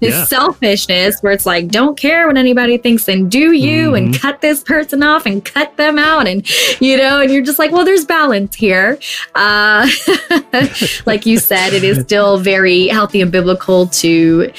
this 0.00 0.14
Yeah. 0.14 0.24
selfishness 0.24 1.20
where 1.20 1.32
it's 1.32 1.46
like 1.46 1.68
don't 1.68 1.98
care 1.98 2.26
what 2.26 2.36
anybody 2.36 2.78
thinks 2.78 3.08
and 3.08 3.30
do 3.30 3.52
you 3.52 3.94
and 3.94 4.08
Mm-hmm. 4.08 4.20
cut 4.22 4.40
this 4.40 4.62
person 4.62 5.02
off 5.02 5.26
and 5.26 5.44
cut 5.44 5.76
them 5.76 5.98
out 5.98 6.26
and 6.28 6.48
you 6.80 6.96
know 6.96 7.20
and 7.20 7.30
you're 7.32 7.42
just 7.42 7.58
like 7.58 7.72
well 7.72 7.84
there's 7.84 8.04
balance 8.04 8.54
here 8.54 8.98
uh 9.34 9.88
like 11.06 11.26
you 11.26 11.38
said 11.38 11.72
it 11.72 11.84
is 11.84 11.98
still 12.04 12.38
very 12.38 12.88
healthy 12.88 13.20
and 13.20 13.30
biblical 13.32 13.86
to 13.88 14.50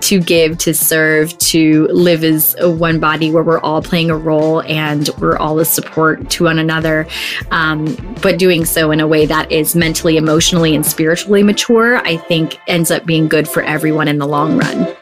to 0.00 0.18
give 0.20 0.56
to 0.56 0.72
serve 0.72 1.36
to 1.38 1.86
live 1.88 2.24
as 2.24 2.56
one 2.60 2.98
body 3.00 3.30
where 3.30 3.42
we're 3.42 3.60
all 3.60 3.82
playing 3.82 4.08
a 4.10 4.16
role 4.16 4.62
and 4.62 5.10
we're 5.18 5.36
all 5.36 5.58
a 5.58 5.64
support 5.64 6.30
to 6.30 6.44
one 6.44 6.58
another 6.58 7.06
um, 7.50 7.84
but 8.22 8.38
doing 8.38 8.64
so 8.64 8.90
in 8.92 9.00
a 9.00 9.06
way 9.06 9.26
that 9.26 9.50
is 9.52 9.69
mentally 9.74 10.16
emotionally 10.16 10.74
and 10.74 10.84
spiritually 10.84 11.42
mature 11.42 11.96
i 12.06 12.16
think 12.16 12.58
ends 12.66 12.90
up 12.90 13.04
being 13.04 13.28
good 13.28 13.48
for 13.48 13.62
everyone 13.62 14.08
in 14.08 14.18
the 14.18 14.26
long 14.26 14.56
run 14.56 14.96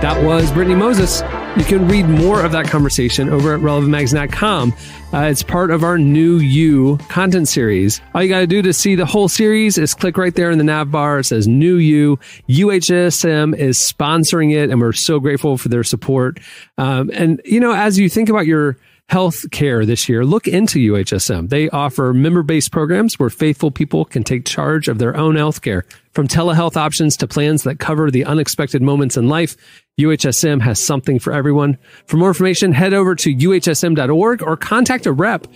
That 0.00 0.22
was 0.22 0.50
Brittney 0.52 0.78
Moses. 0.78 1.22
You 1.58 1.64
can 1.64 1.88
read 1.88 2.08
more 2.08 2.44
of 2.44 2.52
that 2.52 2.68
conversation 2.68 3.28
over 3.28 3.52
at 3.52 3.60
relevantmags.com. 3.60 4.72
Uh, 5.12 5.18
it's 5.22 5.42
part 5.42 5.72
of 5.72 5.82
our 5.82 5.98
new 5.98 6.38
You 6.38 6.98
content 7.08 7.48
series. 7.48 8.00
All 8.14 8.22
you 8.22 8.28
got 8.28 8.38
to 8.38 8.46
do 8.46 8.62
to 8.62 8.72
see 8.72 8.94
the 8.94 9.04
whole 9.04 9.28
series 9.28 9.76
is 9.76 9.92
click 9.92 10.16
right 10.16 10.32
there 10.32 10.52
in 10.52 10.58
the 10.58 10.64
nav 10.64 10.92
bar. 10.92 11.18
It 11.18 11.24
says 11.24 11.48
New 11.48 11.76
You. 11.76 12.16
UHSM 12.48 13.56
is 13.56 13.76
sponsoring 13.76 14.52
it, 14.54 14.70
and 14.70 14.80
we're 14.80 14.92
so 14.92 15.18
grateful 15.18 15.58
for 15.58 15.68
their 15.68 15.82
support. 15.82 16.38
Um, 16.78 17.10
and, 17.12 17.42
you 17.44 17.58
know, 17.58 17.72
as 17.72 17.98
you 17.98 18.08
think 18.08 18.28
about 18.28 18.46
your 18.46 18.78
health 19.08 19.50
care 19.50 19.86
this 19.86 20.08
year, 20.08 20.24
look 20.24 20.46
into 20.46 20.92
UHSM. 20.92 21.48
They 21.48 21.68
offer 21.70 22.12
member 22.12 22.42
based 22.42 22.70
programs 22.70 23.18
where 23.18 23.30
faithful 23.30 23.70
people 23.70 24.04
can 24.04 24.22
take 24.22 24.44
charge 24.44 24.88
of 24.88 24.98
their 24.98 25.16
own 25.16 25.36
health 25.36 25.62
care. 25.62 25.84
From 26.12 26.28
telehealth 26.28 26.76
options 26.76 27.16
to 27.18 27.26
plans 27.26 27.62
that 27.62 27.78
cover 27.78 28.10
the 28.10 28.24
unexpected 28.24 28.82
moments 28.82 29.16
in 29.16 29.28
life, 29.28 29.56
UHSM 29.98 30.60
has 30.60 30.82
something 30.82 31.18
for 31.18 31.32
everyone. 31.32 31.78
For 32.06 32.18
more 32.18 32.28
information, 32.28 32.72
head 32.72 32.92
over 32.92 33.14
to 33.16 33.34
uhsm.org 33.34 34.42
or 34.42 34.56
contact 34.56 35.06
a 35.06 35.12
rep 35.12 35.46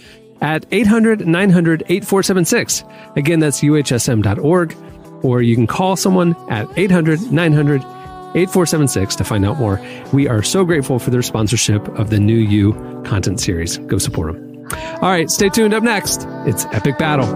at 0.40 0.66
800 0.72 1.26
900 1.26 1.82
8476. 1.86 2.84
Again, 3.16 3.40
that's 3.40 3.60
uhsm.org, 3.60 4.76
or 5.22 5.42
you 5.42 5.54
can 5.54 5.66
call 5.66 5.96
someone 5.96 6.34
at 6.50 6.66
800 6.76 7.30
900 7.30 7.82
8476 8.34 9.16
to 9.16 9.24
find 9.24 9.44
out 9.44 9.58
more. 9.58 9.80
We 10.12 10.28
are 10.28 10.42
so 10.42 10.64
grateful 10.64 10.98
for 10.98 11.10
their 11.10 11.22
sponsorship 11.22 11.86
of 11.98 12.10
the 12.10 12.18
New 12.18 12.36
You 12.36 12.72
content 13.04 13.40
series. 13.40 13.78
Go 13.78 13.98
support 13.98 14.32
them. 14.34 14.66
All 15.02 15.10
right, 15.10 15.30
stay 15.30 15.48
tuned. 15.48 15.74
Up 15.74 15.82
next, 15.82 16.26
it's 16.46 16.64
Epic 16.66 16.98
Battle. 16.98 17.28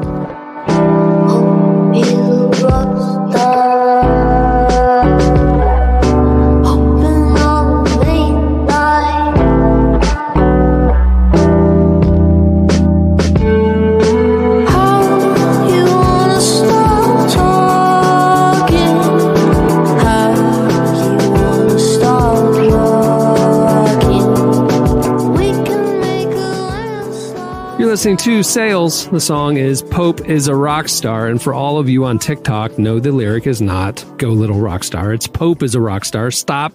Listening 27.96 28.18
to 28.18 28.42
Sales. 28.42 29.08
The 29.08 29.18
song 29.18 29.56
is 29.56 29.82
Pope 29.82 30.20
is 30.28 30.48
a 30.48 30.54
Rock 30.54 30.86
Star. 30.86 31.28
And 31.28 31.40
for 31.40 31.54
all 31.54 31.78
of 31.78 31.88
you 31.88 32.04
on 32.04 32.18
TikTok, 32.18 32.78
no, 32.78 33.00
the 33.00 33.10
lyric 33.10 33.46
is 33.46 33.62
not 33.62 34.04
Go 34.18 34.28
Little 34.28 34.60
Rock 34.60 34.84
Star. 34.84 35.14
It's 35.14 35.26
Pope 35.26 35.62
is 35.62 35.74
a 35.74 35.80
Rock 35.80 36.04
Star. 36.04 36.30
Stop 36.30 36.74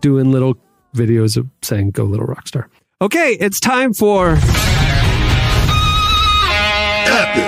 doing 0.00 0.32
little 0.32 0.56
videos 0.94 1.36
of 1.36 1.46
saying 1.60 1.90
Go 1.90 2.04
Little 2.04 2.24
Rock 2.24 2.48
Star. 2.48 2.70
Okay, 3.02 3.36
it's 3.38 3.60
time 3.60 3.92
for 3.92 4.38
Epic 7.10 7.42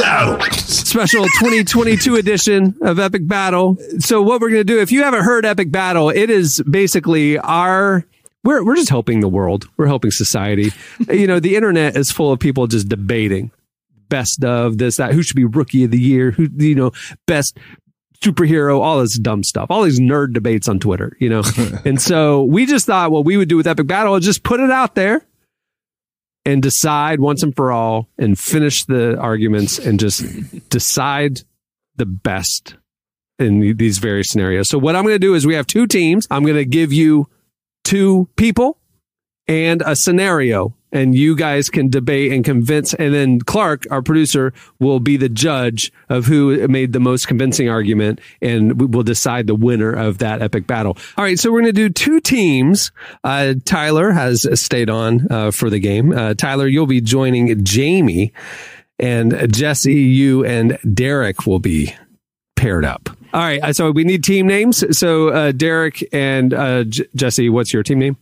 battle. 0.00 0.40
special 0.56 1.24
2022 1.38 2.16
edition 2.16 2.74
of 2.80 2.98
Epic 2.98 3.28
Battle. 3.28 3.76
So 3.98 4.22
what 4.22 4.40
we're 4.40 4.48
going 4.48 4.60
to 4.60 4.64
do, 4.64 4.80
if 4.80 4.90
you 4.90 5.02
haven't 5.02 5.24
heard 5.24 5.44
Epic 5.44 5.70
Battle, 5.70 6.08
it 6.08 6.30
is 6.30 6.62
basically 6.62 7.36
our 7.36 8.06
we're 8.44 8.64
we're 8.64 8.76
just 8.76 8.90
helping 8.90 9.20
the 9.20 9.28
world. 9.28 9.68
We're 9.76 9.86
helping 9.86 10.10
society. 10.10 10.72
you 11.08 11.26
know, 11.26 11.40
the 11.40 11.56
internet 11.56 11.96
is 11.96 12.10
full 12.10 12.30
of 12.30 12.38
people 12.38 12.66
just 12.66 12.88
debating 12.88 13.50
best 14.08 14.44
of 14.44 14.78
this 14.78 14.96
that 14.96 15.12
who 15.12 15.22
should 15.22 15.36
be 15.36 15.44
rookie 15.44 15.84
of 15.84 15.90
the 15.90 15.98
year, 15.98 16.30
who 16.30 16.48
you 16.56 16.74
know, 16.74 16.92
best 17.26 17.58
superhero, 18.20 18.80
all 18.80 19.00
this 19.00 19.18
dumb 19.18 19.42
stuff, 19.42 19.70
all 19.70 19.82
these 19.82 20.00
nerd 20.00 20.32
debates 20.32 20.68
on 20.68 20.78
Twitter, 20.78 21.16
you 21.20 21.28
know? 21.28 21.42
and 21.84 22.00
so 22.00 22.44
we 22.44 22.66
just 22.66 22.86
thought 22.86 23.10
what 23.10 23.24
we 23.24 23.36
would 23.36 23.48
do 23.48 23.56
with 23.56 23.66
Epic 23.66 23.86
Battle 23.86 24.14
is 24.14 24.24
just 24.24 24.42
put 24.42 24.60
it 24.60 24.70
out 24.70 24.94
there 24.94 25.24
and 26.46 26.62
decide 26.62 27.20
once 27.20 27.42
and 27.42 27.54
for 27.54 27.72
all 27.72 28.08
and 28.18 28.38
finish 28.38 28.84
the 28.84 29.18
arguments 29.18 29.78
and 29.78 29.98
just 29.98 30.22
decide 30.68 31.40
the 31.96 32.06
best 32.06 32.76
in 33.38 33.76
these 33.76 33.98
various 33.98 34.30
scenarios. 34.30 34.68
So 34.68 34.78
what 34.78 34.94
I'm 34.94 35.02
going 35.02 35.14
to 35.14 35.18
do 35.18 35.34
is 35.34 35.46
we 35.46 35.54
have 35.54 35.66
two 35.66 35.86
teams. 35.86 36.26
I'm 36.30 36.44
going 36.44 36.56
to 36.56 36.64
give 36.64 36.92
you 36.92 37.28
two 37.84 38.28
people 38.36 38.78
and 39.46 39.82
a 39.84 39.94
scenario 39.94 40.74
and 40.90 41.14
you 41.14 41.36
guys 41.36 41.68
can 41.68 41.90
debate 41.90 42.32
and 42.32 42.44
convince 42.44 42.94
and 42.94 43.12
then 43.12 43.40
Clark 43.40 43.84
our 43.90 44.00
producer 44.00 44.54
will 44.78 45.00
be 45.00 45.16
the 45.16 45.28
judge 45.28 45.92
of 46.08 46.24
who 46.24 46.66
made 46.68 46.92
the 46.92 47.00
most 47.00 47.28
convincing 47.28 47.68
argument 47.68 48.20
and 48.40 48.80
we 48.80 48.86
will 48.86 49.02
decide 49.02 49.46
the 49.46 49.54
winner 49.54 49.92
of 49.92 50.18
that 50.18 50.40
epic 50.40 50.66
battle. 50.66 50.96
All 51.18 51.24
right 51.24 51.38
so 51.38 51.52
we're 51.52 51.60
going 51.60 51.74
to 51.74 51.88
do 51.88 51.90
two 51.90 52.20
teams. 52.20 52.90
Uh, 53.22 53.54
Tyler 53.64 54.12
has 54.12 54.48
stayed 54.58 54.88
on 54.88 55.30
uh, 55.30 55.50
for 55.50 55.68
the 55.68 55.80
game. 55.80 56.12
Uh, 56.12 56.34
Tyler 56.34 56.66
you'll 56.66 56.86
be 56.86 57.00
joining 57.00 57.64
Jamie 57.64 58.32
and 58.98 59.52
Jesse 59.52 59.94
you 59.94 60.44
and 60.44 60.78
Derek 60.94 61.46
will 61.46 61.58
be 61.58 61.94
paired 62.64 62.84
up 62.84 63.10
all 63.34 63.40
right 63.40 63.62
uh, 63.62 63.72
so 63.72 63.90
we 63.90 64.04
need 64.04 64.24
team 64.24 64.46
names 64.46 64.82
so 64.96 65.28
uh, 65.28 65.52
Derek 65.52 66.02
and 66.12 66.54
uh, 66.54 66.84
J- 66.84 67.06
Jesse 67.14 67.48
what's 67.50 67.72
your 67.72 67.82
team 67.82 67.98
name 67.98 68.16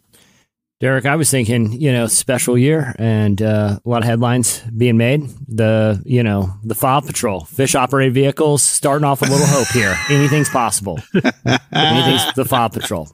Derek, 0.81 1.07
I 1.07 1.15
was 1.15 1.31
thinking, 1.31 1.81
you 1.81 1.93
know, 1.93 2.09
special 2.09 2.59
year 2.59 2.93
and 2.99 3.41
uh, 3.41 3.79
a 3.85 3.89
lot 3.89 3.99
of 3.99 4.05
headlines 4.05 4.63
being 4.77 4.97
made. 4.97 5.29
The, 5.47 6.03
you 6.05 6.25
know, 6.25 6.53
the 6.65 6.75
FOB 6.75 7.07
Patrol, 7.07 7.45
fish 7.45 7.77
operated 7.77 8.15
vehicles, 8.15 8.65
starting 8.65 9.05
off 9.05 9.23
a 9.23 9.27
little 9.27 9.47
hope 9.47 9.69
here. 9.69 9.97
Anything's 10.11 10.49
possible. 10.49 10.99
Anything's 11.15 12.35
the 12.35 12.45
FOB 12.45 12.73
Patrol. 12.73 13.09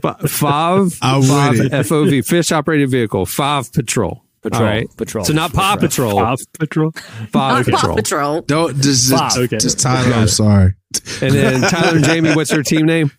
FOV, 0.00 0.98
I'm. 1.00 1.22
FOV, 1.22 2.26
fish 2.26 2.50
operated 2.50 2.90
vehicle, 2.90 3.24
FOV 3.24 3.72
patrol. 3.72 4.25
Patrol, 4.50 4.62
All 4.62 4.74
right. 4.74 4.96
patrol. 4.96 5.24
So 5.24 5.32
not 5.32 5.52
Paw 5.52 5.76
That's 5.76 5.98
right. 5.98 6.06
Patrol, 6.08 6.18
Off 6.18 6.40
patrol. 6.58 6.92
FOV 6.92 7.32
Paw 7.32 7.62
Patrol. 7.64 7.96
Patrol. 7.96 8.40
Don't 8.42 8.76
just 8.80 9.08
just, 9.10 9.38
Okay. 9.38 9.58
just 9.58 9.80
Tyler. 9.80 10.14
I'm 10.14 10.28
sorry. 10.28 10.74
And 11.20 11.34
then 11.34 11.60
Tyler 11.62 11.96
and 11.96 12.04
Jamie, 12.04 12.34
what's 12.34 12.52
your 12.52 12.62
team 12.62 12.86
name? 12.86 13.10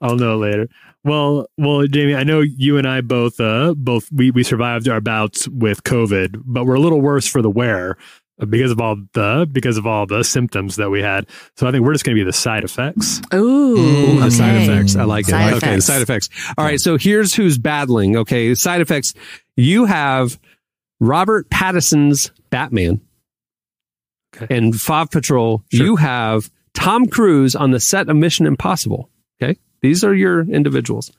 I'll 0.00 0.16
know 0.16 0.36
later. 0.38 0.68
Well, 1.02 1.46
well, 1.58 1.86
Jamie, 1.86 2.14
I 2.14 2.22
know 2.24 2.40
you 2.40 2.78
and 2.78 2.86
I 2.88 3.00
both, 3.02 3.38
uh, 3.40 3.74
both 3.76 4.08
we 4.12 4.30
we 4.30 4.42
survived 4.42 4.88
our 4.88 5.00
bouts 5.00 5.46
with 5.48 5.82
COVID, 5.84 6.42
but 6.46 6.64
we're 6.64 6.74
a 6.76 6.80
little 6.80 7.00
worse 7.00 7.26
for 7.26 7.42
the 7.42 7.50
wear 7.50 7.96
because 8.38 8.70
of 8.70 8.80
all 8.80 8.96
the 9.12 9.48
because 9.50 9.76
of 9.76 9.86
all 9.86 10.06
the 10.06 10.24
symptoms 10.24 10.76
that 10.76 10.90
we 10.90 11.00
had. 11.02 11.26
So 11.56 11.66
I 11.66 11.70
think 11.70 11.84
we're 11.84 11.92
just 11.92 12.04
going 12.04 12.16
to 12.16 12.20
be 12.20 12.24
the 12.24 12.32
side 12.32 12.64
effects. 12.64 13.20
Ooh, 13.32 13.76
Ooh, 13.78 14.20
the 14.20 14.30
side 14.30 14.62
effects. 14.62 14.96
I 14.96 15.04
like 15.04 15.26
it. 15.26 15.30
Side 15.30 15.52
okay, 15.54 15.66
effects. 15.68 15.84
side 15.86 16.02
effects. 16.02 16.28
All 16.58 16.64
right. 16.64 16.80
So 16.80 16.98
here's 16.98 17.34
who's 17.34 17.58
battling. 17.58 18.16
Okay, 18.16 18.54
side 18.54 18.80
effects. 18.80 19.14
You 19.56 19.84
have 19.84 20.38
Robert 21.00 21.48
Pattinson's 21.50 22.32
Batman. 22.50 23.00
Okay. 24.36 24.54
And 24.56 24.74
FOV 24.74 25.10
Patrol, 25.12 25.62
Sure. 25.72 25.86
you 25.86 25.96
have 25.96 26.50
Tom 26.74 27.06
Cruise 27.06 27.54
on 27.54 27.70
the 27.70 27.78
set 27.80 28.08
of 28.08 28.16
Mission 28.16 28.46
Impossible. 28.46 29.10
Okay. 29.40 29.58
These 29.80 30.02
are 30.02 30.14
your 30.14 30.40
individuals. 30.40 31.12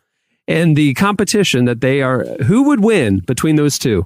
And 0.47 0.75
the 0.75 0.93
competition 0.95 1.65
that 1.65 1.81
they 1.81 2.01
are, 2.01 2.25
who 2.45 2.63
would 2.63 2.83
win 2.83 3.19
between 3.19 3.55
those 3.55 3.79
two 3.79 4.05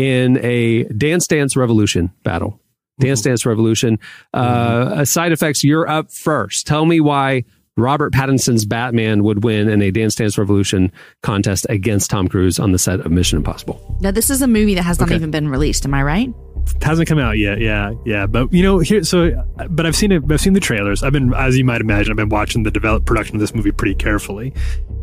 in 0.00 0.38
a 0.44 0.84
Dance 0.84 1.26
Dance 1.26 1.56
Revolution 1.56 2.10
battle? 2.22 2.50
Mm-hmm. 2.50 3.06
Dance 3.06 3.22
Dance 3.22 3.46
Revolution. 3.46 3.98
Uh, 4.32 4.44
mm-hmm. 4.44 5.00
uh, 5.00 5.04
side 5.04 5.32
effects, 5.32 5.62
you're 5.62 5.88
up 5.88 6.10
first. 6.10 6.66
Tell 6.66 6.86
me 6.86 7.00
why 7.00 7.44
Robert 7.76 8.12
Pattinson's 8.12 8.64
Batman 8.64 9.22
would 9.24 9.44
win 9.44 9.68
in 9.68 9.80
a 9.82 9.90
Dance 9.90 10.14
Dance 10.14 10.36
Revolution 10.36 10.92
contest 11.22 11.66
against 11.68 12.10
Tom 12.10 12.28
Cruise 12.28 12.58
on 12.58 12.72
the 12.72 12.78
set 12.78 13.00
of 13.00 13.10
Mission 13.10 13.38
Impossible. 13.38 13.96
Now, 14.00 14.10
this 14.10 14.30
is 14.30 14.42
a 14.42 14.46
movie 14.48 14.74
that 14.74 14.82
has 14.82 14.98
not 14.98 15.08
Okay. 15.08 15.16
even 15.16 15.30
been 15.30 15.48
released. 15.48 15.84
Am 15.84 15.94
I 15.94 16.02
right? 16.02 16.28
It 16.76 16.82
hasn't 16.82 17.08
come 17.08 17.18
out 17.18 17.38
yet. 17.38 17.60
Yeah, 17.60 17.92
yeah. 18.04 18.26
But 18.26 18.52
you 18.52 18.62
know, 18.62 18.78
here. 18.78 19.02
So, 19.04 19.44
but 19.68 19.86
I've 19.86 19.96
seen 19.96 20.12
it. 20.12 20.22
I've 20.30 20.40
seen 20.40 20.52
the 20.54 20.60
trailers. 20.60 21.02
I've 21.02 21.12
been, 21.12 21.32
as 21.34 21.56
you 21.58 21.64
might 21.64 21.80
imagine, 21.80 22.10
I've 22.12 22.16
been 22.16 22.28
watching 22.28 22.62
the 22.62 22.70
develop 22.70 23.04
production 23.04 23.36
of 23.36 23.40
this 23.40 23.54
movie 23.54 23.72
pretty 23.72 23.94
carefully. 23.94 24.52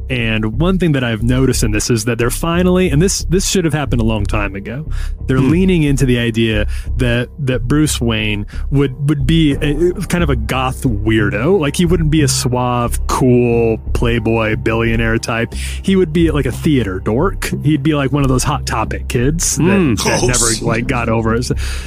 And 0.10 0.58
one 0.62 0.80
thing 0.80 0.94
that 0.94 1.04
I've 1.04 1.22
noticed 1.22 1.64
in 1.64 1.72
this 1.72 1.90
is 1.90 2.06
that 2.06 2.18
they're 2.18 2.30
finally, 2.30 2.90
and 2.90 3.02
this 3.02 3.26
this 3.26 3.46
should 3.50 3.66
have 3.66 3.74
happened 3.74 4.00
a 4.02 4.06
long 4.06 4.24
time 4.24 4.56
ago. 4.56 4.90
They're 5.26 5.42
leaning 5.42 5.84
into 5.84 6.06
the 6.06 6.18
idea 6.18 6.66
that 6.96 7.28
that 7.40 7.68
Bruce 7.68 8.00
Wayne 8.00 8.46
would 8.72 9.10
would 9.10 9.28
be 9.28 9.56
a, 9.56 9.94
kind 10.08 10.24
of 10.24 10.30
a 10.30 10.38
goth 10.38 10.84
weirdo. 10.84 11.60
Like 11.60 11.76
he 11.76 11.86
wouldn't 11.86 12.10
be 12.10 12.22
a 12.22 12.30
suave, 12.30 13.06
cool 13.08 13.80
playboy 13.94 14.56
billionaire 14.56 15.18
type. 15.18 15.54
He 15.54 15.98
would 15.98 16.14
be 16.14 16.32
like 16.32 16.46
a 16.46 16.54
theater 16.54 17.02
dork. 17.02 17.50
He'd 17.66 17.84
be 17.84 17.94
like 17.94 18.14
one 18.14 18.24
of 18.24 18.30
those 18.30 18.46
hot 18.46 18.66
topic 18.66 19.10
kids 19.10 19.58
that, 19.58 19.64
Mm. 19.64 19.98
that 20.06 20.22
never 20.26 20.66
like 20.72 20.88
got 20.88 21.10
over 21.10 21.36
it. 21.36 21.44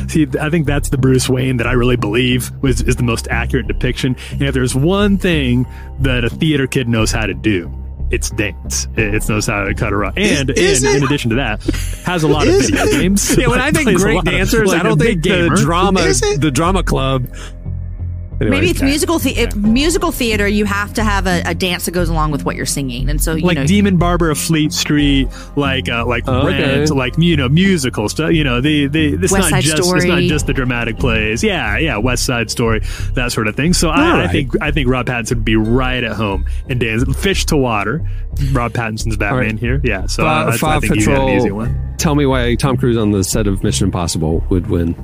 See, 0.09 0.27
I 0.41 0.51
think 0.51 0.67
that's 0.67 0.89
the 0.91 0.99
Bruce 0.99 1.29
Wayne 1.29 1.57
that 1.59 1.67
I 1.67 1.73
really 1.73 1.97
believe 1.97 2.51
was 2.63 2.81
is 2.83 2.97
the 2.97 3.03
most 3.03 3.29
accurate 3.29 3.67
depiction. 3.67 4.17
And 4.33 4.43
if 4.43 4.55
there's 4.55 4.75
one 4.75 5.19
thing 5.19 5.67
that 6.01 6.25
a 6.25 6.31
theater 6.31 6.67
kid 6.67 6.89
knows 6.89 7.11
how 7.13 7.27
to 7.27 7.35
do, 7.35 7.73
it's 8.11 8.31
dance. 8.31 8.89
It 8.97 9.29
knows 9.29 9.47
how 9.47 9.63
to 9.65 9.73
cut 9.75 9.93
a 9.93 9.97
rug. 9.97 10.15
And, 10.17 10.51
Is 10.51 10.83
and 10.83 10.95
it? 10.95 10.99
in 10.99 11.05
addition 11.05 11.31
to 11.31 11.37
that, 11.37 11.63
has 12.05 12.25
a 12.25 12.29
lot 12.29 12.49
of 12.49 12.55
Is 12.55 12.69
video 12.71 12.87
games. 12.87 13.37
Yeah, 13.37 13.47
when 13.47 13.61
I 13.61 13.71
think 13.73 13.97
great 13.99 14.17
lot 14.17 14.27
of- 14.27 14.33
dancers, 14.33 14.67
like 14.69 14.79
I 14.79 14.81
a 14.81 14.83
don't 14.85 14.99
think 14.99 15.23
the 15.23 15.49
drama, 15.63 16.01
the 16.39 16.51
drama 16.53 16.83
club. 16.83 17.29
Anyway, 18.41 18.57
Maybe 18.57 18.71
it's 18.71 18.81
musical 18.81 19.19
the- 19.19 19.37
if 19.39 19.55
musical 19.55 20.13
theater. 20.13 20.49
You 20.49 20.65
have 20.65 20.95
to 20.95 21.05
have 21.05 21.27
a, 21.27 21.43
a 21.45 21.55
dance 21.55 21.85
that 21.85 21.91
goes 21.91 22.09
along 22.09 22.31
with 22.31 22.45
what 22.45 22.57
you're 22.57 22.65
singing, 22.65 23.11
and 23.11 23.23
so 23.23 23.35
you 23.35 23.45
like 23.47 23.57
know. 23.59 23.67
Demon 23.67 23.99
Barber 23.99 24.31
of 24.31 24.39
Fleet 24.39 24.73
Street, 24.73 25.29
like 25.57 25.89
uh, 25.91 26.07
like 26.07 26.25
Oh, 26.27 26.49
okay. 26.49 26.87
Like 26.87 27.19
you 27.19 27.37
know 27.37 27.49
musical 27.51 28.09
stuff. 28.09 28.33
You 28.33 28.43
know, 28.45 28.63
they 28.63 28.87
they 28.87 29.09
it's 29.09 29.31
West 29.31 29.51
not 29.51 29.51
Side 29.51 29.65
just 29.65 29.93
it's 29.95 30.05
not 30.07 30.23
just 30.23 30.47
the 30.47 30.55
dramatic 30.55 30.99
plays. 30.99 31.45
Yeah, 31.45 31.77
yeah, 31.77 31.99
West 31.99 32.25
Side 32.25 32.51
Story, 32.51 32.81
that 33.15 33.31
sort 33.31 33.47
of 33.47 33.57
thing. 33.57 33.75
So 33.75 33.91
I, 33.91 34.25
I 34.25 34.29
think 34.29 34.53
I 34.63 34.71
think 34.71 34.89
Rob 34.89 35.05
Pattinson 35.07 35.31
would 35.37 35.45
be 35.45 35.57
right 35.57 36.03
at 36.03 36.13
home 36.13 36.47
and 36.69 36.81
dance 36.81 37.05
fish 37.19 37.45
to 37.47 37.57
water. 37.59 38.09
Rob 38.53 38.73
Pattinson's 38.73 39.19
Batman 39.19 39.39
right. 39.51 39.59
here. 39.59 39.81
Yeah, 39.85 40.07
so 40.07 40.23
Fa- 40.23 40.29
I, 40.29 40.49
I 40.49 40.57
Fa 40.57 40.81
think 40.81 40.97
you 40.97 41.07
got 41.07 41.29
an 41.29 41.37
easy 41.37 41.51
one. 41.51 41.95
Tell 41.99 42.15
me 42.15 42.25
why 42.25 42.55
Tom 42.55 42.79
Cruise 42.79 42.97
on 42.97 43.11
the 43.11 43.23
set 43.23 43.47
of 43.47 43.63
Mission 43.63 43.85
Impossible 43.89 44.43
would 44.49 44.69
win. 44.69 44.95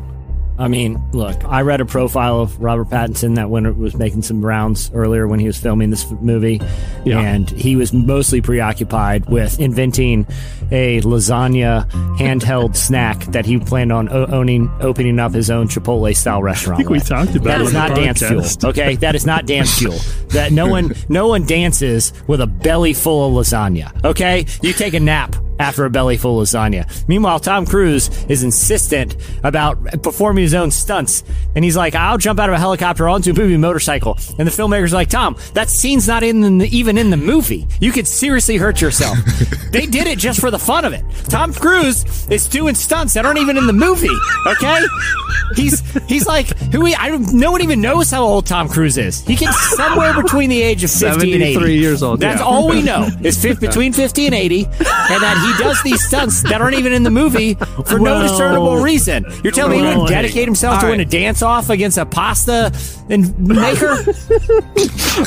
I 0.59 0.69
mean, 0.69 1.03
look, 1.12 1.45
I 1.45 1.61
read 1.62 1.81
a 1.81 1.85
profile 1.85 2.40
of 2.40 2.59
Robert 2.61 2.88
Pattinson 2.88 3.35
that 3.37 3.51
when 3.51 3.66
it 3.66 3.77
was 3.77 3.95
making 3.95 4.23
some 4.23 4.45
rounds 4.45 4.90
earlier 4.95 5.29
when 5.29 5.38
he 5.38 5.47
was 5.47 5.59
filming 5.59 5.90
this 5.90 6.11
movie, 6.23 6.61
Yeah. 7.05 7.21
and 7.21 7.51
he 7.51 7.77
was 7.77 7.92
mostly 7.92 8.40
preoccupied 8.40 9.29
with 9.29 9.61
inventing 9.61 10.27
a 10.71 11.01
lasagna 11.03 11.88
handheld 12.16 12.75
snack 12.87 13.19
that 13.27 13.45
he 13.45 13.59
planned 13.59 13.92
on 13.92 14.09
o- 14.09 14.27
owning, 14.27 14.71
opening 14.81 15.19
up 15.19 15.33
his 15.35 15.51
own 15.51 15.69
Chipotle 15.69 16.16
style 16.16 16.42
restaurant. 16.42 16.77
I 16.77 16.79
think 16.79 16.90
we 16.90 16.99
with. 16.99 17.07
talked 17.09 17.37
about 17.37 17.45
That 17.45 17.61
is 17.61 17.73
not 17.73 17.95
dance 17.95 18.23
fuel. 18.23 18.71
Okay, 18.71 18.97
that 18.97 19.14
is 19.14 19.27
not 19.27 19.47
dance 19.47 19.75
fuel. 19.79 19.99
That 20.31 20.53
no 20.53 20.66
one, 20.69 20.92
no 21.09 21.29
one 21.29 21.45
dances 21.47 22.12
with 22.27 22.40
a 22.40 22.47
belly 22.47 22.95
full 22.95 23.27
of 23.38 23.47
lasagna. 23.47 24.05
Okay, 24.05 24.47
you 24.62 24.73
take 24.73 24.95
a 24.95 25.01
nap 25.01 25.37
after 25.59 25.85
a 25.85 25.90
belly 25.90 26.16
full 26.16 26.40
of 26.40 26.47
lasagna. 26.47 26.87
Meanwhile, 27.09 27.40
Tom 27.40 27.66
Cruise 27.66 28.09
is 28.29 28.42
insistent 28.42 29.16
about 29.45 30.03
performing 30.03 30.42
his 30.42 30.55
own 30.55 30.71
stunts, 30.71 31.25
and 31.55 31.64
he's 31.64 31.77
like, 31.77 31.95
"I'll 31.95 32.19
jump 32.19 32.38
out 32.40 32.49
of 32.49 32.55
a 32.55 32.59
helicopter 32.59 33.09
onto 33.09 33.31
a 33.31 33.35
movie 33.35 33.57
motorcycle." 33.57 34.19
And 34.38 34.47
the 34.47 34.53
filmmaker's 34.53 34.92
like, 34.92 35.09
"Tom, 35.09 35.37
that 35.55 35.69
scene's 35.71 36.07
not 36.09 36.23
in 36.23 36.59
the, 36.59 36.69
even 36.77 36.99
in 36.99 37.11
the 37.11 37.16
movie. 37.16 37.66
You 37.81 37.92
could 37.92 38.07
seriously 38.07 38.57
hurt 38.57 38.81
yourself." 38.81 39.16
they 39.73 39.87
did 39.87 40.07
it 40.07 40.19
just 40.19 40.40
for 40.40 40.51
the 40.51 40.59
fun 40.59 40.85
of 40.85 40.92
it. 40.92 41.05
Tom 41.29 41.53
Cruise 41.53 42.05
is 42.31 42.47
doing 42.47 42.75
stunts 42.75 43.14
that 43.14 43.25
aren't 43.27 43.38
even 43.38 43.57
in 43.57 43.66
the 43.66 43.73
movie. 43.73 44.09
Okay, 44.47 44.81
he's 45.55 45.81
he's 46.07 46.27
like 46.27 46.57
who? 46.73 46.85
He, 46.85 46.95
I 46.95 47.09
don't. 47.09 47.33
No 47.35 47.51
one 47.51 47.62
even 47.62 47.81
knows 47.81 48.11
how 48.11 48.23
old 48.25 48.47
Tom 48.47 48.69
Cruise 48.69 48.99
is. 48.99 49.21
He 49.27 49.37
can 49.37 49.53
somewhere 49.53 50.14
between 50.21 50.51
the 50.51 50.61
age 50.61 50.85
of 50.85 50.90
fifty 50.90 51.35
and 51.35 51.42
eighty. 51.42 51.55
73 51.55 51.79
years 51.79 52.03
old, 52.03 52.21
That's 52.21 52.40
yeah. 52.40 52.47
all 52.47 52.69
we 52.69 52.83
know 52.83 53.09
is 53.23 53.40
fif- 53.40 53.61
between 53.61 53.92
fifty 53.92 54.27
and 54.27 54.35
eighty, 54.35 54.64
and 54.64 55.23
that 55.23 55.37
he 55.46 55.46
does 55.59 55.83
these 55.83 56.05
stunts 56.07 56.43
that 56.43 56.61
aren't 56.61 56.77
even 56.77 56.93
in 56.93 57.03
the 57.03 57.11
movie 57.11 57.55
for 57.87 57.99
no 57.99 58.23
discernible 58.23 58.77
reason. 58.79 59.25
You're 59.43 59.53
telling 59.53 59.73
me 59.73 59.79
he 59.79 59.83
wouldn't 59.85 60.09
dedicate 60.09 60.47
himself 60.47 60.81
to 60.81 60.87
win 60.89 61.01
a 61.01 61.05
dance 61.05 61.43
off 61.43 61.71
against 61.71 61.99
a 61.99 62.07
pasta 62.07 62.73
and 63.09 63.37
maker? 63.39 63.91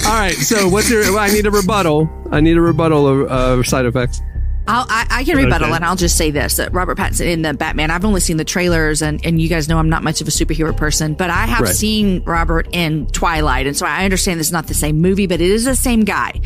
All 0.06 0.20
right, 0.20 0.36
so 0.38 0.68
what's 0.70 0.90
your? 0.90 1.04
I 1.18 1.30
need 1.32 1.46
a 1.46 1.52
rebuttal. 1.52 2.10
I 2.32 2.42
need 2.42 2.58
a 2.58 2.62
rebuttal 2.62 3.08
of 3.08 3.32
uh, 3.32 3.64
side 3.64 3.86
effects. 3.86 4.22
I'll, 4.70 4.86
I, 4.90 5.08
I 5.10 5.24
can 5.24 5.38
rebuttal, 5.38 5.67
Okay. 5.67 5.76
and 5.76 5.84
I'll 5.86 5.96
just 5.96 6.15
say 6.17 6.32
this: 6.32 6.58
that 6.58 6.72
Robert 6.74 6.98
Pattinson 6.98 7.26
in 7.28 7.42
the 7.42 7.54
Batman. 7.54 7.92
I've 7.92 8.06
only 8.06 8.22
seen 8.22 8.38
the 8.38 8.46
trailers, 8.46 9.02
and 9.02 9.24
and 9.26 9.42
you 9.42 9.50
guys 9.50 9.67
know 9.67 9.78
I'm 9.80 9.90
not 9.90 10.04
much 10.04 10.22
of 10.22 10.28
a 10.28 10.32
superhero 10.32 10.76
person, 10.76 11.13
but 11.15 11.30
I 11.30 11.46
have 11.48 11.62
Right. 11.62 11.76
seen 11.76 12.24
Robert 12.24 12.67
in 12.72 13.08
Twilight, 13.08 13.67
and 13.67 13.76
so 13.76 13.86
I 13.86 14.04
understand 14.06 14.40
this 14.40 14.48
is 14.48 14.54
not 14.54 14.67
the 14.67 14.74
same 14.74 15.02
movie, 15.02 15.28
but 15.28 15.42
it 15.42 15.50
is 15.50 15.65
the 15.65 15.76
same 15.76 16.02
guy. 16.02 16.40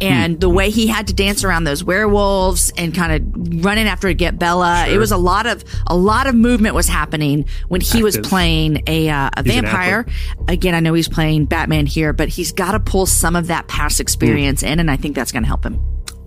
And 0.00 0.40
the 0.40 0.48
way 0.48 0.70
he 0.70 0.86
had 0.86 1.08
to 1.08 1.14
dance 1.14 1.44
around 1.44 1.64
those 1.64 1.82
werewolves 1.84 2.72
and 2.76 2.94
kind 2.94 3.12
of 3.12 3.64
running 3.64 3.86
after 3.86 4.08
to 4.08 4.14
get 4.14 4.38
Bella, 4.38 4.86
it 4.88 4.98
was 4.98 5.10
a 5.12 5.16
lot 5.16 5.46
of 5.46 5.64
a 5.86 5.96
lot 5.96 6.26
of 6.26 6.34
movement 6.34 6.74
was 6.74 6.88
happening 6.88 7.46
when 7.68 7.80
he 7.80 8.02
was 8.02 8.16
playing 8.18 8.82
a 8.86 9.08
uh, 9.08 9.30
a 9.36 9.42
He's 9.42 9.52
vampire. 9.54 10.06
Again, 10.48 10.74
I 10.74 10.80
know 10.80 10.94
he's 10.94 11.08
playing 11.08 11.46
Batman 11.46 11.86
here, 11.86 12.12
but 12.12 12.28
he's 12.28 12.52
got 12.52 12.72
to 12.72 12.80
pull 12.80 13.06
some 13.06 13.34
of 13.36 13.48
that 13.48 13.66
past 13.68 14.00
experience 14.00 14.62
in, 14.62 14.78
and 14.80 14.90
I 14.90 14.96
think 14.96 15.16
that's 15.16 15.32
going 15.32 15.42
to 15.42 15.48
help 15.48 15.64
him. 15.64 15.80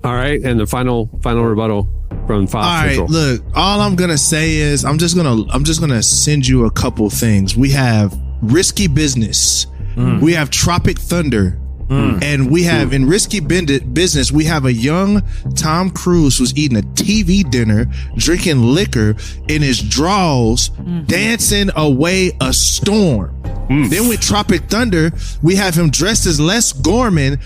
All 0.03 0.13
right, 0.13 0.41
and 0.41 0.59
the 0.59 0.67
final 0.67 1.09
final 1.21 1.43
rebuttal 1.43 1.89
from 2.27 2.47
Fox 2.47 2.65
All 2.65 2.71
right, 2.71 2.95
Central. 2.95 3.09
look. 3.09 3.43
All 3.55 3.81
I'm 3.81 3.95
gonna 3.95 4.17
say 4.17 4.55
is 4.55 4.85
I'm 4.85 4.97
just 4.97 5.15
gonna 5.15 5.43
I'm 5.51 5.63
just 5.63 5.79
gonna 5.79 6.03
send 6.03 6.47
you 6.47 6.65
a 6.65 6.71
couple 6.71 7.09
things. 7.09 7.57
We 7.57 7.71
have 7.71 8.17
risky 8.41 8.87
business. 8.87 9.65
Mm. 9.95 10.21
We 10.21 10.33
have 10.33 10.49
Tropic 10.49 10.99
Thunder. 10.99 11.59
Mm. 11.87 12.21
And 12.21 12.51
we 12.51 12.63
have 12.63 12.91
in 12.91 13.07
risky 13.07 13.39
business, 13.39 14.29
we 14.29 14.43
have 14.43 14.65
a 14.65 14.73
young 14.73 15.21
Tom 15.55 15.89
Cruise 15.89 16.37
who's 16.37 16.53
eating 16.57 16.77
a 16.77 16.81
TV 16.81 17.49
dinner, 17.49 17.85
drinking 18.17 18.61
liquor 18.61 19.15
in 19.47 19.61
his 19.61 19.81
drawers, 19.81 20.69
mm-hmm. 20.71 21.05
dancing 21.05 21.69
away 21.77 22.33
a 22.41 22.51
storm. 22.51 23.33
Then 23.69 24.07
with 24.07 24.21
Tropic 24.21 24.61
Thunder, 24.69 25.11
we 25.43 25.55
have 25.55 25.75
him 25.75 25.89
dressed 25.89 26.25
as 26.25 26.39
Les 26.39 26.71
Grossman 26.71 27.37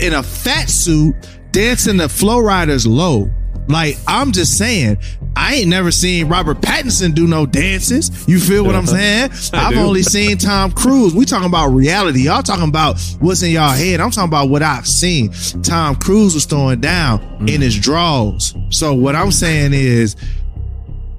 in 0.00 0.14
a 0.14 0.22
fat 0.22 0.70
suit, 0.70 1.14
dancing 1.56 1.96
the 1.96 2.06
Flo 2.06 2.38
Rida's 2.38 2.86
low. 2.86 3.30
Like 3.66 3.96
I'm 4.06 4.32
just 4.32 4.58
saying, 4.58 4.98
I 5.34 5.54
ain't 5.54 5.68
never 5.68 5.90
seen 5.90 6.28
Robert 6.28 6.60
Pattinson 6.60 7.14
do 7.14 7.26
no 7.26 7.46
dances. 7.46 8.28
You 8.28 8.38
feel 8.38 8.62
what 8.62 8.76
I'm 8.76 8.86
saying? 8.86 9.30
I've 9.54 9.72
do. 9.72 9.80
only 9.80 10.02
seen 10.02 10.36
Tom 10.36 10.70
Cruise. 10.70 11.14
We 11.14 11.24
talking 11.24 11.48
about 11.48 11.68
reality. 11.68 12.24
Y'all 12.24 12.42
talking 12.42 12.68
about 12.68 13.00
what's 13.20 13.42
in 13.42 13.52
y'all 13.52 13.70
head. 13.70 14.00
I'm 14.00 14.10
talking 14.10 14.28
about 14.28 14.50
what 14.50 14.62
I've 14.62 14.86
seen. 14.86 15.32
Tom 15.62 15.96
Cruise 15.96 16.34
was 16.34 16.44
throwing 16.44 16.80
down 16.80 17.48
in 17.48 17.62
his 17.62 17.76
draws. 17.76 18.54
So 18.68 18.92
what 18.92 19.16
I'm 19.16 19.32
saying 19.32 19.72
is 19.72 20.14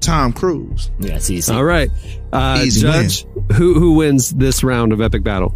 Tom 0.00 0.32
Cruise. 0.32 0.90
Yeah, 1.00 1.16
it's 1.16 1.30
easy. 1.30 1.52
All 1.52 1.64
right, 1.64 1.90
uh, 2.32 2.62
Easy 2.64 2.82
Judge, 2.82 3.24
who 3.56 3.74
who 3.74 3.94
wins 3.94 4.30
this 4.30 4.62
round 4.62 4.92
of 4.92 5.00
epic 5.00 5.24
battle? 5.24 5.52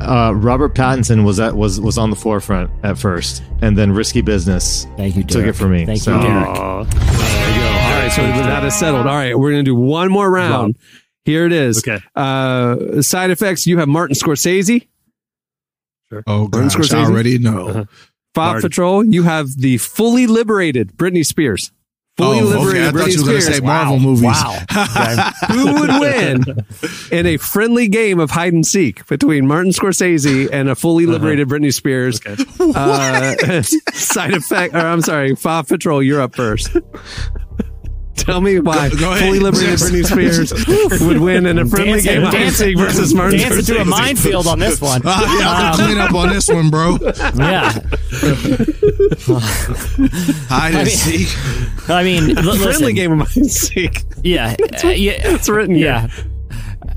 Uh, 0.00 0.32
Robert 0.34 0.74
Pattinson 0.74 1.24
was 1.24 1.40
at 1.40 1.54
was 1.56 1.80
was 1.80 1.98
on 1.98 2.10
the 2.10 2.16
forefront 2.16 2.70
at 2.84 2.98
first, 2.98 3.42
and 3.62 3.76
then 3.76 3.90
Risky 3.92 4.20
Business 4.20 4.86
Thank 4.96 5.16
you, 5.16 5.24
took 5.24 5.44
it 5.44 5.54
from 5.54 5.72
me. 5.72 5.84
Thank 5.86 6.00
So- 6.00 6.16
you, 6.16 6.22
Derek. 6.22 6.44
There 6.44 6.54
you 6.54 7.60
go. 7.60 7.66
All 7.68 8.00
right, 8.00 8.12
so 8.14 8.22
that 8.22 8.64
is 8.64 8.74
settled. 8.74 9.06
All 9.06 9.14
right, 9.14 9.36
we're 9.38 9.50
gonna 9.50 9.62
do 9.64 9.74
one 9.74 10.10
more 10.10 10.30
round. 10.30 10.76
Here 11.24 11.44
it 11.46 11.52
is. 11.52 11.78
Okay. 11.86 12.02
Uh, 12.14 13.02
side 13.02 13.30
effects. 13.30 13.66
You 13.66 13.78
have 13.78 13.88
Martin 13.88 14.14
Scorsese. 14.16 14.86
Oh 16.26 16.48
Martin 16.48 16.62
gosh, 16.68 16.76
Scorsese? 16.76 16.94
I 16.94 17.04
already 17.04 17.38
know. 17.38 17.68
Uh-huh. 17.68 17.84
Fob 18.34 18.60
Patrol. 18.62 19.04
You 19.04 19.24
have 19.24 19.48
the 19.56 19.78
fully 19.78 20.26
liberated 20.26 20.96
Britney 20.96 21.26
Spears. 21.26 21.72
Fully 22.18 22.40
Oh, 22.40 22.44
liberated 22.44 22.82
okay. 22.82 22.88
I 22.88 22.90
thought 22.90 22.94
Britney 23.08 23.14
you 23.14 23.20
were 23.22 23.26
gonna 23.28 23.40
Spears. 23.40 23.56
say 23.58 23.64
Marvel 23.64 23.98
movies. 24.00 24.22
Wow. 24.24 24.58
Okay. 24.78 25.52
Who 25.54 25.80
would 25.80 25.90
win 26.00 26.44
in 27.10 27.26
a 27.26 27.36
friendly 27.36 27.88
game 27.88 28.18
of 28.20 28.30
hide 28.30 28.52
and 28.52 28.66
seek 28.66 29.06
between 29.06 29.46
Martin 29.46 29.72
Scorsese 29.72 30.48
and 30.52 30.68
a 30.68 30.74
fully 30.74 31.06
liberated 31.06 31.48
Britney 31.48 31.72
Spears? 31.72 32.20
Uh, 32.60 33.62
side 33.92 34.34
effect, 34.34 34.74
or 34.74 34.78
I'm 34.78 35.00
sorry, 35.00 35.34
Fob 35.36 35.68
Patrol, 35.68 36.02
you're 36.02 36.20
up 36.20 36.34
first. 36.34 36.76
Tell 38.18 38.40
me 38.40 38.58
why 38.60 38.90
Go- 38.90 38.96
go 38.96 39.16
fully 39.16 39.38
liberated 39.40 39.78
Britney 39.78 40.04
Spears 40.04 41.00
would 41.06 41.18
win 41.18 41.46
in 41.46 41.58
a 41.58 41.66
friendly 41.66 41.92
Dancing- 42.02 42.12
game 42.14 42.22
of 42.24 42.28
hide 42.28 42.34
and 42.34 42.44
dancing- 42.50 42.66
seek 42.68 42.78
versus 42.78 43.14
Martin 43.14 43.38
Dance 43.38 43.58
into 43.68 43.80
a 43.80 43.84
minefield 43.84 44.46
on 44.46 44.58
this 44.58 44.80
one. 44.80 45.00
Ah, 45.04 45.38
yeah, 45.40 45.48
I'm 45.48 45.76
gonna 45.78 45.86
clean 45.86 45.98
up 45.98 46.14
on 46.14 46.28
this 46.34 46.48
one, 46.48 46.70
bro. 46.70 46.98
Yeah. 47.36 47.72
Hide 50.48 50.74
and 50.74 50.88
seek. 50.88 51.28
I 51.88 52.02
mean, 52.04 52.36
l- 52.36 52.44
listen, 52.44 52.62
Friendly 52.62 52.92
game 52.92 53.12
of 53.20 53.26
hide 53.28 53.36
and 53.36 53.50
seek. 53.50 54.02
Yeah. 54.22 54.56
uh, 54.84 54.88
yeah. 54.88 55.12
It's 55.34 55.48
written 55.48 55.74
here. 55.74 55.86
Yeah. 55.86 56.08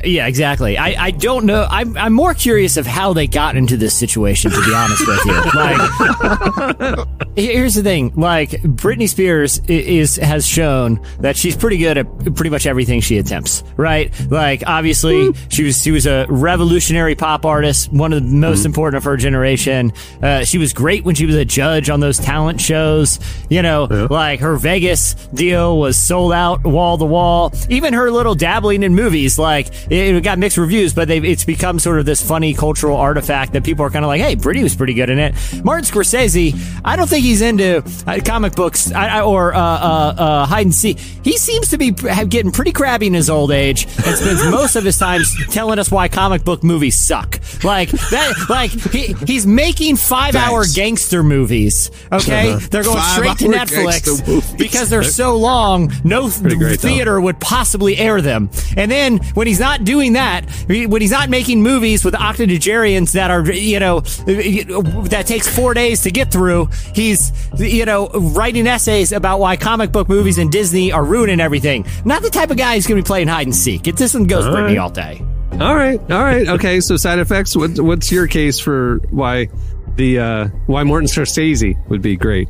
Yeah, 0.04 0.28
exactly. 0.28 0.78
I, 0.78 1.06
I 1.08 1.12
don't 1.12 1.46
know. 1.46 1.68
I'm, 1.70 1.98
I'm 1.98 2.14
more 2.14 2.34
curious 2.34 2.78
of 2.78 2.86
how 2.86 3.14
they 3.14 3.28
got 3.28 3.56
into 3.56 3.78
this 3.78 3.98
situation, 3.98 4.52
to 4.52 4.62
be 4.66 4.74
honest 4.74 5.08
with 5.08 5.26
you. 5.26 5.42
Like, 5.62 7.08
here's 7.36 7.76
the 7.76 7.84
thing. 7.84 8.14
Like, 8.16 8.52
Britney 8.52 9.08
Spears 9.08 9.60
is, 9.68 10.16
has 10.18 10.46
shown 10.46 11.00
that 11.20 11.36
she's 11.38 11.56
pretty 11.56 11.78
good 11.78 11.98
at 11.98 12.36
pretty 12.36 12.50
much 12.50 12.66
everything 12.66 13.02
she 13.02 13.18
attempts, 13.18 13.64
right? 13.78 14.12
Like, 14.30 14.64
obviously, 14.66 15.34
she 15.50 15.64
was, 15.64 15.82
she 15.82 15.92
was 15.92 16.06
a 16.08 16.26
revolutionary 16.30 17.16
pop 17.16 17.46
artist, 17.46 17.92
one 17.92 18.14
of 18.14 18.24
the 18.24 18.30
most 18.30 18.66
important 18.66 18.98
of 18.98 19.04
her 19.04 19.18
generation. 19.18 19.92
Uh, 20.22 20.44
she 20.44 20.58
was 20.58 20.74
great 20.74 21.04
when 21.04 21.16
she 21.16 21.26
was 21.26 21.36
a 21.36 21.46
judge 21.46 21.90
on 21.90 22.00
those 22.00 22.18
talent 22.18 22.60
shows. 22.62 23.20
You 23.50 23.62
know, 23.62 24.08
like 24.10 24.40
her 24.40 24.56
Vegas 24.56 25.14
deal 25.34 25.78
was 25.78 25.98
sold 25.98 26.34
out 26.34 26.64
wall 26.64 26.98
to 26.98 27.06
wall. 27.06 27.54
Even 27.70 27.94
her 27.94 28.10
little 28.12 28.36
dabbling 28.36 28.84
in 28.84 28.96
movies, 28.96 29.38
like 29.38 29.68
it, 29.92 30.16
it 30.16 30.24
got 30.24 30.40
mixed 30.40 30.58
reviews, 30.58 30.94
but 30.94 31.08
they've, 31.10 31.24
it's 31.26 31.44
become 31.44 31.78
sort 31.78 32.00
of 32.00 32.06
this 32.06 32.26
funny 32.26 32.54
cultural 32.54 32.96
artifact 32.96 33.54
that 33.54 33.64
people 33.66 33.86
are 33.86 33.90
kind 33.90 34.06
of 34.06 34.08
like, 34.10 34.22
hey, 34.22 34.38
Britney 34.38 34.64
was 34.64 34.76
pretty 34.76 34.94
good 34.94 35.10
in 35.10 35.20
it. 35.20 35.36
Martin 35.66 35.84
Scorsese, 35.84 36.58
I 36.86 36.96
don't 36.96 37.10
think 37.10 37.26
he's 37.26 37.42
into 37.42 37.84
uh, 38.08 38.20
comic 38.24 38.56
books 38.56 38.92
I, 38.92 39.18
I, 39.20 39.22
or 39.22 39.54
uh, 39.54 39.60
uh, 39.60 40.16
uh, 40.18 40.46
hide 40.46 40.66
and 40.66 40.74
seek. 40.74 40.98
He 40.98 41.38
seems 41.38 41.70
to 41.70 41.78
be 41.78 41.94
have- 42.08 42.30
getting 42.30 42.54
pretty 42.54 42.72
crabby 42.72 43.08
in 43.08 43.14
his 43.14 43.30
old 43.30 43.52
age 43.52 43.84
and 43.84 44.16
spends 44.16 44.46
most 44.50 44.78
of 44.78 44.86
his 44.86 44.98
time 44.98 45.22
telling 45.50 45.78
us 45.78 45.92
why 45.92 46.08
comic 46.08 46.46
book 46.46 46.64
movies 46.64 47.00
suck. 47.00 47.42
Like 47.64 47.90
that, 47.90 48.46
like 48.50 48.72
he, 48.72 49.14
he's 49.28 49.46
making 49.46 49.98
five 49.98 50.36
hour 50.36 50.64
gangster 50.74 51.22
movies. 51.22 51.92
Okay, 52.12 52.56
they're 52.72 52.84
going 52.84 53.02
straight 53.02 53.38
to 53.40 53.46
Netflix 53.46 54.58
because 54.58 54.90
they're 54.90 55.04
so 55.04 55.36
long. 55.36 55.92
No 56.04 56.30
though. 56.30 56.76
theater 56.76 57.20
would 57.20 57.40
possibly 57.40 57.98
air 57.98 58.22
them. 58.22 58.50
And 58.78 58.90
then 58.90 59.18
when 59.34 59.48
he's 59.48 59.60
not 59.60 59.81
doing 59.84 60.14
that, 60.14 60.46
when 60.68 61.02
he's 61.02 61.12
not 61.12 61.30
making 61.30 61.62
movies 61.62 62.04
with 62.06 62.16
octogenarians 62.16 63.14
that 63.14 63.32
are, 63.32 63.50
you 63.52 63.80
know, 63.80 64.00
that 64.02 65.26
takes 65.28 65.48
four 65.54 65.74
days 65.74 66.02
to 66.04 66.12
get 66.12 66.32
through, 66.32 66.70
he's, 66.94 67.32
you 67.58 67.86
know, 67.86 68.10
writing 68.10 68.68
essays 68.68 69.12
about 69.12 69.40
why 69.40 69.58
comic 69.58 69.92
book 69.92 70.08
movies 70.10 70.38
and 70.38 70.52
Disney 70.52 70.92
are 70.92 71.04
ruining 71.04 71.40
everything. 71.40 71.86
Not 72.06 72.22
the 72.22 72.30
type 72.30 72.52
of 72.52 72.58
guy 72.58 72.76
who's 72.76 72.88
going 72.88 72.98
to 72.98 73.04
be 73.04 73.08
playing 73.08 73.28
hide 73.28 73.48
and 73.48 73.56
seek. 73.56 73.88
It 73.88 73.98
doesn't 73.98 74.28
go 74.28 74.42
Britney 74.42 74.68
right. 74.70 74.78
all 74.78 74.90
day. 74.90 75.22
All 75.54 75.76
right, 75.76 76.00
all 76.12 76.24
right, 76.24 76.48
okay. 76.48 76.80
So 76.80 76.96
side 76.98 77.20
effects. 77.20 77.56
What, 77.56 77.80
what's 77.80 78.12
your 78.12 78.26
case 78.26 78.58
for 78.60 79.00
why 79.10 79.50
the 79.96 80.18
uh, 80.20 80.48
why 80.68 80.84
Martin 80.84 81.08
Scorsese 81.10 81.76
would 81.90 82.02
be 82.02 82.16
great 82.16 82.48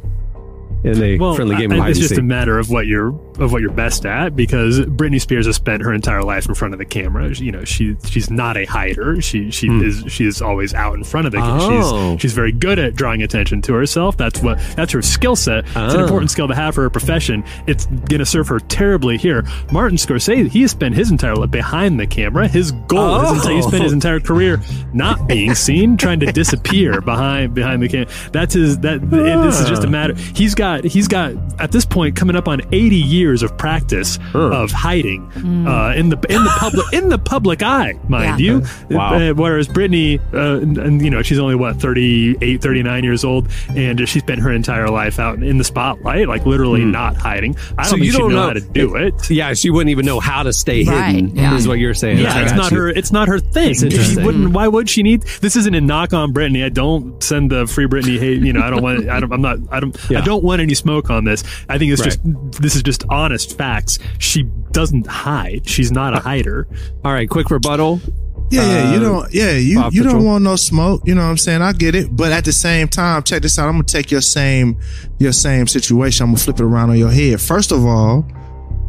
in 0.84 1.01
a 1.01 1.17
Well, 1.17 1.36
friendly 1.36 1.55
game 1.57 1.71
I- 1.71 1.75
of 1.77 1.82
hide 1.82 1.89
it's 1.91 1.99
and 1.99 2.07
just 2.09 2.19
a 2.19 2.23
matter 2.23 2.59
of 2.59 2.69
what 2.69 2.86
you're 2.88 3.11
of 3.39 3.51
what 3.51 3.61
you're 3.61 3.71
best 3.71 4.05
at 4.05 4.36
because 4.36 4.79
Britney 4.82 5.21
Spears 5.21 5.45
has 5.45 5.55
spent 5.55 5.82
her 5.84 5.93
entire 5.93 6.23
life 6.23 6.47
in 6.47 6.55
front 6.55 6.73
of 6.73 6.77
the 6.77 6.86
camera. 6.86 7.29
You 7.29 7.51
know, 7.51 7.63
she 7.63 7.95
she's 8.05 8.29
not 8.29 8.57
a 8.57 8.65
hider. 8.65 9.21
She 9.21 9.51
she 9.51 9.67
hmm. 9.67 9.84
is 9.84 10.03
she 10.07 10.25
is 10.25 10.41
always 10.41 10.73
out 10.73 10.95
in 10.95 11.03
front 11.03 11.27
of 11.27 11.32
the 11.32 11.39
Oh. 11.41 12.13
She's 12.13 12.21
she's 12.21 12.34
very 12.34 12.51
good 12.51 12.77
at 12.77 12.95
drawing 12.95 13.23
attention 13.23 13.61
to 13.63 13.73
herself. 13.73 14.17
That's 14.17 14.41
what 14.41 14.59
that's 14.75 14.91
her 14.93 15.01
skill 15.01 15.36
set. 15.36 15.65
It's 15.65 15.75
an 15.75 16.01
Oh. 16.01 16.03
important 16.03 16.32
skill 16.32 16.47
to 16.47 16.55
have 16.55 16.75
for 16.75 16.82
her 16.82 16.89
profession. 16.89 17.43
It's 17.67 17.86
gonna 17.86 18.25
serve 18.25 18.47
her 18.49 18.59
terribly 18.59 19.17
here. 19.17 19.45
Martin 19.71 19.97
Scorsese, 19.97 20.49
he 20.49 20.61
has 20.61 20.71
spent 20.71 20.95
his 20.95 21.11
entire 21.11 21.36
life 21.36 21.51
behind 21.51 21.99
the 21.99 22.07
camera. 22.07 22.47
His 22.47 22.71
goal, 22.71 23.19
his 23.19 23.32
entire, 23.32 23.53
oh. 23.53 23.55
he 23.55 23.61
spent 23.61 23.84
his 23.84 23.93
entire 23.93 24.19
career 24.19 24.61
not 24.93 25.27
being 25.27 25.55
seen, 25.55 25.97
trying 25.97 26.19
to 26.19 26.32
disappear 26.32 27.01
behind 27.01 27.53
behind 27.53 27.82
the 27.82 27.89
camera. 27.89 28.11
That's 28.32 28.53
his. 28.53 28.79
That 28.79 29.01
and 29.01 29.43
this 29.43 29.59
is 29.59 29.67
just 29.67 29.84
a 29.84 29.88
ah. 29.88 29.91
matter. 29.91 30.15
He's 30.15 30.55
got 30.55 30.84
he's 30.84 31.07
got 31.07 31.34
at 31.59 31.71
this 31.71 31.86
point 31.86 32.15
coming 32.15 32.36
up 32.36 32.47
on 32.47 32.61
eighty 32.71 32.95
years 32.97 33.20
of 33.43 33.57
practice 33.57 34.17
of 34.34 34.72
hiding 34.72 35.24
uh, 35.67 35.93
in 35.95 36.09
the 36.09 36.17
in 36.30 36.43
the 36.43 36.55
public 36.59 36.93
in 36.93 37.09
the 37.09 37.17
public 37.19 37.61
eye, 37.63 37.93
mind 38.07 38.39
Yeah. 38.39 38.59
you. 38.59 38.63
Wow. 38.89 39.13
Uh, 39.15 39.34
whereas 39.34 39.67
Britney, 39.67 40.19
uh, 40.34 40.61
and, 40.61 40.78
and, 40.78 41.01
you 41.01 41.09
know, 41.09 41.22
she's 41.22 41.39
only 41.39 41.55
what 41.55 41.78
38, 41.78 42.61
39 42.61 43.03
years 43.03 43.24
old, 43.24 43.47
and 43.76 44.07
she 44.07 44.19
spent 44.19 44.41
her 44.41 44.51
entire 44.51 44.89
life 44.89 45.19
out 45.19 45.41
in 45.41 45.57
the 45.57 45.63
spotlight, 45.63 46.28
like 46.28 46.45
literally 46.45 46.84
not 46.86 47.15
hiding. 47.15 47.55
I 47.78 47.84
don't 47.84 47.86
So 47.86 47.91
think 47.95 48.05
you 48.05 48.11
she 48.11 48.17
don't 48.17 48.32
know, 48.32 48.41
know- 48.41 48.47
how 48.47 48.53
to 48.53 48.61
do 48.61 48.95
it. 48.95 49.30
Yeah, 49.30 49.53
she 49.53 49.69
wouldn't 49.69 49.89
even 49.91 50.05
know 50.05 50.19
how 50.19 50.43
to 50.43 50.53
stay 50.53 50.84
Right, 50.84 51.15
hidden. 51.15 51.36
yeah. 51.36 51.55
Is 51.55 51.67
what 51.67 51.80
you're 51.80 51.93
saying? 51.93 52.19
Yeah, 52.19 52.34
I 52.36 52.43
it's 52.43 52.53
not 52.53 52.72
you. 52.72 52.78
her. 52.78 52.89
It's 52.89 53.11
not 53.11 53.28
her 53.28 53.39
thing. 53.39 53.74
She 53.76 54.15
wouldn't. 54.22 54.53
Why 54.53 54.67
would 54.67 54.89
she 54.89 55.03
need? 55.03 55.24
This 55.41 55.55
isn't 55.55 55.74
a 55.76 55.82
knock 55.82 56.13
on 56.13 56.34
Britney. 56.34 56.63
I 56.65 56.69
don't 56.69 57.22
send 57.24 57.51
the 57.51 57.67
free 57.67 57.86
Britney 57.86 58.17
hate. 58.19 58.41
You 58.41 58.53
know, 58.53 58.61
I 58.61 58.69
don't 58.69 58.82
want. 58.82 59.09
I 59.09 59.19
don't. 59.19 59.32
I'm 59.32 59.41
not. 59.41 59.59
I 59.72 59.80
don't. 59.80 59.95
Yeah. 60.09 60.19
I 60.19 60.22
don't 60.22 60.43
want 60.43 60.61
any 60.61 60.74
smoke 60.74 61.09
on 61.09 61.24
this. 61.26 61.43
I 61.69 61.78
think 61.78 61.91
it's 61.91 62.01
Right. 62.01 62.17
just. 62.24 62.61
This 62.61 62.76
is 62.76 62.84
just 62.84 63.03
honest 63.12 63.57
facts. 63.57 63.99
She 64.18 64.43
doesn't 64.72 65.05
hide. 65.05 65.68
She's 65.70 65.91
not 65.91 66.16
a 66.16 66.20
hider. 66.30 66.68
All 67.05 67.12
right, 67.14 67.30
quick 67.30 67.51
rebuttal. 67.51 68.01
Yeah, 68.49 68.64
yeah, 68.64 68.91
you 68.91 68.97
Uh, 68.97 68.99
don't. 69.01 69.34
Yeah, 69.34 69.51
you 69.53 69.80
Paw 69.80 69.89
you 69.93 70.03
don't 70.03 70.26
want 70.26 70.43
no 70.43 70.55
smoke. 70.57 71.03
You 71.05 71.16
know 71.16 71.22
what 71.22 71.30
I'm 71.30 71.38
saying? 71.38 71.62
I 71.62 71.72
get 71.72 71.95
it, 71.95 72.14
but 72.14 72.32
at 72.34 72.43
the 72.43 72.51
same 72.51 72.88
time, 72.89 73.24
check 73.24 73.41
this 73.43 73.57
out. 73.57 73.68
I'm 73.68 73.74
gonna 73.76 73.84
take 73.86 74.12
your 74.12 74.20
same 74.22 74.78
your 75.20 75.32
same 75.32 75.68
situation. 75.68 76.24
I'm 76.26 76.32
gonna 76.32 76.39
flip 76.43 76.59
it 76.59 76.64
around 76.64 76.89
on 76.89 76.97
your 76.97 77.12
head. 77.12 77.39
First 77.39 77.72
of 77.72 77.86
all, 77.86 78.26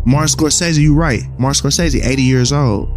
Martin 0.05 0.37
Scorsese, 0.37 0.79
you 0.81 0.95
right. 0.95 1.23
Martin 1.39 1.71
Scorsese, 1.71 2.05
80 2.05 2.23
years 2.23 2.53
old. 2.53 2.89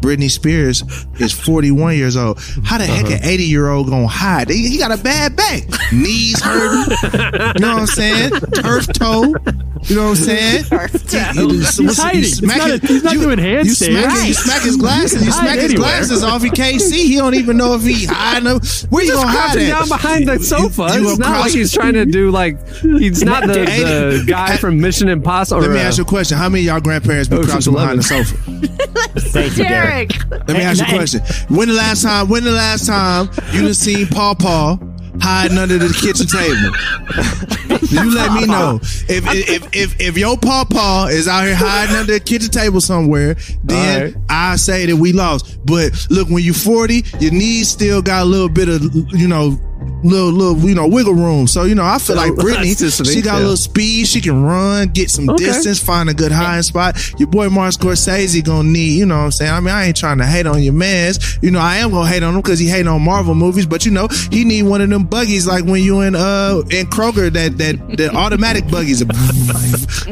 Britney 0.00 0.30
Spears 0.30 0.82
is 1.18 1.32
41 1.32 1.96
years 1.96 2.16
old. 2.16 2.38
How 2.64 2.78
the 2.78 2.84
heck 2.86 3.06
an 3.06 3.14
uh-huh. 3.14 3.28
80 3.28 3.42
year 3.44 3.68
old 3.68 3.88
gonna 3.88 4.06
hide? 4.06 4.48
He, 4.50 4.68
he 4.68 4.78
got 4.78 4.92
a 4.92 5.02
bad 5.02 5.36
back, 5.36 5.62
knees 5.92 6.40
hurting. 6.42 6.96
you 7.02 7.60
know 7.60 7.72
what 7.74 7.80
I'm 7.80 7.86
saying? 7.86 8.30
Turf 8.54 8.86
toe. 8.92 9.34
You 9.82 9.94
know 9.96 10.02
what 10.02 10.08
I'm 10.10 10.16
saying? 10.16 10.64
He- 10.64 11.40
he- 11.40 11.56
He's 11.56 11.98
hiding. 11.98 12.20
It's 12.22 12.42
not 12.42 12.70
a- 12.70 12.78
he's 12.86 13.04
not 13.04 13.12
doing 13.14 13.38
You 13.38 13.44
handstands. 13.44 13.76
smack, 14.02 14.26
you 14.28 14.34
smack 14.34 14.62
his 14.62 14.76
glasses. 14.76 15.20
You 15.20 15.26
He's 15.26 15.34
smack 15.36 15.54
his 15.56 15.64
anywhere. 15.72 15.88
glasses 15.90 16.24
off. 16.24 16.42
He 16.42 16.50
can't 16.50 16.80
see. 16.80 17.06
He 17.08 17.16
don't 17.16 17.34
even 17.34 17.56
know 17.56 17.74
if 17.74 17.82
he 17.82 18.04
hiding 18.06 18.44
them. 18.44 18.60
Where 18.90 19.04
you 19.04 19.12
gonna 19.12 19.28
hide 19.28 19.58
at? 19.58 19.68
down 19.68 19.88
behind 19.88 20.28
the 20.28 20.38
sofa. 20.42 20.82
you 20.94 21.08
it's 21.08 21.18
gonna 21.18 21.30
not 21.30 21.40
like 21.40 21.52
he's 21.52 21.72
trying 21.72 21.94
to 21.94 22.04
do 22.06 22.30
like 22.30 22.56
he's 22.80 23.22
not 23.22 23.46
the, 23.46 23.54
the 23.54 24.24
guy 24.26 24.56
from 24.56 24.80
Mission 24.80 25.08
Impossible. 25.08 25.60
Let 25.60 25.70
me 25.70 25.78
ask 25.78 25.98
you 25.98 26.04
a 26.04 26.06
question. 26.06 26.36
How 26.38 26.48
many 26.48 26.62
of 26.62 26.66
y'all 26.66 26.80
grandparents 26.80 27.28
be 27.28 27.36
oh, 27.36 27.40
Ocean's 27.40 27.52
crouching 27.68 27.72
behind 27.74 27.98
the 27.98 28.02
sofa? 28.02 28.36
Thank 29.30 29.56
you, 29.58 29.64
Derek. 29.64 29.85
Derek. 29.86 30.30
Let 30.30 30.48
me 30.48 30.62
ask 30.62 30.80
you 30.80 30.86
a 30.86 30.96
question. 30.96 31.20
When 31.54 31.68
the 31.68 31.74
last 31.74 32.02
time? 32.02 32.28
When 32.28 32.44
the 32.44 32.52
last 32.52 32.86
time 32.86 33.28
you 33.52 33.62
done 33.62 33.74
seen 33.74 34.06
Paw 34.06 34.34
Paw 34.34 34.78
hiding 35.20 35.58
under 35.58 35.78
the 35.78 35.88
kitchen 35.88 36.26
table? 36.26 36.72
you 37.90 38.14
let 38.14 38.32
me 38.32 38.46
know. 38.46 38.78
If 39.08 39.24
if 39.32 39.74
if 39.74 40.00
if 40.00 40.18
your 40.18 40.36
Paw 40.36 40.64
Paw 40.64 41.06
is 41.06 41.28
out 41.28 41.44
here 41.44 41.54
hiding 41.54 41.96
under 41.96 42.12
the 42.14 42.20
kitchen 42.20 42.50
table 42.50 42.80
somewhere, 42.80 43.36
then 43.64 43.98
All 43.98 44.04
right. 44.06 44.16
I 44.28 44.56
say 44.56 44.86
that 44.86 44.96
we 44.96 45.12
lost. 45.12 45.58
But 45.66 45.92
look, 46.10 46.28
when 46.28 46.42
you're 46.42 46.54
forty, 46.54 47.04
your 47.20 47.32
knees 47.32 47.68
still 47.68 48.02
got 48.02 48.22
a 48.22 48.26
little 48.26 48.48
bit 48.48 48.68
of 48.68 48.82
you 49.12 49.28
know. 49.28 49.58
Little, 50.06 50.30
little, 50.30 50.68
you 50.68 50.74
know, 50.74 50.86
wiggle 50.86 51.14
room. 51.14 51.46
So, 51.46 51.64
you 51.64 51.74
know, 51.74 51.84
I 51.84 51.98
feel 51.98 52.16
like 52.16 52.32
Britney, 52.34 53.12
she 53.12 53.22
got 53.22 53.38
a 53.38 53.40
little 53.40 53.56
speed. 53.56 54.06
She 54.06 54.20
can 54.20 54.42
run, 54.42 54.88
get 54.88 55.10
some 55.10 55.28
Okay. 55.30 55.44
distance, 55.46 55.80
find 55.80 56.08
a 56.08 56.14
good 56.14 56.30
hiding 56.32 56.62
spot. 56.62 56.96
Your 57.18 57.28
boy 57.28 57.48
Martin 57.48 57.80
Scorsese 57.80 58.44
gonna 58.44 58.68
need, 58.68 58.92
you 58.98 59.06
know 59.06 59.16
what 59.18 59.24
I'm 59.24 59.30
saying? 59.32 59.52
I 59.52 59.60
mean, 59.60 59.74
I 59.74 59.86
ain't 59.86 59.96
trying 59.96 60.18
to 60.18 60.26
hate 60.26 60.46
on 60.46 60.62
your 60.62 60.74
mans. 60.74 61.38
You 61.42 61.50
know, 61.50 61.58
I 61.58 61.76
am 61.78 61.90
gonna 61.90 62.08
hate 62.08 62.22
on 62.22 62.34
him 62.34 62.40
because 62.40 62.58
he 62.58 62.68
hate 62.68 62.86
on 62.86 63.02
Marvel 63.02 63.34
movies, 63.34 63.66
but 63.66 63.84
you 63.84 63.90
know, 63.92 64.08
he 64.30 64.44
need 64.44 64.62
one 64.62 64.80
of 64.80 64.88
them 64.90 65.04
buggies 65.04 65.46
like 65.46 65.64
when 65.64 65.82
you 65.82 66.00
in 66.02 66.14
uh 66.14 66.62
in 66.70 66.86
Kroger 66.86 67.32
that 67.32 67.58
that 67.58 67.96
that 67.96 68.14
automatic 68.14 68.68
buggies. 68.70 69.00
you 69.00 69.06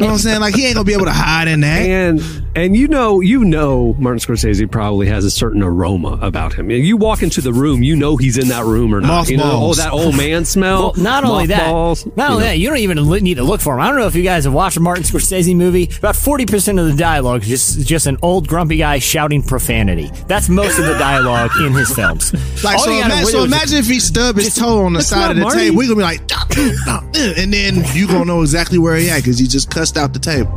know 0.00 0.06
what 0.06 0.12
I'm 0.12 0.18
saying? 0.18 0.40
Like 0.40 0.54
he 0.54 0.66
ain't 0.66 0.74
gonna 0.74 0.84
be 0.84 0.92
able 0.94 1.04
to 1.06 1.12
hide 1.12 1.48
in 1.48 1.60
that. 1.60 1.82
and 1.86 2.20
and 2.56 2.76
you 2.76 2.88
know 2.88 3.20
you 3.20 3.44
know 3.44 3.94
Martin 3.98 4.18
Scorsese 4.18 4.70
probably 4.70 5.06
has 5.08 5.24
a 5.24 5.30
certain 5.30 5.62
aroma 5.62 6.18
about 6.20 6.52
him. 6.52 6.70
You 6.70 6.96
walk 6.96 7.22
into 7.22 7.40
the 7.40 7.52
room, 7.52 7.82
you 7.82 7.96
know 7.96 8.16
he's 8.16 8.38
in 8.38 8.48
that 8.48 8.64
room 8.64 8.94
or 8.94 9.00
not. 9.00 9.28
You 9.28 9.36
know, 9.36 9.44
oh 9.44 9.46
Mothballs. 9.68 9.78
That 9.84 9.92
old 9.92 10.16
man 10.16 10.44
smell. 10.44 10.92
Well, 10.92 11.02
not 11.02 11.24
only 11.24 11.46
that, 11.46 11.66
Mothballs, 11.66 12.06
not 12.16 12.16
you 12.16 12.22
only 12.34 12.44
know. 12.44 12.50
that, 12.50 12.58
you 12.58 12.68
don't 12.68 12.78
even 12.78 13.24
need 13.24 13.34
to 13.34 13.44
look 13.44 13.60
for 13.60 13.74
him. 13.74 13.80
I 13.80 13.88
don't 13.88 13.98
know 13.98 14.06
if 14.06 14.14
you 14.14 14.22
guys 14.22 14.44
have 14.44 14.52
watched 14.54 14.76
a 14.76 14.80
Martin 14.80 15.04
Scorsese 15.04 15.54
movie. 15.56 15.90
About 15.98 16.16
forty 16.16 16.46
percent 16.46 16.78
of 16.78 16.86
the 16.86 16.94
dialogue 16.96 17.42
is 17.42 17.48
just 17.48 17.88
just 17.88 18.06
an 18.06 18.18
old 18.22 18.48
grumpy 18.48 18.76
guy 18.78 18.98
shouting 18.98 19.42
profanity. 19.42 20.10
That's 20.26 20.48
most 20.48 20.78
of 20.78 20.84
the 20.86 20.94
dialogue 20.98 21.50
in 21.60 21.72
his 21.72 21.94
films. 21.94 22.32
Like 22.64 22.78
All 22.78 22.84
so, 22.84 22.90
you 22.90 23.02
imagine, 23.04 23.26
so 23.26 23.44
imagine 23.44 23.78
if 23.78 23.86
he 23.86 24.00
stubbed 24.00 24.38
his 24.38 24.54
toe 24.54 24.84
on 24.84 24.92
the 24.94 25.02
side 25.02 25.30
of 25.30 25.36
the 25.36 25.42
Marty. 25.42 25.58
table. 25.58 25.76
We're 25.76 25.94
gonna 25.94 25.96
be 25.96 26.02
like, 26.02 26.20
and 27.38 27.52
then 27.52 27.84
you 27.94 28.06
gonna 28.06 28.24
know 28.24 28.42
exactly 28.42 28.78
where 28.78 28.96
he 28.96 29.08
at 29.10 29.18
because 29.18 29.38
he 29.38 29.46
just 29.46 29.70
cussed 29.70 29.96
out 29.96 30.12
the 30.12 30.18
table. 30.18 30.50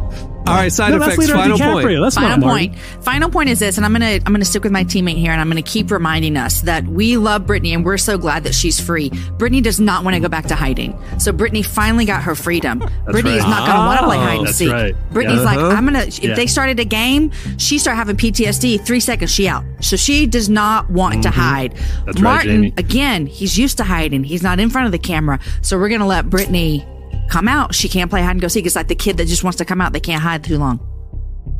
All 0.48 0.56
right, 0.56 0.72
side 0.72 0.92
No, 0.92 1.00
that's 1.00 1.14
effects. 1.14 1.28
Leonardo 1.30 1.58
Final 1.58 1.76
DiCaprio. 1.82 1.84
point. 1.84 2.02
That's 2.04 2.16
Final 2.16 2.30
not 2.30 2.40
Marty. 2.40 2.68
point. 2.70 2.80
Final 3.04 3.30
point 3.30 3.50
is 3.50 3.60
this, 3.60 3.78
and 3.78 3.86
I'm 3.86 3.92
gonna 3.94 4.20
I'm 4.26 4.34
gonna 4.34 4.46
stick 4.46 4.64
with 4.64 4.72
my 4.72 4.84
teammate 4.84 5.18
here, 5.18 5.32
and 5.32 5.40
I'm 5.42 5.48
gonna 5.50 5.62
keep 5.62 5.92
reminding 5.92 6.38
us 6.38 6.62
that 6.62 6.86
we 6.86 7.18
love 7.18 7.44
Britney, 7.44 7.74
and 7.74 7.84
we're 7.86 7.98
so 7.98 8.18
glad 8.18 8.44
that 8.46 8.54
she's 8.56 8.80
free. 8.80 9.10
Britney 9.10 9.62
does 9.62 9.80
not 9.80 10.04
want 10.04 10.16
to 10.16 10.20
go 10.20 10.28
back 10.30 10.46
to 10.48 10.56
hiding, 10.56 10.98
so 11.20 11.32
Britney 11.32 11.66
finally 11.66 12.06
got 12.06 12.24
her 12.24 12.36
freedom. 12.36 12.80
Britney 13.08 13.38
is 13.38 13.44
not 13.44 13.68
gonna 13.68 13.86
want 13.88 14.00
to 14.00 14.06
play 14.06 14.18
Oh, 14.18 14.22
hide 14.22 14.40
and 14.40 14.50
seek. 14.50 14.72
right. 14.72 14.96
Britney's 15.12 15.44
like, 15.44 15.58
Uh-huh. 15.58 15.76
I'm 15.76 15.86
gonna. 15.86 16.00
If 16.04 16.24
Yeah. 16.24 16.36
they 16.36 16.48
started 16.48 16.80
a 16.80 16.86
game, 16.86 17.32
she 17.58 17.78
started 17.80 17.98
having 17.98 18.16
PTSD. 18.18 18.78
Three 18.86 19.00
seconds, 19.00 19.32
she 19.32 19.48
out. 19.48 19.64
So 19.82 19.96
she 19.96 20.26
does 20.26 20.50
not 20.50 20.90
want 20.90 21.24
to 21.24 21.30
hide. 21.30 21.76
That's 22.06 22.20
Martin, 22.20 22.48
Jamie. 22.64 22.74
again, 22.78 23.26
he's 23.28 23.58
used 23.58 23.78
to 23.78 23.84
hiding. 23.84 24.24
He's 24.24 24.44
not 24.44 24.60
in 24.60 24.70
front 24.70 24.86
of 24.86 24.92
the 24.92 24.98
camera, 25.00 25.40
so 25.62 25.78
we're 25.78 25.90
gonna 25.90 26.08
let 26.08 26.26
Britney 26.28 26.86
come 27.30 27.48
out. 27.48 27.76
She 27.76 27.90
can't 27.90 28.10
play 28.10 28.22
hide 28.22 28.32
and 28.32 28.42
go 28.42 28.48
seek. 28.48 28.66
It's 28.66 28.76
like 28.76 28.88
the 28.88 28.96
kid 28.96 29.18
that 29.18 29.28
just 29.28 29.44
wants 29.44 29.58
to 29.58 29.66
come 29.66 29.82
out. 29.82 29.94
They 29.94 30.00
can't 30.00 30.22
hide 30.22 30.44
too 30.44 30.58
long. 30.58 30.80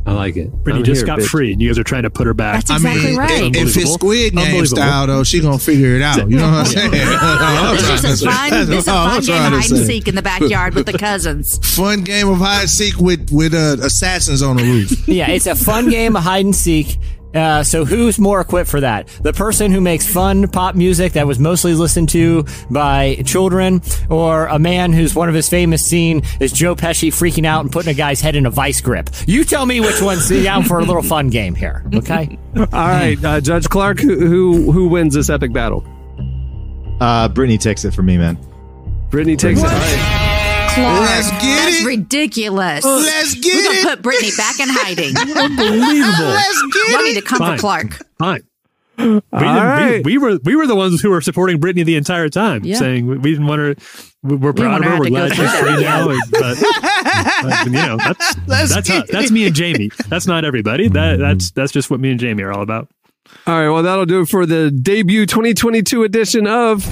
I 0.06 0.14
like 0.14 0.38
it. 0.38 0.50
Britney 0.64 0.76
I'm 0.78 0.84
just 0.86 1.00
here, 1.02 1.06
got 1.06 1.20
bitch. 1.20 1.28
free, 1.28 1.52
and 1.52 1.62
you 1.62 1.68
guys 1.68 1.78
are 1.78 1.84
trying 1.84 2.04
to 2.04 2.10
put 2.10 2.28
her 2.28 2.34
back. 2.34 2.64
That's 2.66 2.72
exactly 2.82 3.14
I 3.14 3.16
right. 3.18 3.42
mean, 3.42 3.56
if, 3.56 3.76
if 3.76 3.78
it's 3.84 3.94
Squid 3.94 4.34
Game 4.34 4.40
Unbelievable. 4.46 4.66
style 4.78 5.08
though, 5.08 5.24
she 5.26 5.42
gonna 5.42 5.58
figure 5.60 5.96
it 5.98 6.02
out. 6.02 6.18
You 6.30 6.38
know 6.38 6.50
what 6.50 6.60
I'm 6.60 6.66
saying? 6.66 6.92
It's 6.94 8.04
just 8.04 8.24
a 8.24 8.30
fun, 8.32 8.50
That's 8.52 8.70
it's 8.70 8.88
a 8.88 8.92
fun 8.92 9.22
game 9.22 9.36
of 9.54 9.60
hide 9.60 9.72
and 9.72 9.86
seek 9.86 10.08
in 10.08 10.16
the 10.16 10.22
backyard 10.22 10.76
with 10.76 10.86
the 10.86 10.98
cousins. 10.98 11.60
Fun 11.76 12.04
game 12.04 12.30
of 12.30 12.38
hide 12.38 12.62
and 12.62 12.70
seek 12.70 12.98
with 12.98 13.32
with 13.34 13.54
uh, 13.54 13.76
assassins 13.84 14.42
on 14.42 14.56
the 14.56 14.64
roof. 14.64 15.08
yeah, 15.10 15.30
it's 15.30 15.46
a 15.46 15.56
fun 15.56 15.90
game 15.90 16.16
of 16.16 16.24
hide 16.24 16.46
and 16.46 16.56
seek. 16.56 16.98
Uh, 17.34 17.64
so 17.64 17.86
who's 17.86 18.18
more 18.20 18.42
equipped 18.42 18.70
for 18.70 18.82
that? 18.82 19.08
The 19.22 19.34
person 19.34 19.72
who 19.72 19.82
makes 19.82 20.12
fun 20.12 20.48
pop 20.48 20.76
music 20.76 21.14
that 21.14 21.28
was 21.28 21.40
mostly 21.40 21.74
listened 21.74 22.10
to 22.10 22.46
by 22.70 23.22
children, 23.26 23.82
or 24.10 24.48
a 24.48 24.60
man 24.60 24.94
whose 24.94 25.14
one 25.14 25.30
of 25.30 25.36
his 25.36 25.50
famous 25.50 25.86
scene 25.86 26.22
is 26.40 26.52
Joe 26.52 26.76
Pesci 26.76 27.10
freaking 27.10 27.46
out 27.46 27.62
and 27.62 27.72
putting 27.72 27.92
a 27.92 27.96
guy's 27.96 28.22
head 28.22 28.36
in 28.36 28.46
a 28.46 28.50
vice 28.50 28.82
grip. 28.82 29.10
You 29.28 29.44
tell 29.44 29.66
me 29.66 29.80
which 29.82 30.02
one's 30.02 30.30
down 30.30 30.64
for 30.64 30.80
a 30.80 30.84
little 30.84 31.04
fun 31.04 31.30
game 31.30 31.54
here, 31.56 31.84
okay? 31.94 32.38
All 32.58 32.66
right, 32.72 33.24
uh, 33.24 33.42
Judge 33.42 33.68
Clark, 33.70 34.00
who, 34.00 34.16
who 34.28 34.72
who 34.72 34.88
wins 34.88 35.14
this 35.14 35.30
epic 35.30 35.54
battle? 35.54 35.86
Uh, 37.00 37.30
Britney 37.30 37.60
takes 37.60 37.86
it 37.86 37.94
for 37.94 38.02
me, 38.04 38.18
man. 38.18 38.38
Britney 39.10 39.38
takes 39.38 39.62
it. 39.64 40.27
All 40.78 40.84
right. 40.84 40.98
Clark, 40.98 41.10
Let's 41.10 41.32
get 41.32 41.56
that's 41.56 41.82
it. 41.82 41.86
ridiculous. 41.86 42.86
Let's 42.86 43.36
get 43.36 43.56
We're 43.56 43.64
gonna 43.64 43.80
it. 43.80 43.84
put 43.86 44.02
Britney 44.02 44.38
back 44.38 44.60
in 44.60 44.68
hiding. 44.70 45.16
Unbelievable. 45.38 46.26
Let's 46.26 46.62
get 46.74 46.92
Y'all 46.92 47.00
it. 47.02 47.04
need 47.06 47.16
to 47.16 47.22
come 47.22 47.40
Fine. 47.40 47.58
for 47.58 47.62
Clark. 47.62 47.98
Fine. 48.20 48.42
We, 48.98 49.04
didn't, 49.06 49.24
right. 49.32 50.04
we, 50.04 50.14
we 50.14 50.18
were 50.18 50.40
we 50.44 50.56
were 50.56 50.66
the 50.66 50.76
ones 50.76 51.00
who 51.02 51.12
were 51.12 51.22
supporting 51.22 51.60
Britney 51.60 51.86
the 51.86 51.96
entire 51.98 52.30
time, 52.30 52.64
Yeah. 52.66 52.78
saying 52.78 53.06
we, 53.06 53.18
we 53.20 53.32
didn't 53.32 53.46
want 53.46 53.60
her. 53.62 53.76
we- 54.24 54.36
We're 54.38 54.54
proud 54.54 54.72
want 54.72 54.86
of 54.86 54.90
her 54.90 54.96
her. 54.96 55.02
We're 55.02 55.10
glad 55.10 55.36
she's 55.36 55.54
free 55.60 55.82
now. 55.84 56.10
and- 56.10 56.20
But, 56.32 56.58
but, 57.44 57.66
you 57.68 57.72
know, 57.74 57.98
that's 57.98 58.36
Let's 58.48 58.74
that's 58.74 58.88
get 58.88 59.04
us. 59.04 59.10
That's 59.12 59.32
me 59.32 59.46
and 59.46 59.54
Jamie. 59.56 59.92
That's 60.08 60.26
not 60.26 60.46
everybody. 60.46 60.88
That 60.88 61.18
mm. 61.18 61.20
that's 61.20 61.52
that's 61.52 61.72
just 61.72 61.92
what 61.92 62.00
me 62.00 62.10
and 62.10 62.20
Jamie 62.20 62.42
are 62.42 62.52
all 62.52 62.64
about. 62.64 62.88
All 63.46 63.62
right, 63.62 63.70
well, 63.70 63.84
that'll 63.84 64.06
do 64.08 64.22
it 64.22 64.30
for 64.30 64.46
the 64.48 64.72
debut 64.72 65.26
2022 65.28 66.04
edition 66.04 66.48
of. 66.48 66.84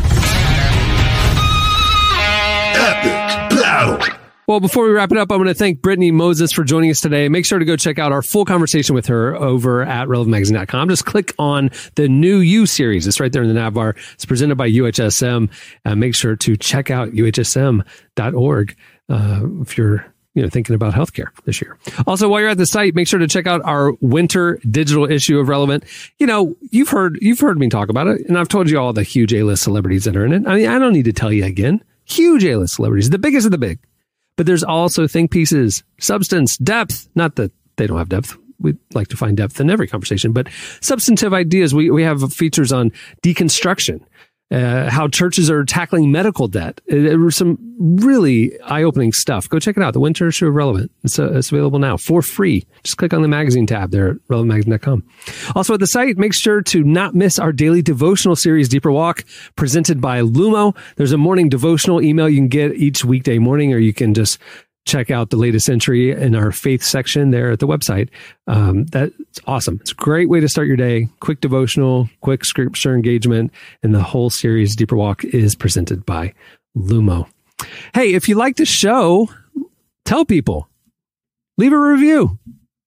Well, 4.47 4.59
before 4.59 4.85
we 4.85 4.91
wrap 4.91 5.11
it 5.11 5.17
up, 5.17 5.31
I 5.31 5.37
want 5.37 5.47
to 5.47 5.55
thank 5.55 5.79
Brittney 5.81 6.13
Moses 6.13 6.51
for 6.51 6.63
joining 6.63 6.91
us 6.91 7.01
today. 7.01 7.29
Make 7.29 7.47
sure 7.47 7.57
to 7.57 7.65
go 7.65 7.75
check 7.75 7.97
out 7.97 8.11
our 8.11 8.21
full 8.21 8.45
conversation 8.45 8.93
with 8.93 9.07
her 9.07 9.35
over 9.35 9.81
at 9.81 10.07
relevantmagazine.com. 10.07 10.87
Just 10.89 11.05
click 11.05 11.33
on 11.39 11.71
the 11.95 12.07
new 12.07 12.37
U 12.37 12.67
series. 12.67 13.07
It's 13.07 13.19
right 13.19 13.31
there 13.31 13.41
in 13.41 13.47
the 13.47 13.55
nav 13.55 13.73
bar. 13.73 13.95
It's 14.13 14.25
presented 14.25 14.55
by 14.55 14.69
UHSM. 14.69 15.49
Uh, 15.83 15.95
make 15.95 16.13
sure 16.13 16.35
to 16.35 16.55
check 16.55 16.91
out 16.91 17.09
uhsm.org 17.09 18.77
uh, 19.09 19.41
if 19.61 19.77
you're 19.79 20.05
you 20.35 20.43
know 20.43 20.49
thinking 20.49 20.75
about 20.75 20.93
healthcare 20.93 21.29
this 21.45 21.59
year. 21.59 21.79
Also, 22.05 22.29
while 22.29 22.39
you're 22.41 22.49
at 22.49 22.57
the 22.59 22.67
site, 22.67 22.93
make 22.93 23.07
sure 23.07 23.19
to 23.19 23.27
check 23.27 23.47
out 23.47 23.61
our 23.63 23.93
winter 24.01 24.59
digital 24.69 25.09
issue 25.09 25.39
of 25.39 25.49
Relevant. 25.49 25.85
You 26.19 26.27
know, 26.27 26.55
you've 26.69 26.89
heard 26.89 27.17
you've 27.19 27.39
heard 27.39 27.57
me 27.57 27.69
talk 27.69 27.89
about 27.89 28.05
it, 28.07 28.21
and 28.27 28.37
I've 28.37 28.49
told 28.49 28.69
you 28.69 28.77
all 28.77 28.93
the 28.93 29.01
huge 29.01 29.33
A-list 29.33 29.63
celebrities 29.63 30.03
that 30.03 30.15
are 30.15 30.25
in 30.25 30.33
it. 30.33 30.43
I 30.45 30.55
mean, 30.55 30.67
I 30.67 30.77
don't 30.77 30.93
need 30.93 31.05
to 31.05 31.13
tell 31.13 31.33
you 31.33 31.45
again. 31.45 31.83
Huge 32.05 32.45
A-list 32.45 32.75
celebrities, 32.75 33.09
the 33.09 33.19
biggest 33.19 33.45
of 33.45 33.51
the 33.51 33.57
big. 33.57 33.79
But 34.37 34.45
there's 34.45 34.63
also 34.63 35.07
think 35.07 35.31
pieces, 35.31 35.83
substance, 35.99 36.57
depth. 36.57 37.07
Not 37.15 37.35
that 37.35 37.51
they 37.77 37.87
don't 37.87 37.97
have 37.97 38.09
depth. 38.09 38.37
We 38.59 38.75
like 38.93 39.09
to 39.09 39.17
find 39.17 39.35
depth 39.35 39.59
in 39.59 39.69
every 39.69 39.87
conversation, 39.87 40.31
but 40.31 40.47
substantive 40.81 41.33
ideas. 41.33 41.73
We 41.73 41.89
we 41.89 42.03
have 42.03 42.33
features 42.33 42.71
on 42.71 42.91
deconstruction, 43.21 44.01
uh, 44.51 44.89
how 44.89 45.07
churches 45.07 45.49
are 45.49 45.63
tackling 45.65 46.11
medical 46.11 46.47
debt. 46.47 46.79
There 46.87 47.17
was 47.17 47.35
some 47.35 47.57
really 47.79 48.57
eye-opening 48.61 49.11
stuff. 49.11 49.49
Go 49.49 49.59
check 49.59 49.75
it 49.75 49.83
out. 49.83 49.93
The 49.93 49.99
Winter 49.99 50.27
Issue 50.27 50.47
of 50.47 50.53
Relevant. 50.53 50.91
It's, 51.03 51.17
uh, 51.17 51.33
it's 51.33 51.51
available 51.51 51.79
now 51.79 51.97
for 51.97 52.21
free. 52.21 52.65
Just 52.83 52.97
click 52.97 53.13
on 53.13 53.21
the 53.21 53.27
magazine 53.27 53.65
tab 53.65 53.91
there 53.91 54.09
at 54.09 54.17
relevantmagazine.com. 54.29 55.03
Also 55.55 55.73
at 55.73 55.79
the 55.79 55.87
site, 55.87 56.17
make 56.17 56.33
sure 56.33 56.61
to 56.61 56.83
not 56.83 57.15
miss 57.15 57.39
our 57.39 57.51
daily 57.51 57.81
devotional 57.81 58.35
series, 58.35 58.69
Deeper 58.69 58.91
Walk, 58.91 59.25
presented 59.55 59.99
by 59.99 60.21
Lumo. 60.21 60.77
There's 60.95 61.11
a 61.11 61.17
morning 61.17 61.49
devotional 61.49 62.01
email 62.01 62.29
you 62.29 62.37
can 62.37 62.47
get 62.47 62.75
each 62.75 63.03
weekday 63.03 63.39
morning, 63.39 63.73
or 63.73 63.77
you 63.79 63.93
can 63.93 64.13
just 64.13 64.39
check 64.85 65.09
out 65.09 65.29
the 65.31 65.37
latest 65.37 65.67
entry 65.67 66.11
in 66.11 66.35
our 66.35 66.51
faith 66.51 66.83
section 66.83 67.31
there 67.31 67.51
at 67.51 67.59
the 67.59 67.67
website. 67.67 68.09
Um, 68.47 68.85
that's 68.85 69.41
awesome. 69.47 69.79
It's 69.81 69.91
a 69.91 69.95
great 69.95 70.29
way 70.29 70.39
to 70.39 70.47
start 70.47 70.67
your 70.67 70.77
day. 70.77 71.07
Quick 71.19 71.41
devotional, 71.41 72.09
quick 72.21 72.45
scripture 72.45 72.95
engagement, 72.95 73.51
and 73.83 73.93
the 73.93 74.03
whole 74.03 74.29
series 74.29 74.75
Deeper 74.75 74.95
Walk 74.95 75.23
is 75.25 75.55
presented 75.55 76.05
by 76.05 76.33
Lumo. 76.77 77.27
Hey, 77.93 78.13
if 78.13 78.29
you 78.29 78.35
like 78.35 78.57
the 78.57 78.65
show, 78.65 79.29
tell 80.05 80.25
people. 80.25 80.69
Leave 81.57 81.73
a 81.73 81.79
review. 81.79 82.37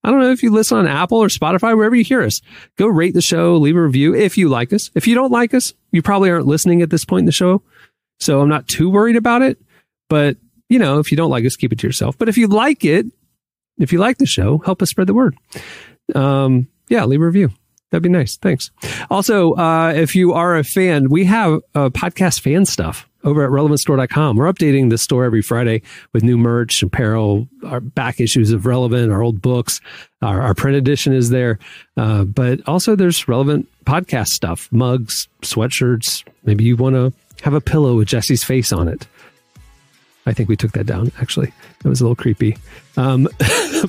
I 0.05 0.11
don't 0.11 0.21
know 0.21 0.31
if 0.31 0.43
you 0.43 0.53
listen 0.53 0.79
on 0.79 0.87
Apple 0.87 1.19
or 1.19 1.29
Spotify, 1.29 1.77
wherever 1.77 1.97
you 1.97 2.05
hear 2.05 2.23
us. 2.23 2.41
Go 2.77 2.87
rate 2.87 3.15
the 3.15 3.21
show, 3.21 3.57
leave 3.57 3.77
a 3.77 3.83
review 3.83 4.15
if 4.15 4.39
you 4.39 4.49
like 4.49 4.73
us. 4.73 4.91
If 4.95 5.07
you 5.07 5.15
don't 5.15 5.33
like 5.33 5.53
us, 5.53 5.75
you 5.91 6.03
probably 6.03 6.31
aren't 6.31 6.47
listening 6.47 6.81
at 6.83 6.91
this 6.91 7.05
point 7.05 7.21
in 7.21 7.27
the 7.27 7.33
show. 7.33 7.63
So 8.21 8.41
I'm 8.41 8.49
not 8.49 8.69
too 8.69 8.89
worried 8.89 9.17
about 9.17 9.43
it. 9.43 9.59
But, 10.09 10.37
you 10.69 10.79
know, 10.79 10.99
if 10.99 11.11
you 11.11 11.16
don't 11.16 11.31
like 11.31 11.45
us, 11.45 11.57
keep 11.57 11.73
it 11.73 11.79
to 11.81 11.87
yourself. 11.87 12.16
But 12.19 12.29
if 12.29 12.37
you 12.37 12.47
like 12.47 12.85
it, 12.85 13.07
if 13.79 13.93
you 13.93 13.99
like 13.99 14.19
the 14.19 14.27
show, 14.27 14.59
help 14.59 14.83
us 14.83 14.91
spread 14.91 15.07
the 15.07 15.14
word. 15.14 15.37
Um, 16.14 16.69
yeah, 16.89 17.05
leave 17.05 17.21
a 17.21 17.27
review. 17.27 17.51
That'd 17.91 18.03
be 18.03 18.09
nice. 18.11 18.37
Thanks. 18.37 18.71
Also, 19.11 19.55
uh, 19.55 19.93
if 19.95 20.14
you 20.14 20.35
are 20.35 20.57
a 20.57 20.64
fan, 20.64 21.09
we 21.09 21.25
have 21.25 21.61
uh, 21.75 21.89
podcast 21.89 22.41
fan 22.41 22.66
stuff 22.66 23.09
over 23.25 23.45
at 23.45 23.51
relevantstore.com. 23.51 24.37
We're 24.37 24.53
updating 24.53 24.91
the 24.91 24.99
store 24.99 25.25
every 25.25 25.43
Friday 25.43 25.83
with 26.12 26.23
new 26.23 26.37
merch, 26.37 26.83
apparel, 26.83 27.49
our 27.64 27.81
back 27.81 28.21
issues 28.21 28.53
of 28.53 28.66
Relevant, 28.66 29.11
our 29.11 29.23
old 29.23 29.41
books, 29.41 29.81
our, 30.23 30.41
our 30.41 30.55
print 30.55 30.77
edition 30.77 31.12
is 31.14 31.31
there. 31.31 31.59
Uh, 31.97 32.25
but 32.25 32.61
also 32.69 32.95
there's 32.95 33.27
relevant 33.27 33.66
podcast 33.85 34.29
stuff, 34.29 34.69
mugs, 34.71 35.29
sweatshirts. 35.43 36.25
Maybe 36.45 36.64
you 36.64 36.77
want 36.77 36.95
to 36.95 37.12
have 37.43 37.55
a 37.55 37.61
pillow 37.61 37.97
with 37.97 38.09
Jesse's 38.09 38.45
face 38.45 38.73
on 38.73 38.89
it. 38.89 39.07
I 40.29 40.35
think 40.35 40.49
we 40.49 40.57
took 40.57 40.72
that 40.72 40.85
down, 40.85 41.11
actually. 41.20 41.53
That 41.81 41.89
was 41.89 42.01
a 42.01 42.05
little 42.05 42.14
creepy. 42.16 42.59
Um, 42.97 43.22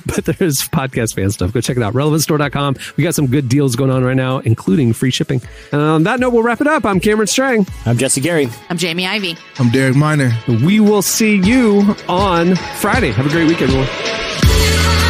but 0.06 0.24
there's 0.24 0.66
podcast 0.68 1.14
fan 1.14 1.30
stuff. 1.30 1.52
Go 1.52 1.60
check 1.60 1.76
it 1.76 1.82
out. 1.82 1.92
RelevantStore.com. 1.92 2.76
We 2.96 3.04
got 3.04 3.14
some 3.14 3.26
good 3.26 3.48
deals 3.48 3.76
going 3.76 3.90
on 3.90 4.02
right 4.04 4.16
now, 4.16 4.38
including 4.38 4.94
free 4.94 5.10
shipping. 5.10 5.42
And 5.70 5.82
on 5.82 6.02
that 6.04 6.18
note, 6.18 6.30
we'll 6.30 6.42
wrap 6.42 6.60
it 6.60 6.66
up. 6.66 6.86
I'm 6.86 6.98
Cameron 6.98 7.26
Strang. 7.26 7.66
I'm 7.84 7.98
Jesse 7.98 8.22
Carey. 8.22 8.48
I'm 8.70 8.78
Jamie 8.78 9.06
Ivey. 9.06 9.36
I'm 9.58 9.70
Derek 9.70 9.96
Minor. 9.96 10.32
We 10.48 10.80
will 10.80 11.02
see 11.02 11.36
you 11.36 11.94
on 12.08 12.56
Friday. 12.56 13.10
Have 13.10 13.26
a 13.26 13.30
great 13.30 13.46
week, 13.46 13.60
everyone. 13.60 15.09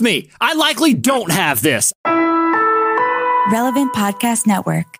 Me, 0.00 0.30
I 0.40 0.54
likely 0.54 0.94
don't 0.94 1.30
have 1.30 1.62
this. 1.62 1.92
Relevant 3.50 3.92
Podcast 3.92 4.46
Network. 4.46 4.99